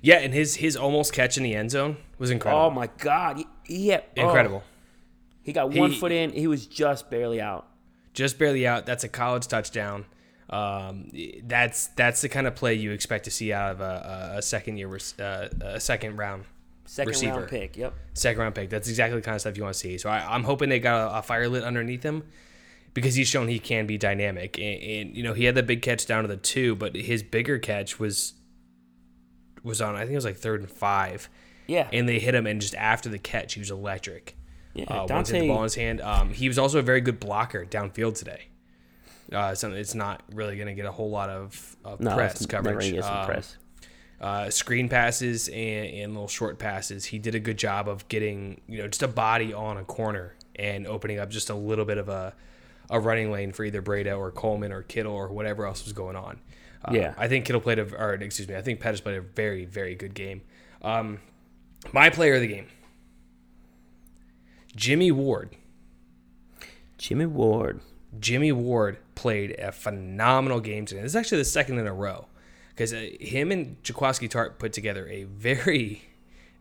Yeah, 0.00 0.18
and 0.18 0.32
his 0.32 0.56
his 0.56 0.76
almost 0.76 1.12
catch 1.12 1.36
in 1.36 1.42
the 1.42 1.54
end 1.54 1.72
zone 1.72 1.96
was 2.18 2.30
incredible. 2.30 2.64
Oh 2.64 2.70
my 2.70 2.88
God! 2.98 3.42
Had- 3.68 4.04
oh. 4.16 4.26
incredible. 4.26 4.64
He 5.42 5.52
got 5.52 5.70
one 5.72 5.92
He- 5.92 5.98
foot 5.98 6.12
in. 6.12 6.30
He 6.30 6.46
was 6.46 6.66
just 6.66 7.10
barely 7.10 7.40
out. 7.40 7.66
Just 8.12 8.38
barely 8.38 8.66
out. 8.66 8.84
That's 8.86 9.04
a 9.04 9.08
college 9.08 9.46
touchdown. 9.46 10.04
Um, 10.50 11.10
that's 11.44 11.88
that's 11.88 12.22
the 12.22 12.28
kind 12.28 12.46
of 12.46 12.54
play 12.54 12.74
you 12.74 12.90
expect 12.92 13.24
to 13.24 13.30
see 13.30 13.52
out 13.52 13.72
of 13.72 13.80
a, 13.82 14.36
a, 14.36 14.42
second 14.42 14.78
year, 14.78 14.88
uh, 15.18 15.48
a 15.60 15.78
second 15.78 16.16
round, 16.16 16.44
Second 16.86 17.08
Receiver. 17.10 17.36
round 17.36 17.48
pick. 17.48 17.76
Yep. 17.76 17.94
second 18.14 18.40
round 18.40 18.54
pick. 18.54 18.70
That's 18.70 18.88
exactly 18.88 19.20
the 19.20 19.24
kind 19.24 19.34
of 19.34 19.42
stuff 19.42 19.58
you 19.58 19.62
want 19.62 19.74
to 19.74 19.78
see. 19.78 19.98
So 19.98 20.08
I, 20.08 20.34
I'm 20.34 20.44
hoping 20.44 20.70
they 20.70 20.80
got 20.80 21.12
a, 21.12 21.18
a 21.18 21.22
fire 21.22 21.48
lit 21.50 21.64
underneath 21.64 22.02
him 22.02 22.24
because 22.94 23.14
he's 23.14 23.28
shown 23.28 23.48
he 23.48 23.58
can 23.58 23.86
be 23.86 23.98
dynamic. 23.98 24.56
And, 24.58 24.82
and 24.82 25.16
you 25.16 25.22
know 25.22 25.34
he 25.34 25.44
had 25.44 25.54
the 25.54 25.62
big 25.62 25.82
catch 25.82 26.06
down 26.06 26.24
to 26.24 26.28
the 26.28 26.38
two, 26.38 26.74
but 26.76 26.96
his 26.96 27.22
bigger 27.22 27.58
catch 27.58 28.00
was 28.00 28.32
was 29.62 29.82
on 29.82 29.96
I 29.96 30.00
think 30.00 30.12
it 30.12 30.16
was 30.16 30.24
like 30.24 30.36
third 30.38 30.60
and 30.60 30.70
five. 30.70 31.28
Yeah. 31.68 31.88
and 31.92 32.08
they 32.08 32.18
hit 32.18 32.34
him, 32.34 32.46
and 32.46 32.60
just 32.60 32.74
after 32.74 33.08
the 33.08 33.18
catch, 33.18 33.54
he 33.54 33.60
was 33.60 33.70
electric. 33.70 34.34
Yeah, 34.74 34.84
uh, 34.86 35.06
once 35.08 35.28
he 35.28 35.36
had 35.36 35.44
the 35.44 35.48
ball 35.48 35.58
in 35.58 35.62
his 35.64 35.74
hand, 35.76 36.00
um, 36.00 36.30
he 36.32 36.48
was 36.48 36.58
also 36.58 36.78
a 36.80 36.82
very 36.82 37.00
good 37.00 37.20
blocker 37.20 37.64
downfield 37.64 38.16
today. 38.18 38.48
Uh, 39.32 39.54
so 39.54 39.72
it's 39.72 39.94
not 39.94 40.22
really 40.32 40.56
going 40.56 40.68
to 40.68 40.74
get 40.74 40.86
a 40.86 40.92
whole 40.92 41.10
lot 41.10 41.28
of, 41.30 41.76
of 41.84 42.00
no, 42.00 42.14
press 42.14 42.44
coverage. 42.46 42.78
gonna 42.80 42.92
get 42.92 43.04
some 43.04 43.16
Um, 43.18 43.26
press. 43.26 43.56
uh, 44.20 44.50
screen 44.50 44.88
passes 44.88 45.48
and, 45.48 45.56
and 45.94 46.12
little 46.14 46.28
short 46.28 46.58
passes. 46.58 47.04
He 47.06 47.18
did 47.18 47.34
a 47.34 47.40
good 47.40 47.58
job 47.58 47.88
of 47.88 48.08
getting 48.08 48.60
you 48.68 48.78
know 48.78 48.88
just 48.88 49.02
a 49.02 49.08
body 49.08 49.52
on 49.52 49.76
a 49.76 49.84
corner 49.84 50.34
and 50.56 50.86
opening 50.86 51.18
up 51.18 51.28
just 51.30 51.50
a 51.50 51.54
little 51.54 51.84
bit 51.84 51.98
of 51.98 52.08
a 52.08 52.34
a 52.90 52.98
running 52.98 53.30
lane 53.30 53.52
for 53.52 53.64
either 53.64 53.82
Breida 53.82 54.16
or 54.18 54.30
Coleman 54.30 54.72
or 54.72 54.82
Kittle 54.82 55.12
or 55.12 55.28
whatever 55.28 55.66
else 55.66 55.84
was 55.84 55.92
going 55.92 56.16
on. 56.16 56.40
Uh, 56.84 56.92
Yeah. 56.94 57.14
I 57.18 57.28
think 57.28 57.44
Kittle 57.44 57.60
played 57.60 57.78
a 57.78 57.94
or 57.96 58.14
excuse 58.14 58.48
me, 58.48 58.56
I 58.56 58.62
think 58.62 58.80
Pettis 58.80 59.00
played 59.02 59.16
a 59.16 59.20
very 59.22 59.66
very 59.66 59.94
good 59.94 60.14
game. 60.14 60.40
Um, 60.80 61.20
my 61.92 62.10
player 62.10 62.34
of 62.34 62.40
the 62.40 62.46
game, 62.46 62.66
Jimmie 64.74 65.12
Ward. 65.12 65.56
Jimmie 66.98 67.26
Ward. 67.26 67.80
Jimmie 68.18 68.52
Ward 68.52 68.98
played 69.14 69.52
a 69.58 69.72
phenomenal 69.72 70.60
game 70.60 70.86
today. 70.86 71.02
This 71.02 71.12
is 71.12 71.16
actually 71.16 71.38
the 71.38 71.44
second 71.44 71.78
in 71.78 71.86
a 71.86 71.92
row 71.92 72.26
because 72.70 72.92
uh, 72.92 73.08
him 73.20 73.50
and 73.52 73.80
Jaquiski 73.82 74.28
Tartt 74.28 74.58
put 74.58 74.72
together 74.72 75.06
a 75.08 75.24
very, 75.24 76.02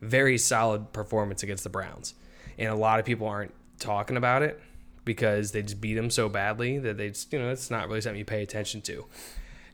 very 0.01 0.37
solid 0.37 0.91
performance 0.93 1.43
against 1.43 1.63
the 1.63 1.69
Browns. 1.69 2.15
And 2.57 2.69
a 2.69 2.75
lot 2.75 2.99
of 2.99 3.05
people 3.05 3.27
aren't 3.27 3.53
talking 3.79 4.17
about 4.17 4.41
it 4.41 4.59
because 5.05 5.51
they 5.51 5.61
just 5.61 5.79
beat 5.79 5.93
them 5.93 6.09
so 6.09 6.27
badly 6.27 6.79
that 6.79 6.97
they 6.97 7.09
just, 7.09 7.31
you 7.31 7.39
know, 7.39 7.49
it's 7.49 7.69
not 7.69 7.87
really 7.87 8.01
something 8.01 8.19
you 8.19 8.25
pay 8.25 8.41
attention 8.41 8.81
to. 8.81 9.05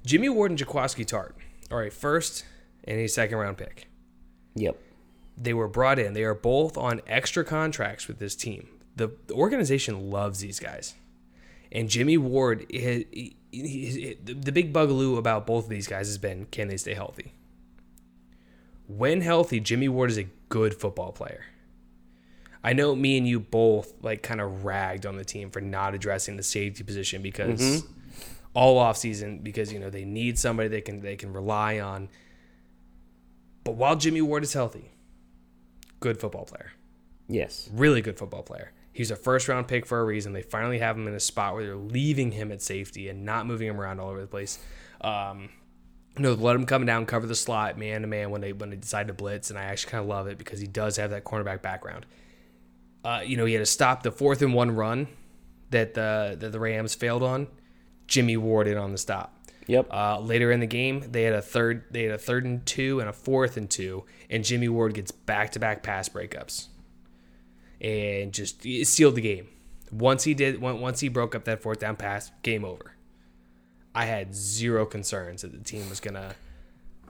Jimmie 0.06 0.30
Ward 0.30 0.52
and 0.52 0.60
Jaquiski 0.60 1.06
Tartt 1.06 1.32
are 1.72 1.84
a 1.84 1.90
first 1.90 2.46
and 2.84 3.00
a 3.00 3.08
second 3.08 3.38
round 3.38 3.58
pick. 3.58 3.88
Yep. 4.56 4.78
They 5.38 5.54
were 5.54 5.68
brought 5.68 6.00
in. 6.00 6.14
They 6.14 6.24
are 6.24 6.36
both 6.36 6.78
on 6.78 7.02
extra 7.08 7.44
contracts 7.44 8.08
with 8.08 8.20
this 8.20 8.36
team. 8.36 8.68
The, 8.96 9.12
the 9.28 9.34
organization 9.34 10.12
loves 10.12 10.40
these 10.40 10.60
guys. 10.60 10.94
And 11.72 11.90
Jimmie 11.90 12.18
Ward, 12.18 12.68
he, 12.70 13.08
he- 13.12 13.36
he- 13.52 14.18
the 14.24 14.34
the 14.34 14.52
big 14.52 14.74
bugaloo 14.74 15.18
about 15.18 15.46
both 15.46 15.66
of 15.66 15.70
these 15.70 15.88
guys 15.88 16.08
has 16.08 16.18
been 16.18 16.46
can 16.46 16.68
they 16.68 16.78
stay 16.78 16.94
healthy? 16.94 17.34
When 18.88 19.22
healthy, 19.22 19.60
Jimmie 19.60 19.90
Ward 19.90 20.12
is 20.12 20.18
a 20.18 20.28
good 20.50 20.76
football 20.76 21.12
player. 21.12 21.46
I 22.64 22.74
know 22.74 22.96
me 22.96 23.18
and 23.18 23.28
you 23.28 23.40
both 23.40 23.94
like 24.02 24.24
kind 24.24 24.40
of 24.40 24.64
ragged 24.64 25.06
on 25.06 25.18
the 25.18 25.26
team 25.26 25.52
for 25.52 25.62
not 25.62 25.94
addressing 25.94 26.38
the 26.38 26.44
safety 26.44 26.84
position 26.84 27.22
because 27.22 27.60
mm-hmm. 27.60 27.88
all 28.54 28.82
offseason 28.82 29.44
because 29.44 29.74
you 29.74 29.80
know 29.80 29.90
they 29.90 30.06
need 30.06 30.40
somebody 30.40 30.70
they 30.70 30.82
can 30.82 31.02
they 31.02 31.16
can 31.16 31.34
rely 31.34 31.80
on. 31.80 32.10
But 33.64 33.76
while 33.76 33.96
Jimmie 33.96 34.22
Ward 34.22 34.44
is 34.44 34.54
healthy, 34.54 34.93
good 36.04 36.20
football 36.20 36.46
player 36.46 36.72
Yes. 37.30 37.70
really 37.74 38.02
good 38.02 38.18
football 38.18 38.44
player. 38.44 38.72
He's 38.92 39.10
a 39.10 39.16
first 39.16 39.48
round 39.48 39.68
pick 39.68 39.86
for 39.86 40.00
a 40.00 40.04
reason. 40.04 40.34
They 40.34 40.42
finally 40.42 40.80
have 40.80 40.98
him 40.98 41.08
in 41.08 41.14
a 41.16 41.20
spot 41.20 41.54
where 41.56 41.64
they're 41.66 41.76
leaving 41.76 42.32
him 42.34 42.52
at 42.52 42.62
safety 42.62 43.08
and 43.10 43.24
not 43.26 43.48
moving 43.48 43.68
him 43.68 43.80
around 43.80 44.00
all 44.00 44.10
over 44.10 44.22
the 44.22 44.28
place. 44.28 44.60
Um, 45.02 45.50
you 46.18 46.24
know, 46.24 46.34
let 46.34 46.56
him 46.56 46.66
come 46.66 46.86
down, 46.86 47.06
cover 47.08 47.26
the 47.26 47.34
slot, 47.36 47.78
man 47.80 48.02
to 48.02 48.08
man 48.08 48.30
when 48.30 48.42
they 48.42 48.54
when 48.54 48.70
they 48.70 48.76
decide 48.76 49.08
to 49.08 49.14
blitz, 49.14 49.50
and 49.50 49.58
I 49.58 49.64
actually 49.64 49.92
kind 49.92 50.04
of 50.04 50.10
love 50.10 50.28
it 50.28 50.38
because 50.38 50.60
he 50.60 50.68
does 50.68 50.98
have 50.98 51.10
that 51.12 51.24
cornerback 51.24 51.62
background. 51.64 52.06
Uh, 53.04 53.22
you 53.26 53.36
know, 53.38 53.46
he 53.46 53.54
had 53.54 53.62
to 53.62 53.66
stop 53.66 54.04
the 54.04 54.12
fourth 54.12 54.42
and 54.42 54.54
one 54.54 54.72
run 54.76 55.08
that 55.72 55.94
the 55.96 56.36
that 56.40 56.52
the 56.52 56.60
Rams 56.60 56.94
failed 56.94 57.24
on, 57.24 57.48
Jimmie 58.08 58.38
Ward 58.38 58.68
in 58.68 58.78
on 58.78 58.92
the 58.92 58.98
stop. 58.98 59.36
Yep. 59.68 59.88
Uh, 59.92 60.20
later 60.20 60.52
in 60.52 60.60
the 60.60 60.68
game, 60.68 61.04
they 61.12 61.24
had 61.24 61.34
a 61.34 61.42
third 61.42 61.86
they 61.92 62.04
had 62.04 62.12
a 62.12 62.18
third 62.18 62.46
and 62.46 62.66
two 62.66 63.00
and 63.00 63.10
a 63.10 63.14
fourth 63.14 63.58
and 63.58 63.70
two, 63.70 64.06
and 64.30 64.44
Jimmie 64.44 64.70
Ward 64.70 64.94
gets 64.94 65.12
back 65.12 65.52
to 65.52 65.60
back 65.60 65.84
pass 65.84 66.10
breakups, 66.10 66.68
and 67.80 68.34
just 68.34 68.64
sealed 68.64 69.16
the 69.16 69.22
game. 69.22 69.48
Once 69.92 70.24
he 70.24 70.34
did, 70.34 70.60
once 70.60 71.00
he 71.00 71.08
broke 71.08 71.36
up 71.36 71.46
that 71.46 71.62
fourth 71.62 71.80
down 71.80 71.96
pass, 71.96 72.32
game 72.42 72.66
over. 72.66 72.96
I 73.96 74.06
had 74.06 74.34
zero 74.34 74.86
concerns 74.86 75.44
that 75.44 75.52
the 75.52 75.64
team 75.64 75.88
was 75.88 76.00
gonna, 76.00 76.36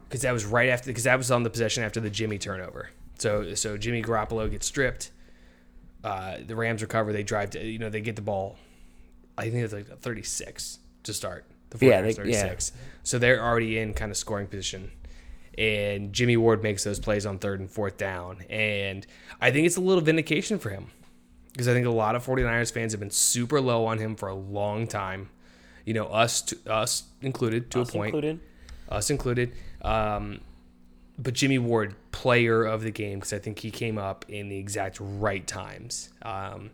because 0.03 0.21
that 0.21 0.33
was 0.33 0.45
right 0.45 0.69
after, 0.69 0.87
because 0.87 1.05
that 1.05 1.17
was 1.17 1.31
on 1.31 1.43
the 1.43 1.49
possession 1.49 1.83
after 1.83 1.99
the 1.99 2.09
Jimmy 2.09 2.37
turnover. 2.37 2.89
So 3.17 3.55
so 3.55 3.77
Jimmy 3.77 4.03
Garoppolo 4.03 4.49
gets 4.51 4.67
stripped. 4.67 5.11
Uh, 6.03 6.37
the 6.45 6.55
Rams 6.55 6.81
recover. 6.81 7.13
They 7.13 7.23
drive. 7.23 7.51
To, 7.51 7.65
you 7.65 7.79
know 7.79 7.89
they 7.89 8.01
get 8.01 8.15
the 8.15 8.21
ball. 8.21 8.57
I 9.37 9.49
think 9.49 9.63
it's 9.63 9.73
like 9.73 9.87
36 9.87 10.79
to 11.03 11.13
start. 11.13 11.45
The 11.73 11.85
Yeah, 11.87 12.01
49ers 12.01 12.23
they- 12.23 12.31
yeah. 12.31 12.55
So 13.03 13.19
they're 13.19 13.41
already 13.43 13.77
in 13.79 13.93
kind 13.93 14.11
of 14.11 14.17
scoring 14.17 14.47
position. 14.47 14.91
And 15.57 16.13
Jimmie 16.13 16.37
Ward 16.37 16.63
makes 16.63 16.83
those 16.83 16.99
plays 16.99 17.25
on 17.25 17.37
third 17.37 17.59
and 17.59 17.69
fourth 17.69 17.97
down. 17.97 18.41
And 18.49 19.05
I 19.41 19.51
think 19.51 19.67
it's 19.67 19.77
a 19.77 19.81
little 19.81 20.01
vindication 20.03 20.57
for 20.57 20.69
him 20.69 20.87
because 21.51 21.67
I 21.67 21.73
think 21.73 21.85
a 21.85 21.91
lot 21.91 22.15
of 22.15 22.25
49ers 22.25 22.71
fans 22.73 22.93
have 22.93 22.99
been 22.99 23.11
super 23.11 23.61
low 23.61 23.85
on 23.85 23.99
him 23.99 24.15
for 24.15 24.29
a 24.29 24.33
long 24.35 24.87
time. 24.87 25.29
You 25.85 25.93
know, 25.93 26.05
us 26.05 26.41
to, 26.43 26.57
us 26.71 27.03
included 27.21 27.69
to 27.71 27.81
Us 27.81 27.89
a 27.89 27.91
point, 27.91 28.07
included. 28.15 28.39
us 28.89 29.09
included. 29.09 29.51
Um, 29.81 30.39
but 31.19 31.33
Jimmie 31.35 31.59
Ward, 31.59 31.93
player 32.11 32.63
of 32.63 32.81
the 32.81 32.89
game, 32.91 33.19
because 33.19 33.33
I 33.33 33.37
think 33.39 33.59
he 33.59 33.69
came 33.69 33.97
up 33.99 34.25
in 34.29 34.49
the 34.49 34.57
exact 34.57 34.97
right 34.99 35.45
times. 35.45 36.09
Um, 36.23 36.71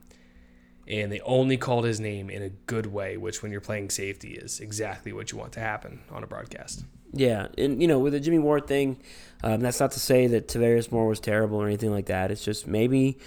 and 0.90 1.12
they 1.12 1.20
only 1.22 1.56
called 1.56 1.86
his 1.86 2.00
name 2.00 2.30
in 2.30 2.42
a 2.42 2.50
good 2.50 2.88
way, 2.88 3.16
which 3.16 3.44
when 3.44 3.52
you're 3.52 3.62
playing 3.62 3.90
safety 3.90 4.34
is 4.34 4.60
exactly 4.60 5.14
what 5.14 5.32
you 5.32 5.38
want 5.38 5.54
to 5.54 5.60
happen 5.60 6.02
on 6.12 6.24
a 6.24 6.28
broadcast. 6.28 6.84
Yeah, 7.14 7.48
and 7.58 7.82
you 7.82 7.88
know, 7.88 8.00
with 8.00 8.14
the 8.14 8.20
Jimmie 8.20 8.40
Ward 8.40 8.68
thing, 8.68 9.02
um, 9.44 9.62
that's 9.62 9.80
not 9.80 9.92
to 9.92 10.00
say 10.00 10.28
that 10.28 10.48
Tarvarius 10.48 10.92
Moore 10.92 11.08
was 11.08 11.20
terrible 11.20 11.58
or 11.58 11.68
anything 11.68 11.92
like 11.92 12.08
that. 12.08 12.32
It's 12.32 12.44
just 12.44 12.68
maybe 12.68 13.18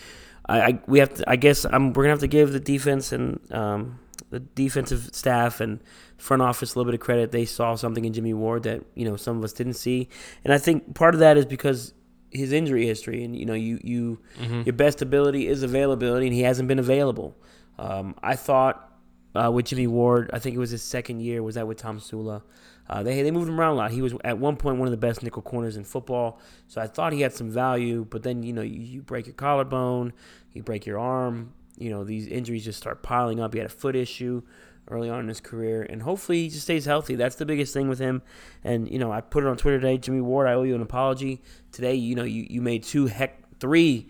I, 0.47 0.61
I 0.61 0.81
we 0.87 0.99
have 0.99 1.15
to. 1.15 1.31
I 1.31 1.37
guess 1.37 1.65
I'm, 1.65 1.93
we're 1.93 2.05
gonna 2.05 2.13
have 2.13 2.21
to 2.21 2.29
give 2.29 2.53
the 2.53 2.61
defense 2.61 3.13
and 3.13 3.41
um, 3.53 3.99
the 4.31 4.41
defensive 4.41 5.11
staff 5.13 5.61
and 5.61 5.81
front 6.17 6.43
office 6.43 6.75
a 6.75 6.79
little 6.79 6.91
bit 6.91 7.01
of 7.01 7.05
credit. 7.05 7.33
They 7.33 7.45
saw 7.45 7.75
something 7.75 8.05
in 8.05 8.13
Jimmie 8.13 8.35
Ward 8.35 8.65
that 8.65 8.85
you 8.95 9.05
know 9.05 9.17
some 9.17 9.39
of 9.39 9.45
us 9.45 9.53
didn't 9.53 9.75
see, 9.75 10.09
and 10.45 10.53
I 10.53 10.59
think 10.59 10.95
part 10.95 11.15
of 11.15 11.21
that 11.21 11.37
is 11.37 11.47
because 11.47 11.93
his 12.31 12.53
injury 12.53 12.87
history 12.87 13.25
and 13.25 13.37
you 13.37 13.45
know 13.45 13.55
you 13.55 13.79
you 13.83 14.19
your 14.65 14.73
best 14.73 15.03
ability 15.03 15.49
is 15.49 15.63
availability, 15.63 16.27
and 16.27 16.35
he 16.35 16.43
hasn't 16.43 16.69
been 16.69 16.79
available. 16.79 17.37
Um, 17.79 18.15
I 18.23 18.37
thought 18.37 18.93
uh, 19.35 19.51
with 19.51 19.67
Jimmie 19.67 19.87
Ward. 19.87 20.31
I 20.33 20.39
think 20.39 20.55
it 20.55 20.59
was 20.59 20.71
his 20.71 20.83
second 20.83 21.21
year. 21.21 21.43
Was 21.43 21.55
that 21.55 21.67
with 21.67 21.81
Tomsula? 21.81 22.43
Uh, 22.89 23.03
they 23.03 23.23
they 23.23 23.31
moved 23.31 23.49
him 23.49 23.59
around 23.59 23.73
a 23.73 23.77
lot. 23.77 23.91
He 23.91 24.03
was 24.03 24.15
at 24.25 24.39
one 24.39 24.57
point 24.57 24.79
one 24.79 24.87
of 24.87 24.91
the 24.93 24.99
best 24.99 25.23
nickel 25.23 25.43
corners 25.43 25.77
in 25.77 25.85
football. 25.85 26.41
So 26.69 26.81
I 26.81 26.87
thought 26.87 27.13
he 27.13 27.21
had 27.21 27.33
some 27.33 27.51
value. 27.51 28.07
But 28.09 28.23
then 28.23 28.43
you 28.43 28.53
know 28.53 28.63
you, 28.63 28.81
you 28.81 29.03
break 29.03 29.27
your 29.27 29.35
collarbone, 29.35 30.13
you 30.53 30.63
break 30.63 30.87
your 30.87 30.99
arm. 30.99 31.55
You 31.79 31.91
know 31.91 32.05
these 32.05 32.27
injuries 32.27 32.65
just 32.65 32.79
start 32.79 33.03
piling 33.03 33.41
up. 33.41 33.53
He 33.55 33.59
had 33.59 33.67
a 33.67 33.71
foot 33.71 33.97
issue 33.97 34.43
early 34.89 35.09
on 35.09 35.21
in 35.21 35.29
his 35.29 35.41
career, 35.41 35.87
and 35.89 36.03
hopefully 36.03 36.43
he 36.43 36.49
just 36.49 36.63
stays 36.63 36.85
healthy. 36.85 37.15
That's 37.15 37.37
the 37.37 37.47
biggest 37.47 37.73
thing 37.73 37.89
with 37.89 37.99
him. 37.99 38.23
And 38.63 38.91
you 38.91 38.99
know 38.99 39.11
I 39.11 39.21
put 39.21 39.45
it 39.45 39.47
on 39.47 39.57
Twitter 39.57 39.81
today. 39.81 39.97
Jimmie 39.97 40.21
Ward, 40.21 40.49
I 40.49 40.53
owe 40.53 40.65
you 40.65 40.75
an 40.75 40.83
apology 40.83 41.41
today. 41.71 41.95
You 41.95 42.15
know 42.15 42.25
you 42.25 42.47
you 42.51 42.61
made 42.61 42.83
two 42.83 43.07
heck 43.07 43.59
three 43.59 44.09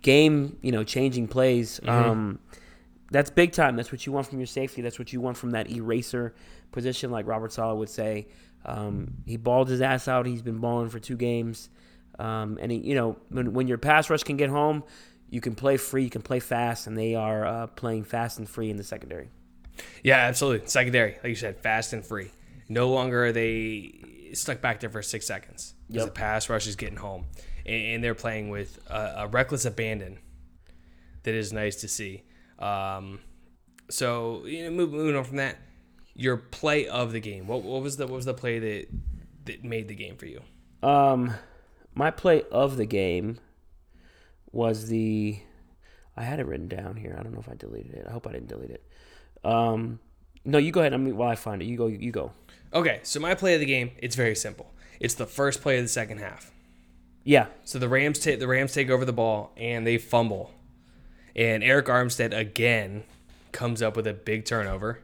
game 0.00 0.58
you 0.62 0.72
know 0.72 0.84
changing 0.84 1.28
plays. 1.28 1.80
Um, 1.86 2.38
that's 3.10 3.30
big 3.30 3.52
time. 3.52 3.76
That's 3.76 3.92
what 3.92 4.06
you 4.06 4.12
want 4.12 4.26
from 4.26 4.38
your 4.38 4.46
safety. 4.46 4.82
That's 4.82 4.98
what 4.98 5.12
you 5.12 5.20
want 5.20 5.36
from 5.36 5.50
that 5.50 5.70
eraser 5.70 6.34
position, 6.72 7.10
like 7.10 7.26
Robert 7.26 7.52
Saleh 7.52 7.76
would 7.76 7.90
say. 7.90 8.26
Um, 8.64 9.18
he 9.26 9.36
balled 9.36 9.68
his 9.68 9.80
ass 9.82 10.08
out. 10.08 10.26
He's 10.26 10.42
been 10.42 10.58
balling 10.58 10.88
for 10.88 10.98
two 10.98 11.16
games, 11.16 11.68
um, 12.18 12.58
and 12.60 12.72
he, 12.72 12.78
you 12.78 12.94
know 12.94 13.16
when 13.28 13.52
when 13.52 13.68
your 13.68 13.78
pass 13.78 14.08
rush 14.08 14.22
can 14.22 14.36
get 14.36 14.50
home, 14.50 14.82
you 15.30 15.40
can 15.40 15.54
play 15.54 15.76
free, 15.76 16.04
you 16.04 16.10
can 16.10 16.22
play 16.22 16.40
fast, 16.40 16.86
and 16.86 16.96
they 16.96 17.14
are 17.14 17.46
uh, 17.46 17.66
playing 17.68 18.04
fast 18.04 18.38
and 18.38 18.48
free 18.48 18.70
in 18.70 18.76
the 18.76 18.84
secondary. 18.84 19.30
Yeah, 20.02 20.18
absolutely. 20.18 20.68
Secondary, 20.68 21.14
like 21.22 21.30
you 21.30 21.34
said, 21.34 21.60
fast 21.60 21.92
and 21.92 22.04
free. 22.04 22.30
No 22.68 22.90
longer 22.90 23.26
are 23.26 23.32
they 23.32 24.30
stuck 24.34 24.60
back 24.60 24.80
there 24.80 24.90
for 24.90 25.02
six 25.02 25.26
seconds. 25.26 25.74
Yep. 25.88 26.06
the 26.06 26.10
pass 26.10 26.48
rush 26.48 26.66
is 26.66 26.76
getting 26.76 26.96
home. 26.96 27.26
And, 27.66 27.82
and 27.82 28.04
they're 28.04 28.14
playing 28.14 28.50
with 28.50 28.78
a, 28.88 29.14
a 29.18 29.26
reckless 29.28 29.64
abandon 29.64 30.18
that 31.22 31.34
is 31.34 31.52
nice 31.52 31.76
to 31.76 31.88
see. 31.88 32.24
Um, 32.58 33.20
so, 33.90 34.44
you 34.46 34.64
know, 34.64 34.70
moving 34.70 35.16
on 35.16 35.24
from 35.24 35.36
that, 35.36 35.58
your 36.14 36.36
play 36.36 36.86
of 36.88 37.12
the 37.12 37.20
game. 37.20 37.46
What, 37.46 37.62
what 37.62 37.82
was 37.82 37.96
the 37.96 38.06
what 38.06 38.16
was 38.16 38.24
the 38.24 38.34
play 38.34 38.58
that 38.58 38.86
that 39.46 39.64
made 39.64 39.88
the 39.88 39.94
game 39.94 40.16
for 40.16 40.26
you? 40.26 40.42
Um, 40.82 41.34
my 41.94 42.10
play 42.10 42.42
of 42.50 42.76
the 42.76 42.86
game 42.86 43.38
was 44.50 44.88
the. 44.88 45.40
I 46.16 46.24
had 46.24 46.40
it 46.40 46.46
written 46.46 46.68
down 46.68 46.96
here. 46.96 47.16
I 47.18 47.22
don't 47.22 47.32
know 47.32 47.40
if 47.40 47.48
I 47.48 47.54
deleted 47.54 47.94
it. 47.94 48.06
I 48.06 48.12
hope 48.12 48.26
I 48.26 48.32
didn't 48.32 48.48
delete 48.48 48.70
it. 48.70 48.84
Um, 49.44 49.98
no, 50.44 50.58
you 50.58 50.70
go 50.70 50.80
ahead. 50.80 50.92
I 50.92 50.98
mean, 50.98 51.16
while 51.16 51.30
I 51.30 51.34
find 51.34 51.62
it, 51.62 51.64
you 51.64 51.76
go. 51.76 51.86
You 51.86 52.12
go. 52.12 52.32
Okay, 52.74 53.00
so 53.02 53.20
my 53.20 53.34
play 53.34 53.54
of 53.54 53.60
the 53.60 53.66
game, 53.66 53.90
it's 53.98 54.16
very 54.16 54.34
simple. 54.34 54.72
It's 55.00 55.14
the 55.14 55.26
first 55.26 55.60
play 55.60 55.78
of 55.78 55.84
the 55.84 55.88
second 55.88 56.18
half. 56.18 56.51
Yeah, 57.24 57.46
So 57.64 57.78
the 57.78 57.88
Rams 57.88 58.18
take 58.18 58.40
the 58.40 58.48
Rams 58.48 58.72
take 58.72 58.90
over 58.90 59.04
the 59.04 59.12
ball 59.12 59.52
and 59.56 59.86
they 59.86 59.96
fumble, 59.98 60.52
and 61.36 61.62
Arik 61.62 61.84
Armstead 61.84 62.36
again 62.36 63.04
comes 63.52 63.80
up 63.80 63.96
with 63.96 64.06
a 64.08 64.12
big 64.12 64.44
turnover. 64.44 64.98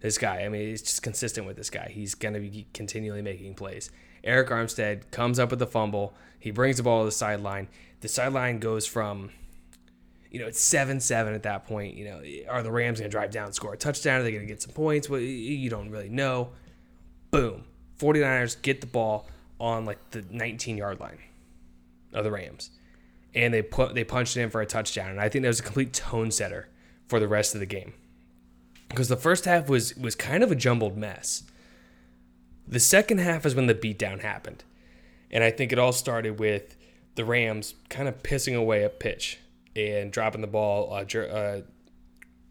This 0.00 0.18
guy, 0.18 0.44
I 0.44 0.48
mean, 0.50 0.68
he's 0.68 0.82
just 0.82 1.02
consistent 1.02 1.46
with 1.46 1.56
this 1.56 1.70
guy. 1.70 1.90
He's 1.90 2.14
gonna 2.14 2.40
be 2.40 2.66
continually 2.74 3.22
making 3.22 3.54
plays. 3.54 3.90
Arik 4.24 4.50
Armstead 4.50 5.10
comes 5.10 5.38
up 5.38 5.50
with 5.50 5.58
the 5.58 5.66
fumble. 5.66 6.14
He 6.38 6.50
brings 6.50 6.76
the 6.76 6.82
ball 6.82 7.00
to 7.00 7.06
the 7.06 7.12
sideline. 7.12 7.68
The 8.02 8.08
sideline 8.08 8.58
goes 8.58 8.86
from, 8.86 9.30
you 10.30 10.40
know, 10.40 10.46
it's 10.46 10.60
seven 10.60 11.00
seven 11.00 11.32
at 11.32 11.44
that 11.44 11.66
point. 11.66 11.94
You 11.94 12.04
know, 12.04 12.22
are 12.50 12.62
the 12.62 12.72
Rams 12.72 13.00
gonna 13.00 13.08
drive 13.08 13.30
down 13.30 13.54
score 13.54 13.72
a 13.72 13.78
touchdown? 13.78 14.20
Are 14.20 14.22
they 14.22 14.32
gonna 14.32 14.44
get 14.44 14.60
some 14.60 14.74
points? 14.74 15.08
Well, 15.08 15.20
you 15.20 15.70
don't 15.70 15.90
really 15.90 16.10
know. 16.10 16.50
Boom. 17.30 17.64
49ers 17.98 18.60
get 18.60 18.82
the 18.82 18.86
ball 18.86 19.28
on 19.58 19.86
like 19.86 20.10
the 20.10 20.22
19 20.30 20.76
yard 20.76 21.00
line 21.00 21.18
of 22.14 22.24
the 22.24 22.30
Rams, 22.30 22.70
and 23.34 23.52
they 23.52 23.62
put 23.62 23.94
they 23.94 24.04
punched 24.04 24.36
it 24.36 24.42
in 24.42 24.50
for 24.50 24.60
a 24.60 24.66
touchdown. 24.66 25.10
And 25.10 25.20
I 25.20 25.28
think 25.28 25.42
that 25.42 25.48
was 25.48 25.60
a 25.60 25.64
complete 25.64 25.92
tone 25.92 26.30
setter 26.30 26.68
for 27.06 27.20
the 27.20 27.28
rest 27.28 27.54
of 27.54 27.60
the 27.60 27.66
game 27.66 27.92
because 28.88 29.08
the 29.08 29.16
first 29.16 29.44
half 29.44 29.68
was 29.68 29.96
was 29.96 30.14
kind 30.14 30.42
of 30.42 30.50
a 30.50 30.54
jumbled 30.56 30.96
mess. 30.96 31.42
The 32.66 32.80
second 32.80 33.18
half 33.18 33.44
is 33.44 33.54
when 33.54 33.66
the 33.66 33.74
beatdown 33.74 34.20
happened, 34.22 34.64
and 35.30 35.44
I 35.44 35.50
think 35.50 35.72
it 35.72 35.78
all 35.78 35.92
started 35.92 36.38
with 36.38 36.76
the 37.14 37.24
Rams 37.24 37.74
kind 37.90 38.08
of 38.08 38.22
pissing 38.22 38.56
away 38.56 38.84
a 38.84 38.88
pitch 38.88 39.38
and 39.76 40.10
dropping 40.10 40.40
the 40.40 40.46
ball. 40.46 40.92
Uh, 40.92 41.18
uh, 41.18 41.60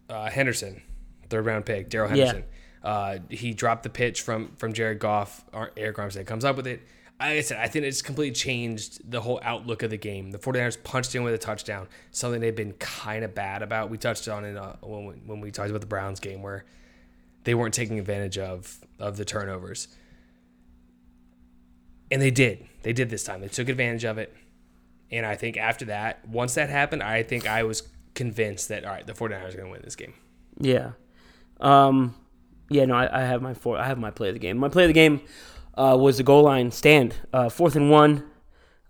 uh, 0.09 0.29
Henderson, 0.29 0.81
third 1.29 1.45
round 1.45 1.65
pick, 1.65 1.89
Darrell 1.89 2.15
Yeah. 2.15 2.25
Henderson. 2.25 2.49
Uh, 2.83 3.17
he 3.29 3.53
dropped 3.53 3.83
the 3.83 3.89
pitch 3.89 4.21
from 4.21 4.51
from 4.57 4.73
Jared 4.73 4.99
Goff. 4.99 5.43
Arik 5.51 5.93
Armstead 5.95 6.27
comes 6.27 6.43
up 6.45 6.57
with 6.57 6.67
it. 6.67 6.81
Like 7.23 7.37
I 7.37 7.41
said, 7.41 7.59
I 7.59 7.67
think 7.67 7.85
it's 7.85 8.01
completely 8.01 8.33
changed 8.33 9.09
the 9.09 9.21
whole 9.21 9.39
outlook 9.43 9.81
of 9.81 9.89
the 9.89 9.97
game. 9.97 10.31
The 10.31 10.37
49ers 10.37 10.83
punched 10.83 11.15
in 11.15 11.23
with 11.23 11.33
a 11.33 11.37
touchdown, 11.37 11.87
something 12.11 12.41
they've 12.41 12.53
been 12.53 12.73
kind 12.73 13.23
of 13.23 13.33
bad 13.33 13.61
about. 13.61 13.89
We 13.89 13.97
touched 13.97 14.27
on 14.27 14.43
it 14.43 14.57
uh, 14.57 14.73
when, 14.81 15.21
when 15.25 15.39
we 15.39 15.49
talked 15.49 15.69
about 15.69 15.79
the 15.79 15.87
Browns 15.87 16.19
game 16.19 16.41
where 16.41 16.65
they 17.45 17.55
weren't 17.55 17.73
taking 17.73 17.97
advantage 17.97 18.37
of 18.37 18.77
of 18.99 19.15
the 19.15 19.23
turnovers. 19.23 19.87
And 22.11 22.21
they 22.21 22.29
did. 22.29 22.65
They 22.81 22.91
did 22.91 23.09
this 23.09 23.23
time. 23.23 23.39
They 23.39 23.47
took 23.47 23.69
advantage 23.69 24.03
of 24.03 24.17
it. 24.17 24.35
And 25.09 25.25
I 25.25 25.35
think 25.35 25.55
after 25.55 25.85
that, 25.85 26.27
once 26.27 26.55
that 26.55 26.69
happened, 26.69 27.03
I 27.03 27.23
think 27.23 27.47
I 27.47 27.63
was 27.63 27.83
convinced 28.15 28.67
that 28.67 28.83
all 28.83 28.91
right, 28.91 29.07
the 29.07 29.13
49ers 29.13 29.53
are 29.53 29.57
going 29.57 29.65
to 29.65 29.71
win 29.71 29.81
this 29.81 29.95
game. 29.95 30.13
Yeah. 30.59 30.91
Um, 31.61 32.15
yeah, 32.69 32.83
no, 32.83 32.95
I, 32.95 33.21
I 33.21 33.21
have 33.21 33.41
my 33.41 33.53
four. 33.53 33.77
I 33.77 33.87
have 33.87 33.97
my 33.97 34.11
play 34.11 34.27
of 34.27 34.35
the 34.35 34.39
game. 34.39 34.57
My 34.57 34.67
play 34.67 34.83
of 34.83 34.89
the 34.89 34.93
game 34.93 35.21
uh, 35.75 35.97
was 35.99 36.17
the 36.17 36.23
goal 36.23 36.43
line 36.43 36.71
stand, 36.71 37.15
uh, 37.31 37.49
fourth 37.49 37.75
and 37.75 37.89
one, 37.89 38.23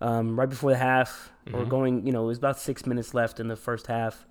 um, 0.00 0.38
right 0.38 0.48
before 0.48 0.70
the 0.70 0.78
half. 0.78 1.30
We're 1.52 1.66
going. 1.66 2.06
You 2.06 2.12
know, 2.12 2.24
it 2.24 2.28
was 2.28 2.38
about 2.38 2.58
six 2.58 2.86
minutes 2.86 3.12
left 3.12 3.38
in 3.38 3.48
the 3.48 3.56
first 3.56 3.86
half. 3.86 4.26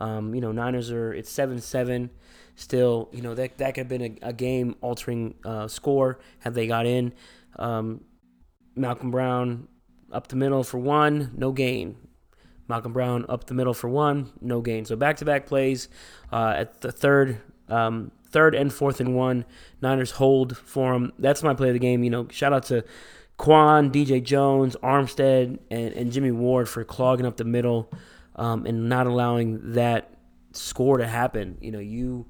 Um, 0.00 0.34
you 0.34 0.40
know, 0.40 0.52
Niners 0.52 0.90
are 0.90 1.12
it's 1.12 1.30
seven 1.30 1.60
seven. 1.60 2.10
Still, 2.56 3.08
you 3.12 3.22
know 3.22 3.34
that 3.34 3.58
that 3.58 3.74
could 3.74 3.82
have 3.82 3.88
been 3.88 4.18
a, 4.22 4.28
a 4.28 4.32
game 4.32 4.74
altering 4.80 5.34
uh, 5.44 5.68
score 5.68 6.18
had 6.40 6.54
they 6.54 6.66
got 6.66 6.86
in. 6.86 7.14
Um, 7.56 8.02
Malcolm 8.74 9.10
Brown 9.10 9.68
up 10.12 10.28
the 10.28 10.36
middle 10.36 10.62
for 10.62 10.78
one, 10.78 11.32
no 11.36 11.52
gain. 11.52 11.96
Malcolm 12.68 12.92
Brown 12.92 13.24
up 13.28 13.44
the 13.44 13.54
middle 13.54 13.74
for 13.74 13.88
one, 13.88 14.30
no 14.40 14.60
gain. 14.60 14.84
So 14.84 14.96
back 14.96 15.16
to 15.18 15.24
back 15.24 15.46
plays 15.46 15.88
uh, 16.32 16.54
at 16.56 16.80
the 16.80 16.92
third, 16.92 17.40
um, 17.68 18.10
third 18.30 18.54
and 18.54 18.72
fourth 18.72 19.00
and 19.00 19.14
one. 19.14 19.44
Niners 19.80 20.12
hold 20.12 20.56
for 20.56 20.94
him. 20.94 21.12
That's 21.18 21.42
my 21.42 21.54
play 21.54 21.68
of 21.68 21.74
the 21.74 21.80
game. 21.80 22.04
You 22.04 22.10
know, 22.10 22.28
shout 22.30 22.52
out 22.52 22.64
to 22.64 22.84
Kwon, 23.38 23.90
DJ 23.92 24.22
Jones, 24.22 24.76
Armstead, 24.82 25.58
and, 25.70 25.92
and 25.92 26.12
Jimmie 26.12 26.32
Ward 26.32 26.68
for 26.68 26.84
clogging 26.84 27.26
up 27.26 27.36
the 27.36 27.44
middle 27.44 27.90
um, 28.36 28.66
and 28.66 28.88
not 28.88 29.06
allowing 29.06 29.72
that 29.74 30.14
score 30.52 30.98
to 30.98 31.06
happen. 31.06 31.58
You 31.60 31.72
know, 31.72 31.78
you 31.78 32.26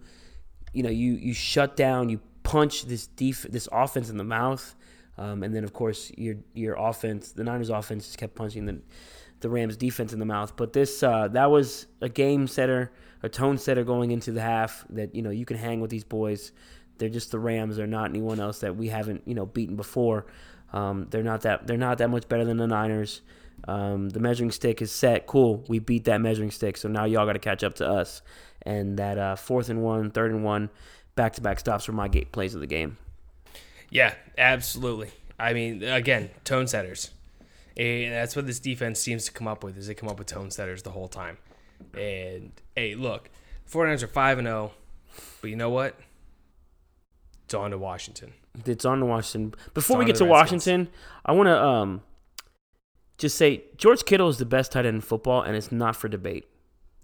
you 0.72 0.82
know 0.82 0.90
you 0.90 1.12
you 1.12 1.34
shut 1.34 1.76
down, 1.76 2.08
you 2.08 2.20
punch 2.42 2.84
this 2.84 3.06
def- 3.06 3.46
this 3.50 3.68
offense 3.72 4.10
in 4.10 4.16
the 4.16 4.24
mouth, 4.24 4.74
um, 5.16 5.42
and 5.42 5.54
then 5.54 5.64
of 5.64 5.72
course 5.72 6.12
your 6.16 6.36
your 6.54 6.74
offense, 6.74 7.32
the 7.32 7.44
Niners 7.44 7.70
offense, 7.70 8.06
just 8.06 8.18
kept 8.18 8.34
punching 8.34 8.66
the 8.66 8.80
the 9.40 9.48
Rams 9.48 9.76
defense 9.76 10.12
in 10.12 10.18
the 10.18 10.24
mouth. 10.24 10.56
But 10.56 10.72
this 10.72 11.02
uh, 11.02 11.28
that 11.28 11.50
was 11.50 11.86
a 12.00 12.08
game 12.08 12.46
setter, 12.46 12.92
a 13.22 13.28
tone 13.28 13.58
setter 13.58 13.84
going 13.84 14.10
into 14.10 14.32
the 14.32 14.40
half 14.40 14.84
that 14.90 15.14
you 15.14 15.22
know 15.22 15.30
you 15.30 15.44
can 15.44 15.56
hang 15.56 15.80
with 15.80 15.90
these 15.90 16.04
boys. 16.04 16.52
They're 16.98 17.08
just 17.08 17.30
the 17.30 17.38
Rams. 17.38 17.76
They're 17.76 17.86
not 17.86 18.10
anyone 18.10 18.40
else 18.40 18.60
that 18.60 18.76
we 18.76 18.88
haven't 18.88 19.22
you 19.26 19.34
know 19.34 19.46
beaten 19.46 19.76
before. 19.76 20.26
Um, 20.72 21.06
they're 21.10 21.22
not 21.22 21.42
that 21.42 21.66
they're 21.66 21.76
not 21.76 21.98
that 21.98 22.10
much 22.10 22.28
better 22.28 22.44
than 22.44 22.56
the 22.56 22.66
Niners. 22.66 23.22
Um, 23.66 24.08
the 24.10 24.20
measuring 24.20 24.50
stick 24.50 24.80
is 24.80 24.92
set. 24.92 25.26
Cool, 25.26 25.64
we 25.68 25.78
beat 25.78 26.04
that 26.04 26.20
measuring 26.20 26.50
stick. 26.50 26.76
So 26.76 26.88
now 26.88 27.04
y'all 27.04 27.26
got 27.26 27.32
to 27.32 27.38
catch 27.38 27.64
up 27.64 27.74
to 27.74 27.88
us. 27.88 28.22
And 28.62 28.98
that 28.98 29.18
uh, 29.18 29.36
fourth 29.36 29.68
and 29.68 29.82
one, 29.82 30.10
third 30.10 30.30
and 30.30 30.44
one, 30.44 30.70
back 31.14 31.34
to 31.34 31.40
back 31.40 31.58
stops 31.58 31.88
were 31.88 31.94
my 31.94 32.08
gate 32.08 32.32
plays 32.32 32.54
of 32.54 32.60
the 32.60 32.66
game. 32.66 32.98
Yeah, 33.90 34.14
absolutely. 34.36 35.10
I 35.38 35.52
mean, 35.52 35.82
again, 35.82 36.30
tone 36.44 36.66
setters. 36.66 37.10
And 37.78 38.12
that's 38.12 38.34
what 38.34 38.46
this 38.46 38.58
defense 38.58 38.98
seems 38.98 39.24
to 39.26 39.32
come 39.32 39.46
up 39.46 39.62
with 39.62 39.78
is 39.78 39.86
they 39.86 39.94
come 39.94 40.08
up 40.08 40.18
with 40.18 40.26
tone 40.26 40.50
setters 40.50 40.82
the 40.82 40.90
whole 40.90 41.08
time. 41.08 41.38
And 41.96 42.52
hey, 42.74 42.94
look, 42.96 43.30
49ers 43.70 44.02
are 44.02 44.08
5 44.08 44.38
and 44.38 44.46
0, 44.48 44.72
but 45.40 45.50
you 45.50 45.56
know 45.56 45.70
what? 45.70 45.94
It's 47.44 47.54
on 47.54 47.70
to 47.70 47.78
Washington. 47.78 48.32
It's 48.66 48.84
on 48.84 48.98
to 49.00 49.06
Washington. 49.06 49.58
Before 49.74 49.96
we 49.96 50.04
get 50.04 50.16
to 50.16 50.18
to 50.20 50.24
the 50.24 50.30
Redskins. 50.30 50.66
Washington, 50.66 50.92
I 51.24 51.32
want 51.32 51.46
to 51.46 51.64
um, 51.64 52.02
just 53.16 53.36
say 53.36 53.62
George 53.76 54.04
Kittle 54.04 54.28
is 54.28 54.38
the 54.38 54.44
best 54.44 54.72
tight 54.72 54.84
end 54.84 54.96
in 54.96 55.00
football, 55.00 55.42
and 55.42 55.56
it's 55.56 55.72
not 55.72 55.96
for 55.96 56.08
debate. 56.08 56.48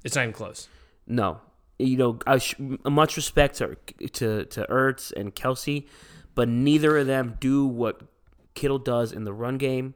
It's 0.03 0.17
not 0.17 0.23
even 0.23 0.35
close. 0.35 0.69
No, 1.07 1.41
you 1.79 1.97
know, 1.97 2.19
I 2.27 2.39
sh- 2.39 2.57
much 2.59 3.17
respect 3.17 3.57
to 3.57 3.77
to 4.13 4.45
to 4.45 4.67
Ertz 4.69 5.13
and 5.13 5.35
Kelce, 5.35 5.87
but 6.35 6.49
neither 6.49 6.99
of 6.99 7.07
them 7.07 7.37
do 7.41 7.65
what 7.67 8.03
Kittle 8.55 8.79
does 8.79 9.13
in 9.13 9.25
the 9.25 9.33
run 9.33 9.57
game, 9.57 9.95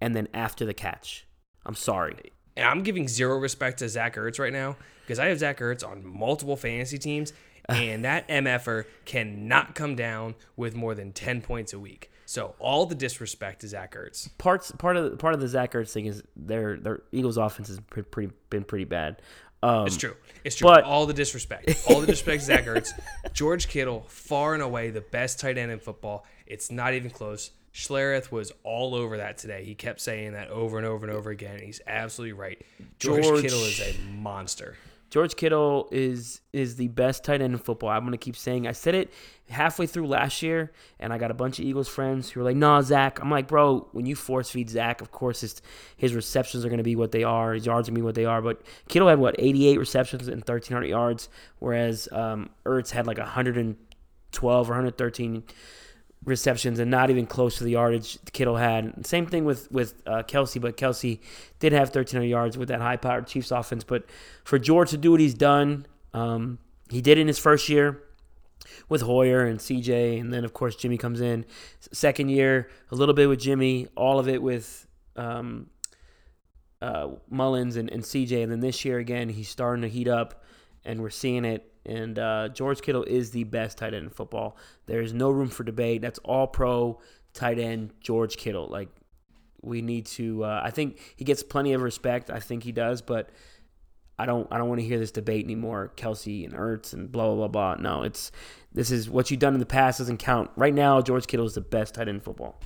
and 0.00 0.14
then 0.14 0.28
after 0.34 0.64
the 0.64 0.74
catch. 0.74 1.26
I'm 1.66 1.74
sorry. 1.74 2.16
And 2.56 2.66
I'm 2.66 2.82
giving 2.82 3.08
zero 3.08 3.38
respect 3.38 3.78
to 3.80 3.88
Zach 3.88 4.16
Ertz 4.16 4.38
right 4.38 4.52
now 4.52 4.76
because 5.02 5.18
I 5.18 5.26
have 5.26 5.38
Zach 5.38 5.58
Ertz 5.58 5.86
on 5.86 6.06
multiple 6.06 6.56
fantasy 6.56 6.98
teams, 6.98 7.32
and 7.68 8.04
that 8.04 8.28
MFer 8.28 8.84
cannot 9.04 9.74
come 9.74 9.96
down 9.96 10.34
with 10.56 10.74
more 10.76 10.94
than 10.94 11.12
10 11.12 11.40
points 11.42 11.72
a 11.72 11.78
week. 11.78 12.10
So 12.26 12.54
all 12.58 12.86
the 12.86 12.94
disrespect 12.94 13.60
to 13.62 13.68
Zach 13.68 13.94
Ertz. 13.94 14.28
Parts 14.38 14.70
part 14.72 14.96
of 14.96 15.10
the, 15.10 15.16
part 15.16 15.34
of 15.34 15.40
the 15.40 15.48
Zach 15.48 15.72
Ertz 15.72 15.92
thing 15.92 16.06
is 16.06 16.22
their 16.36 16.76
their 16.78 17.02
Eagles 17.12 17.36
offense 17.36 17.68
has 17.68 17.80
pre- 17.90 18.02
pretty 18.02 18.32
been 18.50 18.64
pretty 18.64 18.84
bad. 18.84 19.20
Um, 19.62 19.86
It's 19.86 19.96
true. 19.96 20.14
It's 20.44 20.56
true. 20.56 20.68
but- 20.68 20.84
all 20.84 21.06
the 21.06 21.12
disrespect. 21.14 21.70
All 21.88 22.00
the 22.00 22.06
disrespect 22.06 22.40
to 22.40 22.46
Zach 22.46 22.64
Ertz. 22.66 22.92
George 23.32 23.68
Kittle, 23.68 24.04
far 24.08 24.54
and 24.54 24.62
away 24.62 24.90
the 24.90 25.00
best 25.00 25.40
tight 25.40 25.58
end 25.58 25.70
in 25.72 25.78
football. 25.80 26.24
It's 26.46 26.70
not 26.70 26.94
even 26.94 27.10
close. 27.10 27.50
Schlereth 27.74 28.30
was 28.30 28.52
all 28.62 28.94
over 28.94 29.16
that 29.16 29.36
today. 29.36 29.64
He 29.64 29.74
kept 29.74 30.00
saying 30.00 30.32
that 30.32 30.48
over 30.48 30.78
and 30.78 30.86
over 30.86 31.04
and 31.04 31.14
over 31.14 31.30
again. 31.30 31.58
He's 31.60 31.80
absolutely 31.86 32.32
right. 32.32 32.62
George, 33.00 33.24
George- 33.24 33.42
Kittle 33.42 33.64
is 33.64 33.80
a 33.80 33.94
monster. 34.12 34.76
George 35.10 35.36
Kittle 35.36 35.88
is 35.92 36.40
is 36.52 36.74
the 36.74 36.88
best 36.88 37.22
tight 37.22 37.40
end 37.40 37.52
in 37.52 37.58
football. 37.58 37.88
I'm 37.90 38.02
gonna 38.04 38.16
keep 38.16 38.36
saying. 38.36 38.66
I 38.66 38.72
said 38.72 38.96
it 38.96 39.12
halfway 39.48 39.86
through 39.86 40.08
last 40.08 40.42
year, 40.42 40.72
and 40.98 41.12
I 41.12 41.18
got 41.18 41.30
a 41.30 41.34
bunch 41.34 41.60
of 41.60 41.64
Eagles 41.64 41.88
friends 41.88 42.30
who 42.30 42.40
were 42.40 42.44
like, 42.44 42.56
"Nah, 42.56 42.80
Zach." 42.80 43.20
I'm 43.20 43.30
like, 43.30 43.46
"Bro, 43.46 43.90
when 43.92 44.06
you 44.06 44.16
force 44.16 44.50
feed 44.50 44.68
Zach, 44.70 45.00
of 45.00 45.12
course 45.12 45.42
his 45.42 45.62
his 45.96 46.14
receptions 46.16 46.64
are 46.64 46.68
gonna 46.68 46.82
be 46.82 46.96
what 46.96 47.12
they 47.12 47.22
are. 47.22 47.54
His 47.54 47.64
yards 47.64 47.88
are 47.88 47.92
gonna 47.92 48.00
be 48.00 48.04
what 48.04 48.16
they 48.16 48.24
are." 48.24 48.42
But 48.42 48.62
Kittle 48.88 49.06
had 49.08 49.20
what 49.20 49.36
88 49.38 49.78
receptions 49.78 50.26
and 50.26 50.42
1,300 50.42 50.88
yards, 50.88 51.28
whereas 51.60 52.08
um, 52.10 52.50
Ertz 52.66 52.90
had 52.90 53.06
like 53.06 53.18
112 53.18 54.68
or 54.68 54.72
113 54.72 55.44
receptions 56.24 56.78
and 56.78 56.90
not 56.90 57.10
even 57.10 57.26
close 57.26 57.58
to 57.58 57.64
the 57.64 57.72
yardage 57.72 58.18
Kittle 58.32 58.56
had. 58.56 59.06
Same 59.06 59.26
thing 59.26 59.44
with 59.44 59.70
with 59.70 60.02
uh, 60.06 60.22
Kelce, 60.22 60.60
but 60.60 60.76
Kelce 60.76 61.20
did 61.58 61.72
have 61.72 61.88
1,300 61.88 62.26
yards 62.26 62.58
with 62.58 62.68
that 62.68 62.80
high-powered 62.80 63.26
Chiefs 63.26 63.50
offense. 63.50 63.84
But 63.84 64.04
for 64.44 64.58
George 64.58 64.90
to 64.90 64.96
do 64.96 65.10
what 65.10 65.20
he's 65.20 65.34
done, 65.34 65.86
um, 66.12 66.58
he 66.90 67.00
did 67.00 67.18
in 67.18 67.26
his 67.26 67.38
first 67.38 67.68
year 67.68 68.02
with 68.88 69.02
Hoyer 69.02 69.44
and 69.44 69.58
CJ, 69.58 70.20
and 70.20 70.32
then 70.32 70.44
of 70.44 70.52
course 70.52 70.76
Jimmy 70.76 70.96
comes 70.96 71.20
in. 71.20 71.44
Second 71.92 72.30
year, 72.30 72.68
a 72.90 72.94
little 72.94 73.14
bit 73.14 73.28
with 73.28 73.40
Jimmy, 73.40 73.88
all 73.96 74.18
of 74.18 74.28
it 74.28 74.42
with 74.42 74.86
um, 75.16 75.68
uh, 76.80 77.08
Mullens 77.30 77.76
and, 77.76 77.90
and 77.90 78.02
CJ, 78.02 78.42
and 78.42 78.52
then 78.52 78.60
this 78.60 78.84
year 78.84 78.98
again 78.98 79.28
he's 79.28 79.48
starting 79.48 79.82
to 79.82 79.88
heat 79.88 80.08
up, 80.08 80.42
and 80.84 81.00
we're 81.00 81.10
seeing 81.10 81.44
it. 81.44 81.70
And 81.86 82.18
uh, 82.18 82.48
George 82.48 82.80
Kittle 82.80 83.04
is 83.04 83.30
the 83.30 83.44
best 83.44 83.78
tight 83.78 83.94
end 83.94 84.04
in 84.04 84.10
football. 84.10 84.56
There 84.86 85.00
is 85.00 85.12
no 85.12 85.30
room 85.30 85.48
for 85.48 85.64
debate. 85.64 86.00
That's 86.02 86.18
all 86.20 86.46
pro 86.46 87.00
tight 87.32 87.58
end 87.58 87.92
George 88.00 88.36
Kittle. 88.36 88.68
Like 88.68 88.88
we 89.62 89.82
need 89.82 90.06
to. 90.06 90.44
Uh, 90.44 90.60
I 90.64 90.70
think 90.70 90.98
he 91.16 91.24
gets 91.24 91.42
plenty 91.42 91.72
of 91.72 91.82
respect. 91.82 92.30
I 92.30 92.40
think 92.40 92.62
he 92.62 92.72
does, 92.72 93.02
but 93.02 93.30
I 94.18 94.26
don't. 94.26 94.48
I 94.50 94.58
don't 94.58 94.68
want 94.68 94.80
to 94.80 94.86
hear 94.86 94.98
this 94.98 95.10
debate 95.10 95.44
anymore. 95.44 95.92
Kelce 95.96 96.44
and 96.44 96.54
Ertz 96.54 96.92
and 96.92 97.12
blah 97.12 97.26
blah 97.26 97.48
blah 97.48 97.74
blah. 97.74 97.82
No, 97.82 98.02
it's 98.02 98.32
this 98.72 98.90
is 98.90 99.08
what 99.08 99.30
you've 99.30 99.40
done 99.40 99.54
in 99.54 99.60
the 99.60 99.66
past 99.66 99.98
doesn't 99.98 100.18
count. 100.18 100.50
Right 100.56 100.74
now, 100.74 101.00
George 101.00 101.26
Kittle 101.26 101.46
is 101.46 101.54
the 101.54 101.60
best 101.60 101.94
tight 101.94 102.08
end 102.08 102.16
in 102.16 102.20
football. 102.20 102.60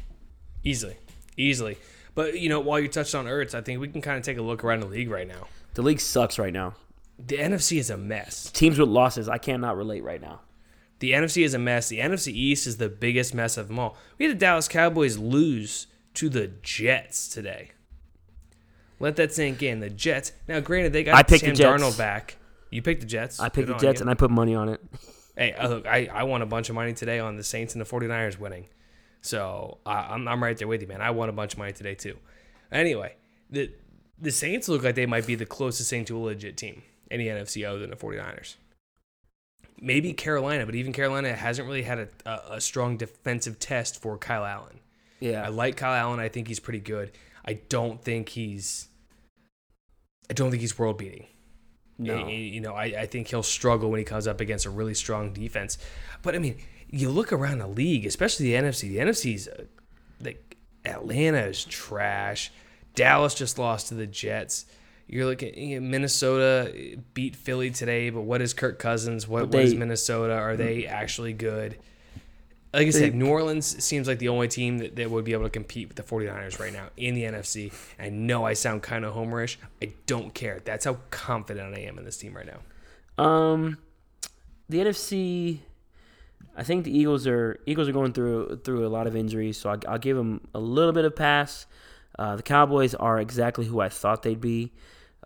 Easily. 0.64 0.96
Easily. 1.36 1.78
But, 2.14 2.40
you 2.40 2.48
know, 2.48 2.58
while 2.60 2.80
you 2.80 2.88
touched 2.88 3.14
on 3.14 3.26
Ertz, 3.26 3.54
I 3.54 3.60
think 3.60 3.80
we 3.80 3.88
can 3.88 4.02
kind 4.02 4.16
of 4.16 4.24
take 4.24 4.38
a 4.38 4.42
look 4.42 4.64
around 4.64 4.80
the 4.80 4.86
league 4.86 5.10
right 5.10 5.28
now. 5.28 5.46
The 5.74 5.82
league 5.82 6.00
sucks 6.00 6.38
right 6.38 6.52
now. 6.52 6.74
The 7.18 7.36
NFC 7.36 7.78
is 7.78 7.90
a 7.90 7.96
mess. 7.96 8.50
Teams 8.50 8.78
with 8.78 8.88
losses, 8.88 9.28
I 9.28 9.38
cannot 9.38 9.76
relate 9.76 10.04
right 10.04 10.20
now. 10.20 10.40
The 11.00 11.12
NFC 11.12 11.44
is 11.44 11.54
a 11.54 11.58
mess. 11.58 11.88
The 11.88 11.98
NFC 11.98 12.32
East 12.32 12.66
is 12.66 12.76
the 12.76 12.88
biggest 12.88 13.34
mess 13.34 13.56
of 13.56 13.68
them 13.68 13.78
all. 13.78 13.96
We 14.18 14.26
had 14.26 14.34
the 14.34 14.38
Dallas 14.38 14.68
Cowboys 14.68 15.16
lose 15.16 15.86
to 16.14 16.28
the 16.28 16.48
Jets 16.62 17.28
today. 17.28 17.72
Let 19.00 19.16
that 19.16 19.32
sink 19.32 19.62
in. 19.62 19.80
The 19.80 19.90
Jets. 19.90 20.32
Now, 20.48 20.60
granted, 20.60 20.92
they 20.92 21.04
got 21.04 21.14
I 21.14 21.22
picked 21.22 21.44
Sam 21.44 21.50
the 21.50 21.56
Jets. 21.56 21.82
Darnold 21.82 21.98
back. 21.98 22.36
You 22.70 22.82
picked 22.82 23.00
the 23.00 23.06
Jets. 23.06 23.38
I 23.38 23.48
picked 23.48 23.68
Good 23.68 23.76
the 23.76 23.80
Jets 23.80 24.00
you. 24.00 24.04
and 24.04 24.10
I 24.10 24.14
put 24.14 24.30
money 24.30 24.54
on 24.54 24.68
it. 24.68 24.80
Hey, 25.36 25.52
uh, 25.52 25.68
look, 25.68 25.86
I, 25.86 26.08
I 26.12 26.24
won 26.24 26.42
a 26.42 26.46
bunch 26.46 26.68
of 26.68 26.74
money 26.74 26.92
today 26.92 27.20
on 27.20 27.36
the 27.36 27.44
Saints 27.44 27.74
and 27.74 27.80
the 27.80 27.88
49ers 27.88 28.38
winning. 28.38 28.66
So 29.20 29.78
I, 29.86 30.14
I'm, 30.14 30.26
I'm 30.26 30.42
right 30.42 30.56
there 30.56 30.66
with 30.66 30.82
you, 30.82 30.88
man. 30.88 31.00
I 31.00 31.12
won 31.12 31.28
a 31.28 31.32
bunch 31.32 31.52
of 31.52 31.58
money 31.58 31.72
today, 31.72 31.94
too. 31.94 32.16
Anyway, 32.72 33.14
the, 33.48 33.72
the 34.20 34.32
Saints 34.32 34.68
look 34.68 34.82
like 34.82 34.96
they 34.96 35.06
might 35.06 35.26
be 35.26 35.36
the 35.36 35.46
closest 35.46 35.90
thing 35.90 36.04
to 36.06 36.16
a 36.16 36.18
legit 36.18 36.56
team 36.56 36.82
the 37.10 37.28
NFC 37.28 37.68
other 37.68 37.78
than 37.78 37.90
the 37.90 37.96
49ers. 37.96 38.56
Maybe 39.80 40.12
Carolina, 40.12 40.66
but 40.66 40.74
even 40.74 40.92
Carolina 40.92 41.32
hasn't 41.34 41.66
really 41.66 41.82
had 41.82 41.98
a, 41.98 42.08
a, 42.26 42.54
a 42.54 42.60
strong 42.60 42.96
defensive 42.96 43.58
test 43.58 44.02
for 44.02 44.18
Kyle 44.18 44.44
Allen. 44.44 44.80
Yeah, 45.20 45.44
I 45.44 45.48
like 45.48 45.76
Kyle 45.76 45.94
Allen. 45.94 46.20
I 46.20 46.28
think 46.28 46.48
he's 46.48 46.60
pretty 46.60 46.80
good. 46.80 47.12
I 47.44 47.54
don't 47.68 48.02
think 48.02 48.28
he's. 48.30 48.88
I 50.30 50.34
don't 50.34 50.50
think 50.50 50.60
he's 50.60 50.78
world 50.78 50.98
beating. 50.98 51.26
No. 51.98 52.28
You 52.28 52.60
know, 52.60 52.74
I, 52.74 52.84
I 52.84 53.06
think 53.06 53.28
he'll 53.28 53.42
struggle 53.42 53.90
when 53.90 53.98
he 53.98 54.04
comes 54.04 54.28
up 54.28 54.40
against 54.40 54.66
a 54.66 54.70
really 54.70 54.94
strong 54.94 55.32
defense. 55.32 55.78
But 56.22 56.34
I 56.34 56.38
mean, 56.38 56.58
you 56.88 57.10
look 57.10 57.32
around 57.32 57.58
the 57.58 57.66
league, 57.66 58.06
especially 58.06 58.52
the 58.52 58.54
NFC. 58.54 58.82
The 58.82 58.98
NFC's 58.98 59.48
uh, 59.48 59.64
like 60.20 60.56
Atlanta 60.84 61.46
is 61.46 61.64
trash. 61.64 62.52
Dallas 62.94 63.34
just 63.34 63.58
lost 63.58 63.88
to 63.88 63.94
the 63.94 64.06
Jets. 64.06 64.66
You're 65.08 65.24
looking 65.24 65.58
you 65.58 65.80
know, 65.80 65.86
Minnesota 65.86 66.98
beat 67.14 67.34
Philly 67.34 67.70
today, 67.70 68.10
but 68.10 68.20
what 68.20 68.42
is 68.42 68.52
Kirk 68.52 68.78
Cousins? 68.78 69.26
What, 69.26 69.50
But 69.50 69.54
what 69.56 69.64
is 69.64 69.74
Minnesota? 69.74 70.34
Are 70.34 70.56
they 70.56 70.86
actually 70.86 71.32
good? 71.32 71.78
Like 72.74 72.86
I 72.86 72.90
said, 72.90 73.14
New 73.14 73.28
Orleans 73.28 73.82
seems 73.82 74.06
like 74.06 74.18
the 74.18 74.28
only 74.28 74.46
team 74.48 74.78
that, 74.78 74.96
that 74.96 75.10
would 75.10 75.24
be 75.24 75.32
able 75.32 75.44
to 75.44 75.50
compete 75.50 75.88
with 75.88 75.96
the 75.96 76.02
49ers 76.02 76.60
right 76.60 76.72
now 76.72 76.88
in 76.98 77.14
the 77.14 77.22
NFC. 77.22 77.72
I 77.98 78.10
know 78.10 78.44
I 78.44 78.52
sound 78.52 78.82
kind 78.82 79.06
of 79.06 79.14
homerish. 79.14 79.56
I 79.82 79.94
don't 80.04 80.34
care. 80.34 80.60
That's 80.62 80.84
how 80.84 80.98
confident 81.10 81.74
I 81.74 81.80
am 81.80 81.96
in 81.98 82.04
this 82.04 82.18
team 82.18 82.36
right 82.36 82.46
now. 82.46 83.24
Um, 83.24 83.78
the 84.68 84.78
NFC. 84.80 85.60
I 86.54 86.62
think 86.62 86.84
the 86.84 86.96
Eagles 86.96 87.26
are 87.26 87.58
Eagles 87.64 87.88
are 87.88 87.92
going 87.92 88.12
through 88.12 88.60
through 88.64 88.86
a 88.86 88.90
lot 88.90 89.06
of 89.06 89.16
injuries, 89.16 89.56
so 89.56 89.70
I, 89.70 89.76
I'll 89.88 89.98
give 89.98 90.16
them 90.16 90.46
a 90.54 90.58
little 90.58 90.92
bit 90.92 91.06
of 91.06 91.16
pass. 91.16 91.66
Uh, 92.18 92.36
the 92.36 92.42
Cowboys 92.42 92.94
are 92.94 93.18
exactly 93.18 93.64
who 93.64 93.80
I 93.80 93.88
thought 93.88 94.22
they'd 94.22 94.40
be. 94.40 94.72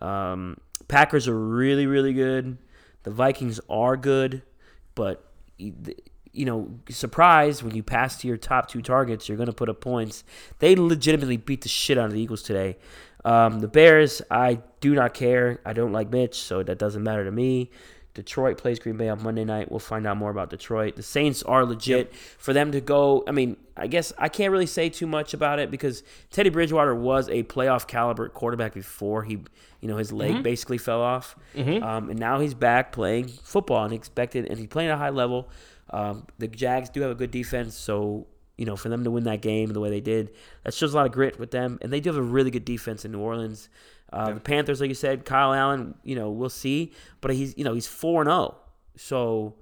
Um, 0.03 0.59
Packers 0.88 1.28
are 1.28 1.38
really 1.38 1.86
really 1.86 2.12
good. 2.12 2.59
The 3.05 3.11
Vikings 3.11 3.61
are 3.68 3.96
good, 3.96 4.42
but 4.94 5.24
you 5.59 6.46
know, 6.46 6.70
surprise 6.88 7.62
when 7.62 7.74
you 7.74 7.82
pass 7.82 8.18
to 8.18 8.28
your 8.28 8.36
top 8.36 8.68
two 8.68 8.80
targets, 8.80 9.28
you're 9.28 9.36
going 9.36 9.48
to 9.48 9.53
put 9.53 9.68
up 9.68 9.80
points. 9.80 10.24
They 10.61 10.74
legitimately 10.74 11.36
beat 11.36 11.61
the 11.61 11.68
shit 11.68 11.98
out 11.98 12.07
of 12.07 12.12
the 12.12 12.20
Eagles 12.20 12.42
today. 12.42 12.78
Um, 13.24 13.61
the 13.61 13.68
Bears, 13.68 14.22
I 14.30 14.61
do 14.80 14.94
not 14.94 15.14
care. 15.14 15.61
I 15.64 15.74
don't 15.74 15.92
like 15.92 16.11
Mitch, 16.11 16.38
so 16.38 16.62
that 16.62 16.78
doesn't 16.78 17.03
matter 17.03 17.24
to 17.24 17.30
me. 17.30 17.70
Detroit 18.14 18.58
plays 18.58 18.78
Green 18.78 18.96
Bay 18.96 19.08
on 19.08 19.22
Monday 19.22 19.44
night. 19.44 19.70
We'll 19.70 19.80
find 19.80 20.06
out 20.06 20.18
more 20.18 20.30
about 20.30 20.50
Detroit. 20.50 20.96
The 20.96 21.02
Saints 21.02 21.42
are 21.44 21.64
legit 21.64 22.14
for 22.14 22.52
them 22.52 22.72
to 22.72 22.80
go. 22.80 23.24
I 23.26 23.30
mean, 23.30 23.56
I 23.76 23.86
guess 23.86 24.12
I 24.18 24.28
can't 24.28 24.52
really 24.52 24.66
say 24.66 24.90
too 24.90 25.06
much 25.06 25.32
about 25.32 25.58
it 25.58 25.70
because 25.70 26.02
Teddy 26.30 26.50
Bridgewater 26.50 26.94
was 26.94 27.28
a 27.30 27.42
playoff 27.44 27.86
caliber 27.86 28.28
quarterback 28.28 28.74
before 28.74 29.22
he, 29.22 29.38
you 29.80 29.88
know, 29.88 29.96
his 29.96 30.12
leg 30.12 30.42
basically 30.42 30.78
fell 30.78 31.00
off, 31.00 31.36
um, 31.82 32.10
and 32.10 32.18
now 32.18 32.38
he's 32.38 32.54
back 32.54 32.92
playing 32.92 33.28
football 33.28 33.84
and 33.84 33.94
expected, 33.94 34.46
and 34.46 34.58
he's 34.58 34.68
playing 34.68 34.90
at 34.90 34.94
a 34.94 34.98
high 34.98 35.10
level. 35.10 35.48
Um, 35.88 36.26
the 36.38 36.48
Jags 36.48 36.90
do 36.90 37.00
have 37.00 37.10
a 37.10 37.14
good 37.14 37.30
defense, 37.30 37.74
so 37.74 38.26
you 38.58 38.66
know, 38.66 38.76
for 38.76 38.90
them 38.90 39.02
to 39.04 39.10
win 39.10 39.24
that 39.24 39.40
game 39.40 39.72
the 39.72 39.80
way 39.80 39.88
they 39.90 40.00
did, 40.00 40.30
that 40.62 40.74
shows 40.74 40.92
a 40.92 40.96
lot 40.96 41.06
of 41.06 41.12
grit 41.12 41.38
with 41.38 41.50
them. 41.50 41.78
And 41.80 41.90
they 41.92 42.00
do 42.00 42.10
have 42.10 42.18
a 42.18 42.22
really 42.22 42.50
good 42.50 42.64
defense 42.66 43.04
in 43.04 43.12
New 43.12 43.18
Orleans. 43.18 43.68
Uh, 44.12 44.32
The 44.34 44.40
Panthers, 44.40 44.80
like 44.80 44.88
you 44.88 44.94
said, 44.94 45.24
Kyle 45.24 45.52
Allen, 45.52 45.94
you 46.02 46.14
know, 46.14 46.30
we'll 46.30 46.48
see, 46.50 46.92
but 47.20 47.32
he's 47.32 47.56
you 47.56 47.64
know 47.64 47.74
he's 47.74 47.86
four 47.86 48.22
and 48.22 48.28
zero, 48.28 48.56
so 48.96 49.54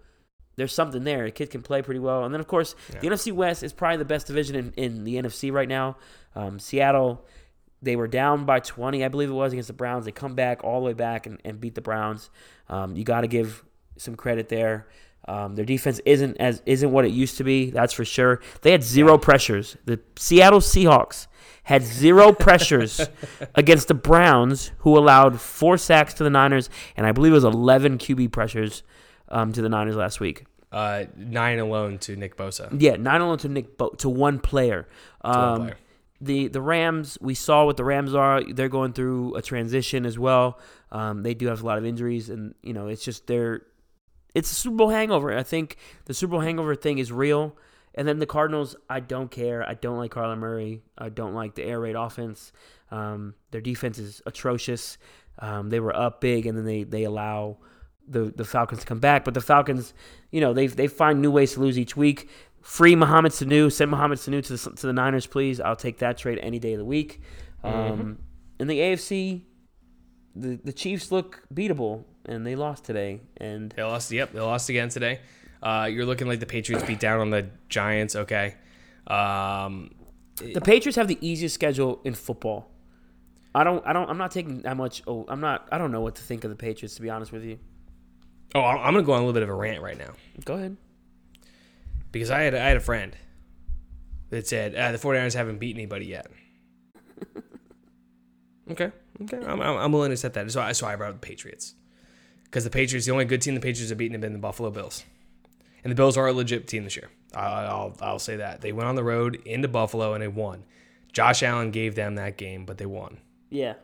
there's 0.57 0.73
something 0.73 1.05
there. 1.05 1.25
The 1.25 1.31
kid 1.31 1.51
can 1.51 1.63
play 1.63 1.81
pretty 1.81 2.01
well. 2.01 2.25
And 2.25 2.35
then 2.35 2.41
of 2.41 2.47
course 2.47 2.75
the 3.01 3.09
NFC 3.09 3.33
West 3.33 3.63
is 3.63 3.73
probably 3.73 3.97
the 3.97 4.05
best 4.05 4.27
division 4.27 4.57
in, 4.57 4.73
in 4.77 5.05
the 5.05 5.15
NFC 5.17 5.51
right 5.53 5.69
now. 5.69 5.97
Um, 6.35 6.59
Seattle, 6.59 7.25
they 7.81 7.97
were 7.97 8.09
down 8.09 8.45
by 8.45 8.61
20, 8.61 9.03
I 9.03 9.09
believe 9.09 9.31
it 9.31 9.35
was 9.35 9.53
against 9.53 9.69
the 9.69 9.73
Browns. 9.73 10.05
They 10.05 10.13
come 10.13 10.35
back 10.35 10.63
all 10.63 10.81
the 10.81 10.87
way 10.87 10.93
back 10.93 11.27
and, 11.27 11.41
and 11.47 11.61
beat 11.61 11.77
the 11.77 11.81
Browns. 11.81 12.29
Um, 12.69 12.95
you 12.95 13.05
got 13.05 13.23
to 13.23 13.27
give 13.27 13.65
some 13.97 14.17
credit 14.17 14.49
there. 14.51 14.87
Um, 15.29 15.55
their 15.55 15.65
defense 15.65 16.01
isn't 16.05 16.37
as 16.39 16.63
isn't 16.67 16.91
what 16.91 17.05
it 17.05 17.13
used 17.13 17.37
to 17.39 17.45
be. 17.45 17.71
That's 17.71 17.93
for 17.93 18.05
sure. 18.05 18.41
They 18.63 18.73
had 18.73 18.83
zero 18.83 19.19
pressures. 19.19 19.77
The 19.85 20.01
Seattle 20.17 20.61
Seahawks 20.61 21.27
had 21.65 21.83
zero 21.83 22.33
pressures 22.47 23.09
against 23.55 23.89
the 23.89 23.95
Browns, 23.95 24.73
who 24.79 24.99
allowed 24.99 25.41
four 25.41 25.79
sacks 25.79 26.15
to 26.15 26.25
the 26.25 26.31
Niners, 26.31 26.71
and 26.97 27.07
I 27.07 27.13
believe 27.13 27.33
it 27.33 27.37
was 27.37 27.45
11 27.45 27.99
QB 27.99 28.33
pressures 28.33 28.83
um, 29.29 29.53
to 29.53 29.63
the 29.63 29.69
Niners 29.69 29.95
last 29.95 30.21
week. 30.21 30.47
Uh, 30.73 31.05
nine 31.17 31.59
alone 31.59 31.99
to 31.99 32.17
Nick 32.17 32.37
Bosa. 32.37 32.75
Yeah, 32.81 32.97
nine 32.97 33.21
alone 33.21 33.39
to 33.39 33.49
Nick 33.49 33.77
Bo- 33.77 33.91
to 33.99 34.09
one 34.09 34.39
player. 34.39 34.89
Um, 35.23 35.51
one 35.51 35.61
player. 35.61 35.77
The 36.23 36.49
the 36.49 36.61
Rams, 36.61 37.19
we 37.21 37.35
saw 37.35 37.65
what 37.65 37.77
the 37.77 37.85
Rams 37.85 38.15
are. 38.15 38.43
They're 38.45 38.69
going 38.69 38.93
through 38.93 39.35
a 39.37 39.43
transition 39.43 40.05
as 40.05 40.19
well. 40.19 40.59
Um, 40.93 41.23
they 41.23 41.35
do 41.35 41.47
have 41.47 41.63
a 41.63 41.67
lot 41.67 41.79
of 41.79 41.87
injuries, 41.87 42.31
and 42.31 42.55
you 42.63 42.73
know 42.73 42.89
it's 42.89 43.05
just 43.05 43.27
they're 43.27 43.63
it's 44.35 44.51
a 44.53 44.55
Super 44.55 44.77
Bowl 44.77 44.89
hangover. 44.91 45.37
I 45.37 45.43
think 45.43 45.77
the 46.05 46.15
Super 46.15 46.33
Bowl 46.33 46.41
hangover 46.41 46.75
thing 46.75 46.99
is 46.99 47.13
real. 47.13 47.57
And 47.95 48.07
then 48.07 48.21
the 48.21 48.27
Cardinals, 48.27 48.77
I 48.89 49.01
don't 49.01 49.31
care. 49.31 49.69
I 49.69 49.75
don't 49.75 49.99
like 49.99 50.13
Kyler 50.13 50.39
Murray. 50.39 50.83
I 50.97 51.09
don't 51.09 51.35
like 51.35 51.57
the 51.57 51.65
air 51.65 51.81
raid 51.81 51.97
offense. 51.97 52.53
Um, 52.91 53.35
their 53.51 53.61
defense 53.61 53.99
is 53.99 54.23
atrocious. 54.27 54.97
Um, 55.41 55.71
they 55.71 55.81
were 55.81 55.95
up 55.95 56.21
big, 56.21 56.47
and 56.47 56.57
then 56.57 56.65
they 56.65 56.85
they 56.85 57.05
allow 57.05 57.59
the 58.07 58.33
the 58.37 58.45
Falcons 58.45 58.81
to 58.81 58.87
come 58.87 59.01
back. 59.01 59.25
But 59.25 59.35
the 59.35 59.41
Falcons, 59.41 59.93
you 60.31 60.41
know, 60.41 60.53
they 60.53 60.67
they 60.69 60.87
find 60.87 61.21
new 61.21 61.31
ways 61.31 61.55
to 61.55 61.61
lose 61.61 61.79
each 61.79 61.97
week. 61.97 62.29
Free 62.63 62.95
Mohamed 62.95 63.33
Sanu. 63.33 63.73
Send 63.73 63.91
Mohamed 63.91 64.19
Sanu 64.19 64.45
to 64.45 64.57
the, 64.57 64.77
to 64.77 64.87
the 64.87 64.93
Niners, 64.93 65.27
please. 65.27 65.61
I'll 65.61 65.77
take 65.77 65.99
that 65.99 66.19
trade 66.19 66.39
any 66.43 66.59
day 66.59 66.75
of 66.75 66.79
the 66.79 66.85
week. 66.85 67.21
Um, 67.65 68.19
In 68.59 68.69
the 68.69 68.79
AFC, 68.79 69.43
the 70.37 70.61
the 70.63 70.73
Chiefs 70.73 71.11
look 71.11 71.43
beatable, 71.53 72.05
and 72.31 72.47
they 72.47 72.55
lost 72.55 72.85
today. 72.85 73.21
And 73.37 73.73
They 73.73 73.83
lost. 73.83 74.11
Yep, 74.11 74.33
they 74.33 74.41
lost 74.41 74.69
again 74.71 74.89
today. 74.89 75.21
Uh, 75.63 75.89
you're 75.91 76.07
looking 76.07 76.27
like 76.27 76.41
the 76.41 76.47
Patriots 76.47 76.87
beat 76.87 77.01
down 77.01 77.21
on 77.21 77.31
the 77.31 77.49
Giants. 77.69 78.17
Okay. 78.17 78.55
Um, 79.07 79.91
the 80.37 80.61
Patriots 80.61 80.97
have 80.97 81.09
the 81.09 81.19
easiest 81.21 81.55
schedule 81.55 82.01
in 82.05 82.15
football. 82.15 82.71
I 83.55 83.65
don't. 83.65 83.85
I 83.87 83.93
don't. 83.93 84.09
I'm 84.09 84.17
not 84.17 84.31
taking 84.31 84.63
that 84.63 84.77
much. 84.77 85.03
Oh, 85.07 85.27
I'm 85.29 85.41
not. 85.41 85.69
I 85.73 85.77
don't 85.77 85.91
know 85.93 86.01
what 86.01 86.15
to 86.15 86.23
think 86.23 86.45
of 86.45 86.51
the 86.51 86.57
Patriots. 86.57 86.95
To 86.95 87.03
be 87.03 87.11
honest 87.11 87.33
with 87.33 87.45
you, 87.45 87.59
oh, 88.55 88.61
I'm 88.61 88.95
gonna 88.95 89.03
go 89.03 89.13
on 89.13 89.23
a 89.23 89.27
little 89.27 89.35
bit 89.35 89.43
of 89.43 89.49
a 89.49 89.55
rant 89.55 89.83
right 89.83 89.99
now 89.99 90.13
go 90.45 90.55
ahead. 90.55 90.77
because 92.13 92.31
I 92.31 92.43
had 92.43 92.55
I 92.55 92.69
had 92.69 92.77
a 92.77 92.81
friend 92.81 93.15
that 94.31 94.47
said 94.47 94.75
uh, 94.77 94.93
the 94.93 94.99
49ers 94.99 95.35
haven't 95.35 95.59
beat 95.59 95.75
anybody 95.75 96.07
yet. 96.07 96.29
okay, 98.71 98.93
okay, 99.23 99.39
I'm, 99.45 99.61
I'm, 99.61 99.77
I'm 99.77 99.93
willing 99.93 100.11
to 100.11 100.17
set 100.17 100.35
that. 100.35 100.51
So 100.53 100.63
I 100.63 100.73
so 100.73 100.87
I 100.87 100.95
brought 100.95 101.11
up 101.11 101.21
the 101.21 101.27
Patriots 101.27 101.75
because 102.51 102.65
the 102.65 102.71
Patriots, 102.71 103.07
the 103.07 103.13
only 103.13 103.25
good 103.25 103.41
team 103.41 103.55
the 103.55 103.61
Patriots 103.61 103.91
have 103.91 103.99
beaten 103.99 104.15
have 104.15 104.21
been 104.21 104.33
the 104.33 104.39
Buffalo 104.39 104.71
Bills, 104.71 105.05
and 105.85 105.91
the 105.91 105.95
Bills 105.95 106.17
are 106.17 106.27
a 106.27 106.33
legit 106.33 106.67
team 106.67 106.85
this 106.85 106.97
year. 106.97 107.09
I'll 107.33 107.97
I'll 108.01 108.19
say 108.19 108.37
that 108.37 108.61
they 108.61 108.73
went 108.73 108.89
on 108.89 108.97
the 108.97 109.05
road 109.05 109.41
into 109.45 109.69
Buffalo 109.69 110.15
and 110.15 110.23
they 110.23 110.29
won. 110.29 110.65
Josh 111.13 111.43
Allen 111.43 111.71
gave 111.71 111.95
them 111.95 112.17
that 112.17 112.37
game, 112.37 112.65
but 112.65 112.79
they 112.79 112.87
won. 112.87 113.19
Yeah. 113.51 113.75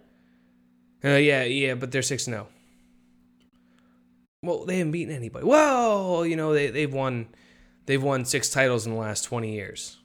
Uh, 1.04 1.10
yeah, 1.10 1.44
yeah, 1.44 1.74
but 1.74 1.92
they're 1.92 2.02
six 2.02 2.24
zero. 2.24 2.48
Well, 4.42 4.64
they 4.64 4.78
haven't 4.78 4.92
beaten 4.92 5.14
anybody. 5.14 5.44
Well, 5.46 6.26
you 6.26 6.36
know 6.36 6.52
they 6.52 6.68
they've 6.68 6.92
won, 6.92 7.28
they've 7.86 8.02
won 8.02 8.24
six 8.24 8.50
titles 8.50 8.86
in 8.86 8.92
the 8.92 8.98
last 8.98 9.24
twenty 9.24 9.54
years. 9.54 9.98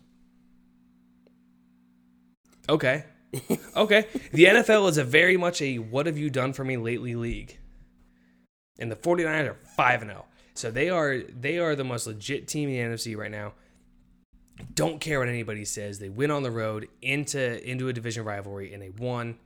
Okay, 2.69 3.05
okay. 3.75 4.07
The 4.31 4.45
NFL 4.45 4.89
is 4.89 4.97
a 4.97 5.03
very 5.03 5.37
much 5.37 5.61
a 5.61 5.77
"what 5.77 6.05
have 6.05 6.17
you 6.17 6.29
done 6.29 6.53
for 6.53 6.63
me 6.63 6.77
lately" 6.77 7.15
league, 7.15 7.57
and 8.81 8.91
the 8.91 8.95
49ers 8.95 9.49
are 9.49 9.57
five 9.77 10.01
and 10.01 10.11
zero. 10.11 10.25
So 10.53 10.71
they 10.71 10.89
are 10.89 11.19
they 11.19 11.59
are 11.59 11.75
the 11.75 11.83
most 11.83 12.07
legit 12.07 12.47
team 12.47 12.69
in 12.69 12.91
the 12.91 12.97
NFC 12.97 13.15
right 13.15 13.31
now. 13.31 13.53
Don't 14.75 14.99
care 14.99 15.19
what 15.19 15.29
anybody 15.29 15.65
says. 15.65 15.99
They 15.99 16.09
went 16.09 16.31
on 16.31 16.43
the 16.43 16.51
road 16.51 16.87
into 17.01 17.69
into 17.69 17.87
a 17.87 17.93
division 17.93 18.25
rivalry 18.25 18.73
and 18.73 18.81
they 18.81 18.89
won. 18.89 19.37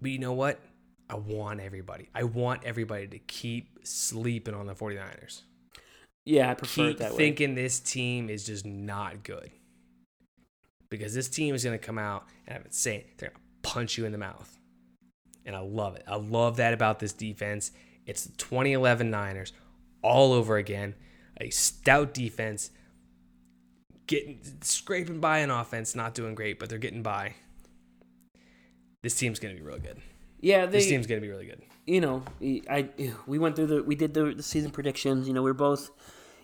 But 0.00 0.10
you 0.10 0.18
know 0.18 0.32
what? 0.32 0.60
I 1.08 1.14
want 1.14 1.60
everybody. 1.60 2.08
I 2.14 2.24
want 2.24 2.64
everybody 2.64 3.06
to 3.06 3.18
keep 3.18 3.78
sleeping 3.84 4.54
on 4.54 4.66
the 4.66 4.74
49ers. 4.74 5.42
Yeah, 6.24 6.50
I 6.50 6.54
prefer 6.54 6.88
Keep 6.88 6.90
it 6.90 6.98
that 6.98 7.12
way. 7.12 7.16
thinking 7.16 7.54
this 7.54 7.78
team 7.78 8.28
is 8.28 8.44
just 8.44 8.66
not 8.66 9.22
good. 9.22 9.50
Because 10.90 11.14
this 11.14 11.28
team 11.28 11.54
is 11.54 11.62
going 11.64 11.78
to 11.78 11.84
come 11.84 11.98
out 11.98 12.24
and 12.46 12.56
I've 12.56 12.62
been 12.64 12.72
saying 12.72 13.04
they're 13.18 13.30
going 13.30 13.40
to 13.62 13.68
punch 13.70 13.96
you 13.96 14.04
in 14.04 14.12
the 14.12 14.18
mouth. 14.18 14.55
And 15.46 15.56
I 15.56 15.60
love 15.60 15.96
it. 15.96 16.02
I 16.06 16.16
love 16.16 16.56
that 16.56 16.74
about 16.74 16.98
this 16.98 17.12
defense. 17.12 17.70
It's 18.04 18.24
the 18.24 18.36
2011 18.36 19.10
Niners 19.10 19.52
all 20.02 20.32
over 20.32 20.56
again. 20.56 20.94
A 21.40 21.50
stout 21.50 22.12
defense 22.12 22.70
getting 24.06 24.40
scraping 24.62 25.20
by 25.20 25.38
an 25.38 25.50
offense, 25.50 25.94
not 25.94 26.14
doing 26.14 26.34
great, 26.34 26.58
but 26.58 26.68
they're 26.68 26.78
getting 26.78 27.02
by. 27.02 27.34
This 29.02 29.16
team's 29.16 29.38
going 29.38 29.54
to 29.54 29.60
be 29.60 29.66
real 29.66 29.78
good. 29.78 30.00
Yeah, 30.40 30.66
they. 30.66 30.78
This 30.78 30.88
team's 30.88 31.06
going 31.06 31.20
to 31.20 31.26
be 31.26 31.30
really 31.30 31.46
good. 31.46 31.62
you 31.86 32.00
know, 32.00 32.22
I 32.68 32.88
we 33.26 33.38
went 33.38 33.56
through 33.56 33.66
the 33.66 33.82
we 33.82 33.94
did 33.94 34.14
the, 34.14 34.34
the 34.34 34.42
season 34.42 34.70
predictions. 34.70 35.28
You 35.28 35.34
know, 35.34 35.42
we 35.42 35.50
are 35.50 35.54
both 35.54 35.90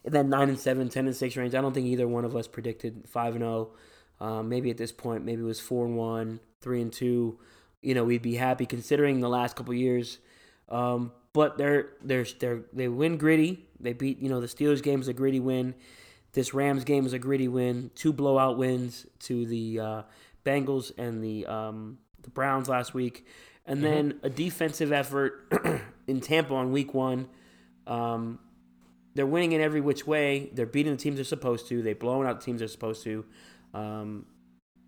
in 0.05 0.13
that 0.13 0.27
nine 0.27 0.49
and 0.49 0.59
seven, 0.59 0.89
10 0.89 1.07
and 1.07 1.17
six 1.17 1.37
range. 1.37 1.55
I 1.55 1.61
don't 1.61 1.73
think 1.73 1.87
either 1.87 2.09
one 2.09 2.25
of 2.25 2.35
us 2.37 2.47
predicted 2.47 3.05
five 3.09 3.35
and 3.35 3.43
zero. 3.43 3.73
Um, 4.21 4.49
maybe 4.49 4.71
at 4.71 4.77
this 4.77 4.93
point, 4.93 5.25
maybe 5.25 5.43
it 5.43 5.47
was 5.47 5.61
four 5.61 5.85
and 5.85 5.97
one, 5.97 6.41
three 6.61 6.81
and 6.81 6.93
two. 6.93 7.39
You 7.83 7.95
know, 7.95 8.05
we'd 8.05 8.23
be 8.23 8.37
happy 8.37 8.65
considering 8.65 9.21
the 9.21 9.29
last 9.29 9.57
couple 9.57 9.75
years. 9.75 10.19
Um, 10.69 11.13
but 11.33 11.59
they're 11.59 11.91
they're 12.03 12.27
they're 12.39 12.63
they 12.73 12.89
win 12.89 13.17
gritty. 13.17 13.67
They 13.81 13.93
beat 13.93 14.21
you 14.21 14.29
know 14.29 14.41
the 14.41 14.47
Steelers 14.47 14.83
game 14.83 15.01
is 15.01 15.09
a 15.09 15.13
gritty 15.13 15.41
win. 15.41 15.75
This 16.33 16.55
Rams 16.55 16.85
game 16.85 17.05
is 17.05 17.13
a 17.13 17.19
gritty 17.19 17.49
win. 17.49 17.91
Two 17.95 18.13
blowout 18.13 18.57
wins 18.57 19.07
to 19.21 19.47
the 19.47 19.81
uh, 19.81 20.03
Bengals 20.45 20.93
and 20.97 21.23
the 21.23 21.47
um, 21.47 21.99
the 22.23 22.31
Browns 22.31 22.69
last 22.69 22.95
week, 22.95 23.27
and 23.67 23.83
then 23.83 24.21
a 24.23 24.31
defensive 24.31 24.93
effort 24.93 25.53
in 26.07 26.21
Tampa 26.21 26.55
on 26.55 26.73
Week 26.73 26.95
One. 26.95 27.29
Um, 27.87 28.39
they're 29.15 29.27
winning 29.27 29.53
in 29.53 29.61
every 29.61 29.81
which 29.81 30.07
way. 30.07 30.51
They're 30.55 30.65
beating 30.65 30.93
the 30.93 30.99
teams 30.99 31.17
they're 31.17 31.25
supposed 31.25 31.69
to. 31.69 31.83
They're 31.83 31.95
blowing 31.95 32.27
out 32.27 32.41
the 32.41 32.45
teams 32.45 32.61
they're 32.61 32.69
supposed 32.69 33.03
to. 33.05 33.25
Um, 33.75 34.27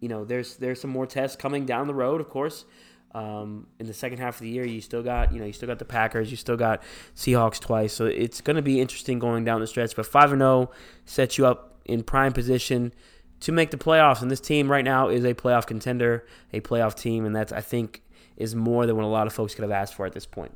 you 0.04 0.10
know, 0.10 0.22
there's 0.22 0.56
there's 0.56 0.82
some 0.82 0.90
more 0.90 1.06
tests 1.06 1.34
coming 1.34 1.64
down 1.64 1.86
the 1.86 1.94
road, 1.94 2.20
of 2.20 2.28
course. 2.28 2.66
Um, 3.14 3.68
in 3.78 3.86
the 3.86 3.94
second 3.94 4.18
half 4.18 4.34
of 4.34 4.40
the 4.42 4.50
year, 4.50 4.66
you 4.66 4.82
still 4.82 5.02
got 5.02 5.32
you 5.32 5.40
know 5.40 5.46
you 5.46 5.54
still 5.54 5.66
got 5.66 5.78
the 5.78 5.86
Packers, 5.86 6.30
you 6.30 6.36
still 6.36 6.58
got 6.58 6.82
Seahawks 7.16 7.58
twice, 7.58 7.94
so 7.94 8.04
it's 8.04 8.42
going 8.42 8.56
to 8.56 8.62
be 8.62 8.82
interesting 8.82 9.18
going 9.18 9.46
down 9.46 9.62
the 9.62 9.66
stretch. 9.66 9.96
But 9.96 10.04
five 10.04 10.30
and 10.30 10.40
zero 10.40 10.70
sets 11.06 11.38
you 11.38 11.46
up 11.46 11.78
in 11.86 12.02
prime 12.02 12.34
position 12.34 12.92
to 13.40 13.50
make 13.50 13.70
the 13.70 13.78
playoffs, 13.78 14.20
and 14.20 14.30
this 14.30 14.42
team 14.42 14.70
right 14.70 14.84
now 14.84 15.08
is 15.08 15.24
a 15.24 15.32
playoff 15.32 15.66
contender, 15.66 16.26
a 16.52 16.60
playoff 16.60 16.94
team, 16.94 17.24
and 17.24 17.34
that's 17.34 17.50
I 17.50 17.62
think 17.62 18.02
is 18.36 18.54
more 18.54 18.84
than 18.84 18.96
what 18.96 19.06
a 19.06 19.08
lot 19.08 19.26
of 19.26 19.32
folks 19.32 19.54
could 19.54 19.62
have 19.62 19.70
asked 19.70 19.94
for 19.94 20.04
at 20.04 20.12
this 20.12 20.26
point. 20.26 20.54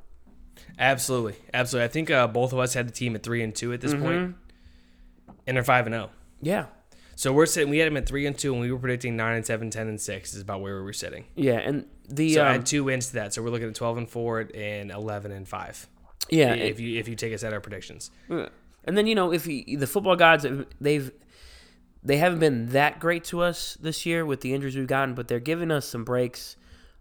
Absolutely, 0.78 1.36
absolutely. 1.54 1.86
I 1.86 1.88
think 1.88 2.10
uh, 2.10 2.26
both 2.26 2.52
of 2.52 2.58
us 2.58 2.74
had 2.74 2.86
the 2.86 2.92
team 2.92 3.14
at 3.14 3.22
three 3.22 3.42
and 3.42 3.54
two 3.54 3.72
at 3.72 3.80
this 3.80 3.94
point, 3.94 4.36
and 5.46 5.56
they're 5.56 5.64
five 5.64 5.86
and 5.86 5.94
zero. 5.94 6.10
Yeah, 6.42 6.66
So 7.18 7.32
we're 7.32 7.46
sitting. 7.46 7.68
We 7.68 7.78
had 7.78 7.88
them 7.88 7.96
at 7.96 8.06
three 8.06 8.26
and 8.26 8.38
two, 8.38 8.52
and 8.52 8.60
we 8.60 8.70
were 8.70 8.78
predicting 8.78 9.16
nine 9.16 9.34
and 9.34 9.44
seven, 9.44 9.70
10 9.70 9.88
and 9.88 10.00
six 10.00 10.34
is 10.34 10.40
about 10.40 10.60
where 10.60 10.76
we 10.76 10.82
were 10.82 10.92
sitting. 10.92 11.24
yeah, 11.34 11.54
and 11.58 11.84
the 12.08 12.34
So 12.34 12.42
um, 12.42 12.54
add 12.54 12.64
two 12.64 12.84
wins 12.84 13.08
to 13.08 13.14
that, 13.14 13.34
so 13.34 13.42
we're 13.42 13.50
looking 13.50 13.66
at 13.66 13.74
twelve 13.74 13.98
and 13.98 14.08
four 14.08 14.48
and 14.54 14.92
eleven 14.92 15.32
and 15.32 15.46
five. 15.48 15.88
yeah, 16.30 16.54
if 16.54 16.78
you 16.78 16.96
if 16.96 17.08
you 17.08 17.16
take 17.16 17.34
us 17.34 17.42
at 17.42 17.52
our 17.52 17.60
predictions. 17.60 18.12
And 18.28 18.96
then 18.96 19.08
you 19.08 19.16
know 19.16 19.32
if 19.32 19.48
you, 19.48 19.76
the 19.76 19.88
football 19.88 20.14
gods 20.14 20.46
they've 20.80 21.10
they 22.04 22.18
haven't 22.18 22.38
been 22.38 22.68
that 22.68 23.00
great 23.00 23.24
to 23.24 23.42
us 23.42 23.76
this 23.80 24.06
year 24.06 24.24
with 24.24 24.40
the 24.40 24.54
injuries 24.54 24.76
we've 24.76 24.86
gotten, 24.86 25.16
but 25.16 25.26
they're 25.26 25.40
giving 25.40 25.72
us 25.72 25.86
some 25.88 26.04
breaks. 26.04 26.56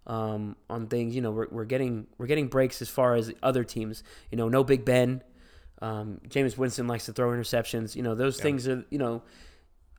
um, 0.08 0.56
on 0.68 0.88
things. 0.88 1.14
You 1.14 1.20
know, 1.20 1.30
we're, 1.30 1.46
we're 1.48 1.64
getting 1.64 2.08
we're 2.18 2.26
getting 2.26 2.48
breaks 2.48 2.82
as 2.82 2.88
far 2.88 3.14
as 3.14 3.32
other 3.40 3.62
teams. 3.62 4.02
You 4.32 4.36
know, 4.38 4.48
no 4.48 4.64
Big 4.64 4.84
Ben. 4.84 5.22
Um, 5.80 6.20
Jameis 6.28 6.58
Winston 6.58 6.88
likes 6.88 7.06
to 7.06 7.12
throw 7.12 7.28
interceptions. 7.30 7.94
You 7.94 8.02
know, 8.02 8.16
those 8.16 8.40
things 8.40 8.66
are 8.66 8.84
you 8.90 8.98
know 8.98 9.22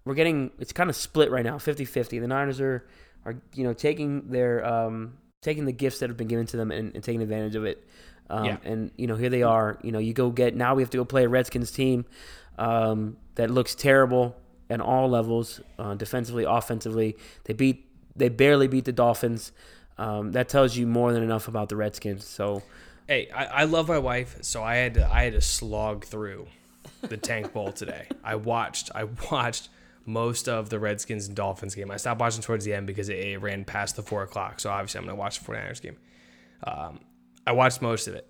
we're 0.09 0.15
getting 0.15 0.51
it's 0.59 0.73
kind 0.73 0.89
of 0.89 0.95
split 0.95 1.29
right 1.31 1.45
now 1.45 1.57
50-50 1.57 2.19
the 2.19 2.27
niners 2.27 2.59
are 2.59 2.85
are 3.25 3.35
you 3.53 3.63
know 3.63 3.73
taking 3.73 4.29
their 4.29 4.65
um 4.65 5.13
taking 5.41 5.65
the 5.65 5.71
gifts 5.71 5.99
that 5.99 6.09
have 6.09 6.17
been 6.17 6.27
given 6.27 6.45
to 6.47 6.57
them 6.57 6.71
and, 6.71 6.93
and 6.95 7.03
taking 7.03 7.21
advantage 7.21 7.55
of 7.55 7.63
it. 7.63 7.87
Um, 8.29 8.45
Yeah. 8.45 8.57
and 8.65 8.91
you 8.97 9.07
know 9.07 9.15
here 9.15 9.29
they 9.29 9.41
are. 9.43 9.77
You 9.83 9.91
know 9.93 9.99
you 9.99 10.13
go 10.13 10.29
get 10.31 10.55
now 10.55 10.75
we 10.75 10.81
have 10.81 10.89
to 10.89 10.97
go 10.97 11.05
play 11.05 11.23
a 11.23 11.29
redskins 11.29 11.71
team 11.71 12.05
um, 12.57 13.17
that 13.35 13.49
looks 13.49 13.73
terrible 13.75 14.35
at 14.69 14.81
all 14.81 15.09
levels 15.09 15.61
uh, 15.77 15.95
defensively 15.95 16.43
offensively. 16.43 17.15
They 17.45 17.53
beat 17.53 17.85
they 18.15 18.29
barely 18.29 18.67
beat 18.67 18.85
the 18.85 18.91
dolphins. 18.91 19.51
Um, 19.97 20.31
that 20.33 20.49
tells 20.49 20.75
you 20.77 20.87
more 20.87 21.13
than 21.13 21.23
enough 21.23 21.47
about 21.47 21.69
the 21.69 21.75
redskins 21.75 22.25
so. 22.25 22.63
Hey, 23.07 23.29
I, 23.33 23.45
I 23.45 23.63
love 23.63 23.87
my 23.87 23.97
wife, 23.97 24.37
so 24.41 24.61
I 24.63 24.75
had 24.75 24.93
to 24.95 25.09
I 25.11 25.23
had 25.23 25.33
to 25.33 25.41
slog 25.41 26.05
through 26.05 26.47
the 27.01 27.17
Tank 27.17 27.53
Bowl 27.53 27.71
today. 27.71 28.07
I 28.23 28.35
watched 28.35 28.91
I 28.93 29.05
watched 29.31 29.69
most 30.05 30.47
of 30.49 30.69
the 30.69 30.79
Redskins 30.79 31.27
and 31.27 31.35
Dolphins 31.35 31.75
game. 31.75 31.91
I 31.91 31.97
stopped 31.97 32.19
watching 32.19 32.41
towards 32.41 32.65
the 32.65 32.73
end 32.73 32.87
because 32.87 33.09
it, 33.09 33.17
it 33.19 33.37
ran 33.41 33.63
past 33.65 33.95
the 33.95 34.01
four 34.03 34.23
o'clock. 34.23 34.59
So 34.59 34.69
obviously 34.69 34.99
I'm 34.99 35.05
gonna 35.05 35.15
watch 35.17 35.39
the 35.39 35.45
49ers 35.51 35.81
game. 35.81 35.97
Um, 36.63 36.99
I 37.45 37.51
watched 37.51 37.81
most 37.81 38.07
of 38.07 38.15
it. 38.15 38.29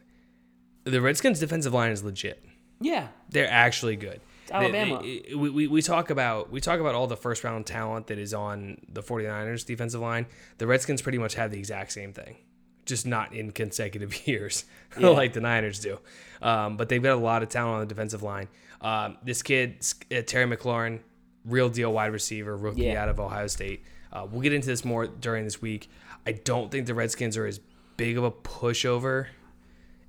The 0.84 1.02
Redskins 1.02 1.40
defensive 1.40 1.74
line 1.74 1.92
is 1.92 2.04
legit. 2.04 2.44
yeah 2.80 3.08
They're 3.30 3.50
actually 3.50 3.96
good. 3.96 4.22
They- 4.48 4.54
Alabama. 4.56 5.02
they- 5.02 5.36
we, 5.36 5.50
we, 5.50 5.68
we 5.68 5.82
talk 5.82 6.10
about 6.10 6.52
we 6.52 6.60
talk 6.62 6.80
about 6.80 6.96
all 6.96 7.08
the 7.08 7.18
first 7.18 7.44
round 7.44 7.66
talent 7.66 8.08
that 8.08 8.18
is 8.18 8.34
on 8.34 8.78
the 8.88 9.02
49ers 9.04 9.66
defensive 9.66 10.02
line. 10.02 10.26
The 10.58 10.68
Redskins 10.68 11.02
pretty 11.02 11.18
much 11.20 11.36
have 11.36 11.52
the 11.52 11.60
exact 11.60 11.92
same 11.92 12.14
thing, 12.14 12.38
just 12.86 13.06
not 13.06 13.34
in 13.34 13.52
consecutive 13.52 14.28
years 14.28 14.66
like 14.98 15.34
the 15.34 15.42
Niners 15.42 15.80
do. 15.80 16.00
Um, 16.42 16.78
but 16.78 16.90
they've 16.90 17.04
got 17.04 17.14
a 17.14 17.22
lot 17.22 17.44
of 17.44 17.50
talent 17.50 17.74
on 17.76 17.80
the 17.82 17.86
defensive 17.88 18.24
line. 18.24 18.48
Um, 18.82 19.18
this 19.24 19.42
kid 19.44 19.86
uh, 20.12 20.22
Terry 20.26 20.46
McLaurin, 20.56 21.02
real 21.46 21.70
deal 21.70 21.92
wide 21.94 22.12
receiver, 22.12 22.56
rookie 22.56 22.84
Yeah. 22.84 23.02
out 23.02 23.10
of 23.10 23.20
Ohio 23.20 23.48
State. 23.48 23.84
Uh, 24.12 24.28
we'll 24.30 24.42
get 24.42 24.54
into 24.54 24.68
this 24.68 24.84
more 24.84 25.08
during 25.08 25.44
this 25.46 25.62
week. 25.62 25.90
I 26.26 26.32
don't 26.34 26.72
think 26.72 26.86
the 26.88 26.94
Redskins 26.94 27.38
are 27.38 27.46
as 27.46 27.60
big 27.98 28.18
of 28.18 28.24
a 28.24 28.32
pushover 28.32 29.28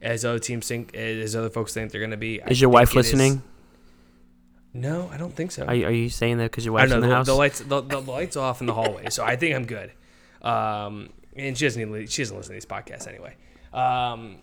as 0.03 0.25
other 0.25 0.39
teams 0.39 0.67
think, 0.67 0.95
as 0.95 1.37
other 1.37 1.51
folks 1.51 1.75
think 1.75 1.93
they're 1.93 2.01
going 2.01 2.11
to 2.11 2.17
be. 2.17 2.43
I 2.43 2.49
is 2.49 2.61
your 2.61 2.71
wife 2.71 2.89
it 2.97 2.99
is- 3.01 3.13
listening 3.13 3.43
no, 4.73 5.09
I 5.13 5.17
don't 5.17 5.35
think 5.35 5.51
so. 5.51 5.65
are 5.67 5.75
you, 5.75 5.87
are 5.87 5.91
you 5.91 6.09
saying 6.09 6.39
that 6.39 6.45
because 6.45 6.65
your 6.65 6.75
I 6.79 6.83
wife's 6.83 6.93
in 6.93 7.01
know 7.01 7.01
the 7.03 7.09
the, 7.09 7.15
house 7.15 7.27
the 7.27 7.35
lights. 7.35 7.59
The, 7.61 7.81
the 7.81 8.01
lights 8.01 8.37
off 8.37 8.61
in 8.61 8.69
the 8.69 8.75
hallway, 8.75 9.11
so 9.11 9.25
I 9.25 9.35
think 9.35 9.57
I'm 9.57 9.67
good. 9.67 9.91
Um, 10.43 11.11
and 11.37 11.59
she 11.59 11.65
doesn't. 11.67 11.83
Even, 11.83 12.07
she 12.07 12.23
doesn't 12.23 12.37
listen 12.37 12.51
to 12.51 12.55
these 12.55 12.67
podcasts 12.67 13.09
anyway. 13.09 13.35
Um, 13.73 14.37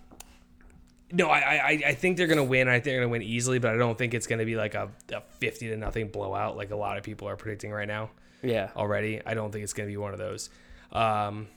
no, 1.12 1.30
I, 1.30 1.40
I 1.40 1.82
I 1.88 1.94
think 1.94 2.18
they're 2.18 2.28
gonna 2.28 2.44
win. 2.44 2.68
I 2.68 2.74
think 2.74 2.84
they're 2.86 3.00
gonna 3.00 3.10
win 3.12 3.22
easily, 3.22 3.60
but 3.60 3.74
I 3.74 3.78
don't 3.78 3.98
think 3.98 4.14
it's 4.14 4.28
gonna 4.28 4.46
be 4.46 4.56
like 4.56 4.76
a, 4.76 4.90
a 5.14 5.22
fifty 5.40 5.70
to 5.70 5.78
nothing 5.78 6.10
blowout 6.10 6.58
like 6.58 6.72
a 6.72 6.76
lot 6.76 6.98
of 6.98 7.04
people 7.04 7.28
are 7.30 7.36
predicting 7.36 7.72
right 7.72 7.88
now 7.88 8.10
yeah 8.44 8.70
already. 8.76 9.22
I 9.26 9.34
don't 9.34 9.52
think 9.52 9.64
it's 9.64 9.74
gonna 9.74 9.88
be 9.88 9.98
one 9.98 10.14
of 10.14 10.20
those. 10.20 10.50
Um, 10.92 11.48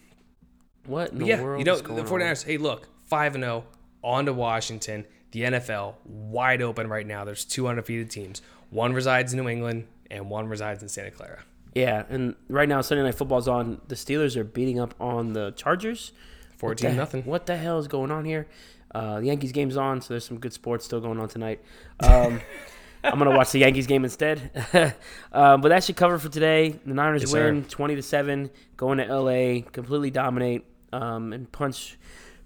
what 0.87 1.13
in 1.13 1.19
the 1.19 1.27
yeah, 1.27 1.43
world 1.43 1.59
you 1.59 1.65
know 1.65 1.75
is 1.75 1.83
going 1.83 1.97
the 1.97 2.11
on? 2.11 2.21
49ers. 2.21 2.45
Hey, 2.45 2.57
look, 2.57 2.89
five 3.07 3.35
and 3.35 3.45
zero 3.45 3.65
on 4.03 4.27
to 4.27 4.33
Washington. 4.33 5.05
The 5.33 5.43
NFL 5.43 5.95
wide 6.05 6.63
open 6.63 6.89
right 6.89 7.07
now. 7.07 7.25
There's 7.25 7.45
two 7.45 7.69
undefeated 7.69 8.11
teams. 8.11 8.43
One 8.71 8.93
resides 8.93 9.33
in 9.33 9.39
New 9.41 9.49
England, 9.49 9.87
and 10.11 10.29
one 10.31 10.49
resides 10.49 10.83
in 10.83 10.89
Santa 10.89 11.11
Clara. 11.11 11.45
Yeah, 11.75 12.05
and 12.09 12.35
right 12.49 12.69
now 12.69 12.81
Sunday 12.81 13.05
Night 13.05 13.15
Football's 13.15 13.47
on. 13.47 13.81
The 13.89 13.95
Steelers 13.95 14.37
are 14.37 14.43
beating 14.45 14.81
up 14.81 14.95
on 15.01 15.33
the 15.33 15.53
Chargers. 15.53 16.13
What 16.13 16.53
the- 16.53 16.57
Fourteen 16.59 16.97
nothing. 16.97 17.23
What 17.25 17.47
the 17.47 17.57
hell 17.57 17.79
is 17.79 17.87
going 17.89 18.11
on 18.11 18.25
here? 18.25 18.49
Uh, 18.95 19.21
the 19.21 19.27
Yankees 19.27 19.53
game's 19.53 19.77
on, 19.77 20.01
so 20.01 20.15
there's 20.15 20.25
some 20.25 20.39
good 20.39 20.53
sports 20.53 20.85
still 20.85 21.01
going 21.01 21.19
on 21.21 21.29
tonight. 21.29 21.61
Um, 22.01 22.41
I'm 23.05 23.19
gonna 23.19 23.37
watch 23.37 23.53
the 23.53 23.61
Yankees 23.61 23.87
game 23.87 24.05
instead. 24.05 24.51
um, 25.33 25.61
but 25.61 25.69
that 25.71 25.85
should 25.85 25.97
cover 25.97 26.19
for 26.19 26.29
today. 26.29 26.79
The 26.85 26.95
Niners 26.95 27.23
Yes, 27.23 27.31
sir. 27.31 27.45
win 27.47 27.65
20 27.65 27.97
to 27.97 28.03
seven, 28.03 28.51
going 28.77 28.99
to 28.99 29.05
LA, 29.05 29.63
completely 29.71 30.11
dominate, 30.11 30.65
um, 30.93 31.33
and 31.33 31.51
punch 31.51 31.99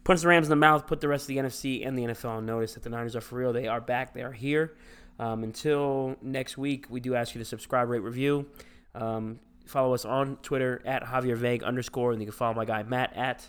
punch 0.04 0.20
the 0.20 0.28
Rams 0.28 0.46
in 0.46 0.50
the 0.50 0.56
mouth. 0.56 0.86
Put 0.86 1.00
the 1.00 1.08
rest 1.08 1.24
of 1.24 1.28
the 1.28 1.38
NFC 1.38 1.86
and 1.86 1.98
the 1.98 2.02
NFL 2.02 2.30
on 2.30 2.46
notice 2.46 2.74
that 2.74 2.82
the 2.82 2.90
Niners 2.90 3.16
are 3.16 3.20
for 3.20 3.36
real. 3.36 3.52
They 3.52 3.66
are 3.66 3.80
back. 3.80 4.14
They 4.14 4.22
are 4.22 4.32
here. 4.32 4.76
Um, 5.18 5.44
until 5.44 6.16
next 6.22 6.58
week, 6.58 6.86
we 6.88 7.00
do 7.00 7.14
ask 7.14 7.34
you 7.34 7.38
to 7.40 7.44
subscribe, 7.44 7.88
rate, 7.88 8.02
review. 8.02 8.46
Um, 8.94 9.40
follow 9.66 9.94
us 9.94 10.04
on 10.04 10.36
Twitter 10.36 10.82
at 10.84 11.04
Javier 11.04 11.36
Vague 11.36 11.62
underscore, 11.62 12.12
and 12.12 12.20
you 12.20 12.26
can 12.26 12.32
follow 12.32 12.54
my 12.54 12.64
guy 12.64 12.82
Matt 12.82 13.16
at 13.16 13.48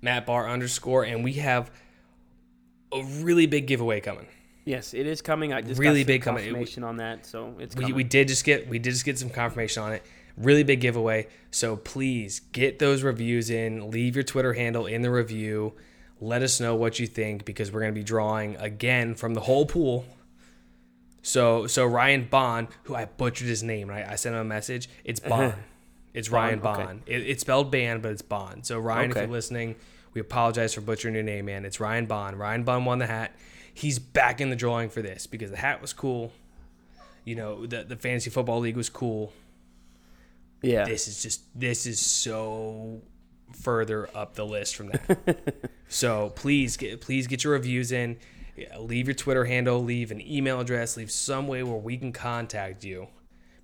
Matt 0.00 0.26
Bar 0.26 0.48
underscore, 0.48 1.04
and 1.04 1.22
we 1.24 1.34
have 1.34 1.70
a 2.94 3.02
really 3.22 3.46
big 3.46 3.66
giveaway 3.66 4.00
coming. 4.00 4.26
Yes, 4.64 4.94
it 4.94 5.06
is 5.06 5.20
coming. 5.20 5.52
I 5.52 5.60
just 5.60 5.80
Really 5.80 6.00
got 6.00 6.06
some 6.06 6.06
big 6.06 6.22
coming. 6.22 6.44
Confirmation 6.44 6.84
on 6.84 6.96
that, 6.98 7.26
so 7.26 7.54
it's 7.58 7.74
We, 7.74 7.82
coming. 7.82 7.96
we 7.96 8.04
did 8.04 8.28
just 8.28 8.44
get 8.44 8.68
we 8.68 8.78
did 8.78 8.90
just 8.92 9.04
get 9.04 9.18
some 9.18 9.30
confirmation 9.30 9.82
on 9.82 9.92
it. 9.92 10.04
Really 10.36 10.62
big 10.62 10.80
giveaway. 10.80 11.26
So 11.50 11.76
please 11.76 12.40
get 12.52 12.78
those 12.78 13.02
reviews 13.02 13.50
in. 13.50 13.90
Leave 13.90 14.14
your 14.14 14.22
Twitter 14.22 14.52
handle 14.52 14.86
in 14.86 15.02
the 15.02 15.10
review. 15.10 15.74
Let 16.20 16.42
us 16.42 16.60
know 16.60 16.76
what 16.76 16.98
you 17.00 17.06
think 17.08 17.44
because 17.44 17.72
we're 17.72 17.80
gonna 17.80 17.92
be 17.92 18.04
drawing 18.04 18.56
again 18.56 19.14
from 19.16 19.34
the 19.34 19.40
whole 19.40 19.66
pool. 19.66 20.04
So 21.22 21.66
so 21.66 21.84
Ryan 21.86 22.28
Bond, 22.30 22.68
who 22.84 22.94
I 22.94 23.04
butchered 23.06 23.48
his 23.48 23.62
name, 23.62 23.88
right? 23.88 24.06
I 24.08 24.14
sent 24.16 24.34
him 24.34 24.40
a 24.40 24.44
message. 24.44 24.88
It's 25.04 25.20
Bond. 25.28 25.54
It's 26.14 26.28
Ryan 26.30 26.58
Bond, 26.60 27.02
okay. 27.06 27.14
It, 27.16 27.22
it's 27.26 27.40
spelled 27.40 27.70
Band, 27.70 28.02
but 28.02 28.12
it's 28.12 28.22
Bond. 28.22 28.66
So 28.66 28.78
Ryan, 28.78 29.10
if 29.12 29.16
you're 29.16 29.26
listening, 29.28 29.76
we 30.14 30.20
apologize 30.20 30.74
for 30.74 30.80
butchering 30.80 31.14
your 31.14 31.22
name, 31.22 31.46
man. 31.46 31.64
It's 31.64 31.80
Ryan 31.80 32.06
Bond. 32.06 32.38
Ryan 32.38 32.64
Bond 32.64 32.86
won 32.86 32.98
the 32.98 33.06
hat. 33.06 33.34
He's 33.74 33.98
back 33.98 34.40
in 34.40 34.50
the 34.50 34.56
drawing 34.56 34.88
for 34.90 35.00
this 35.02 35.26
because 35.26 35.50
the 35.50 35.56
hat 35.56 35.80
was 35.80 35.92
cool. 35.92 36.32
You 37.24 37.36
know, 37.36 37.66
the 37.66 37.84
the 37.84 37.96
fantasy 37.96 38.30
football 38.30 38.60
league 38.60 38.76
was 38.76 38.88
cool. 38.88 39.32
yeah, 40.62 40.84
This 40.84 41.08
is 41.08 41.22
just 41.22 41.42
this 41.58 41.86
is 41.86 42.00
so 42.00 43.00
further 43.60 44.08
up 44.14 44.34
the 44.34 44.44
list 44.44 44.76
from 44.76 44.88
that. 44.88 45.60
so 45.88 46.32
please 46.36 46.76
get 46.76 47.00
please 47.00 47.26
get 47.26 47.44
your 47.44 47.54
reviews 47.54 47.92
in. 47.92 48.18
Leave 48.78 49.06
your 49.06 49.14
Twitter 49.14 49.46
handle, 49.46 49.82
leave 49.82 50.10
an 50.10 50.20
email 50.20 50.60
address, 50.60 50.96
leave 50.98 51.10
some 51.10 51.48
way 51.48 51.62
where 51.62 51.78
we 51.78 51.96
can 51.96 52.12
contact 52.12 52.84
you 52.84 53.08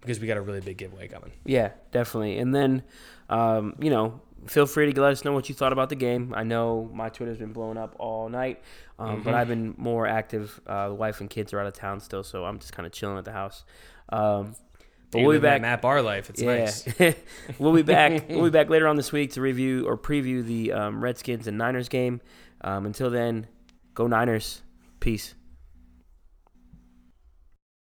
because 0.00 0.18
we 0.18 0.26
got 0.26 0.38
a 0.38 0.40
really 0.40 0.60
big 0.62 0.78
giveaway 0.78 1.08
coming. 1.08 1.32
yeah, 1.44 1.72
definitely. 1.92 2.38
And 2.38 2.54
then, 2.54 2.82
um, 3.28 3.74
you 3.80 3.90
know, 3.90 4.20
feel 4.48 4.66
free 4.66 4.92
to 4.92 5.00
let 5.00 5.12
us 5.12 5.24
know 5.24 5.32
what 5.32 5.48
you 5.48 5.54
thought 5.54 5.72
about 5.72 5.88
the 5.88 5.96
game. 5.96 6.32
I 6.36 6.42
know 6.42 6.90
my 6.92 7.08
Twitter's 7.08 7.38
been 7.38 7.52
blowing 7.52 7.76
up 7.78 7.94
all 7.98 8.28
night, 8.28 8.62
um, 8.98 9.08
Mm-hmm. 9.16 9.22
but 9.22 9.34
I've 9.34 9.48
been 9.48 9.74
more 9.76 10.06
active. 10.06 10.60
Uh, 10.66 10.88
the 10.88 10.94
wife 10.94 11.20
and 11.20 11.28
kids 11.30 11.52
are 11.52 11.60
out 11.60 11.66
of 11.66 11.74
town 11.74 12.00
still, 12.00 12.22
so 12.22 12.44
I'm 12.44 12.58
just 12.58 12.72
kind 12.72 12.86
of 12.86 12.92
chilling 12.92 13.18
at 13.18 13.24
the 13.24 13.32
house. 13.32 13.64
Um, 14.10 14.54
but 15.10 15.22
we'll 15.22 15.32
be 15.32 15.38
back. 15.38 15.62
Matt 15.62 15.80
Bar 15.80 16.02
life. 16.02 16.28
It's 16.30 16.42
Yeah, 16.42 16.64
nice. 16.64 17.14
we'll 17.58 17.72
be 17.72 17.82
back. 17.82 18.24
We'll 18.28 18.44
be 18.44 18.50
back 18.50 18.68
later 18.68 18.86
on 18.88 18.96
this 18.96 19.10
week 19.12 19.32
to 19.32 19.40
review 19.40 19.86
or 19.88 19.96
preview 19.96 20.44
the 20.44 20.72
um, 20.72 21.02
Redskins 21.02 21.46
and 21.46 21.56
Niners 21.56 21.88
game. 21.88 22.20
Um, 22.60 22.84
until 22.86 23.08
then, 23.08 23.46
go 23.94 24.06
Niners. 24.06 24.60
Peace. 25.00 25.34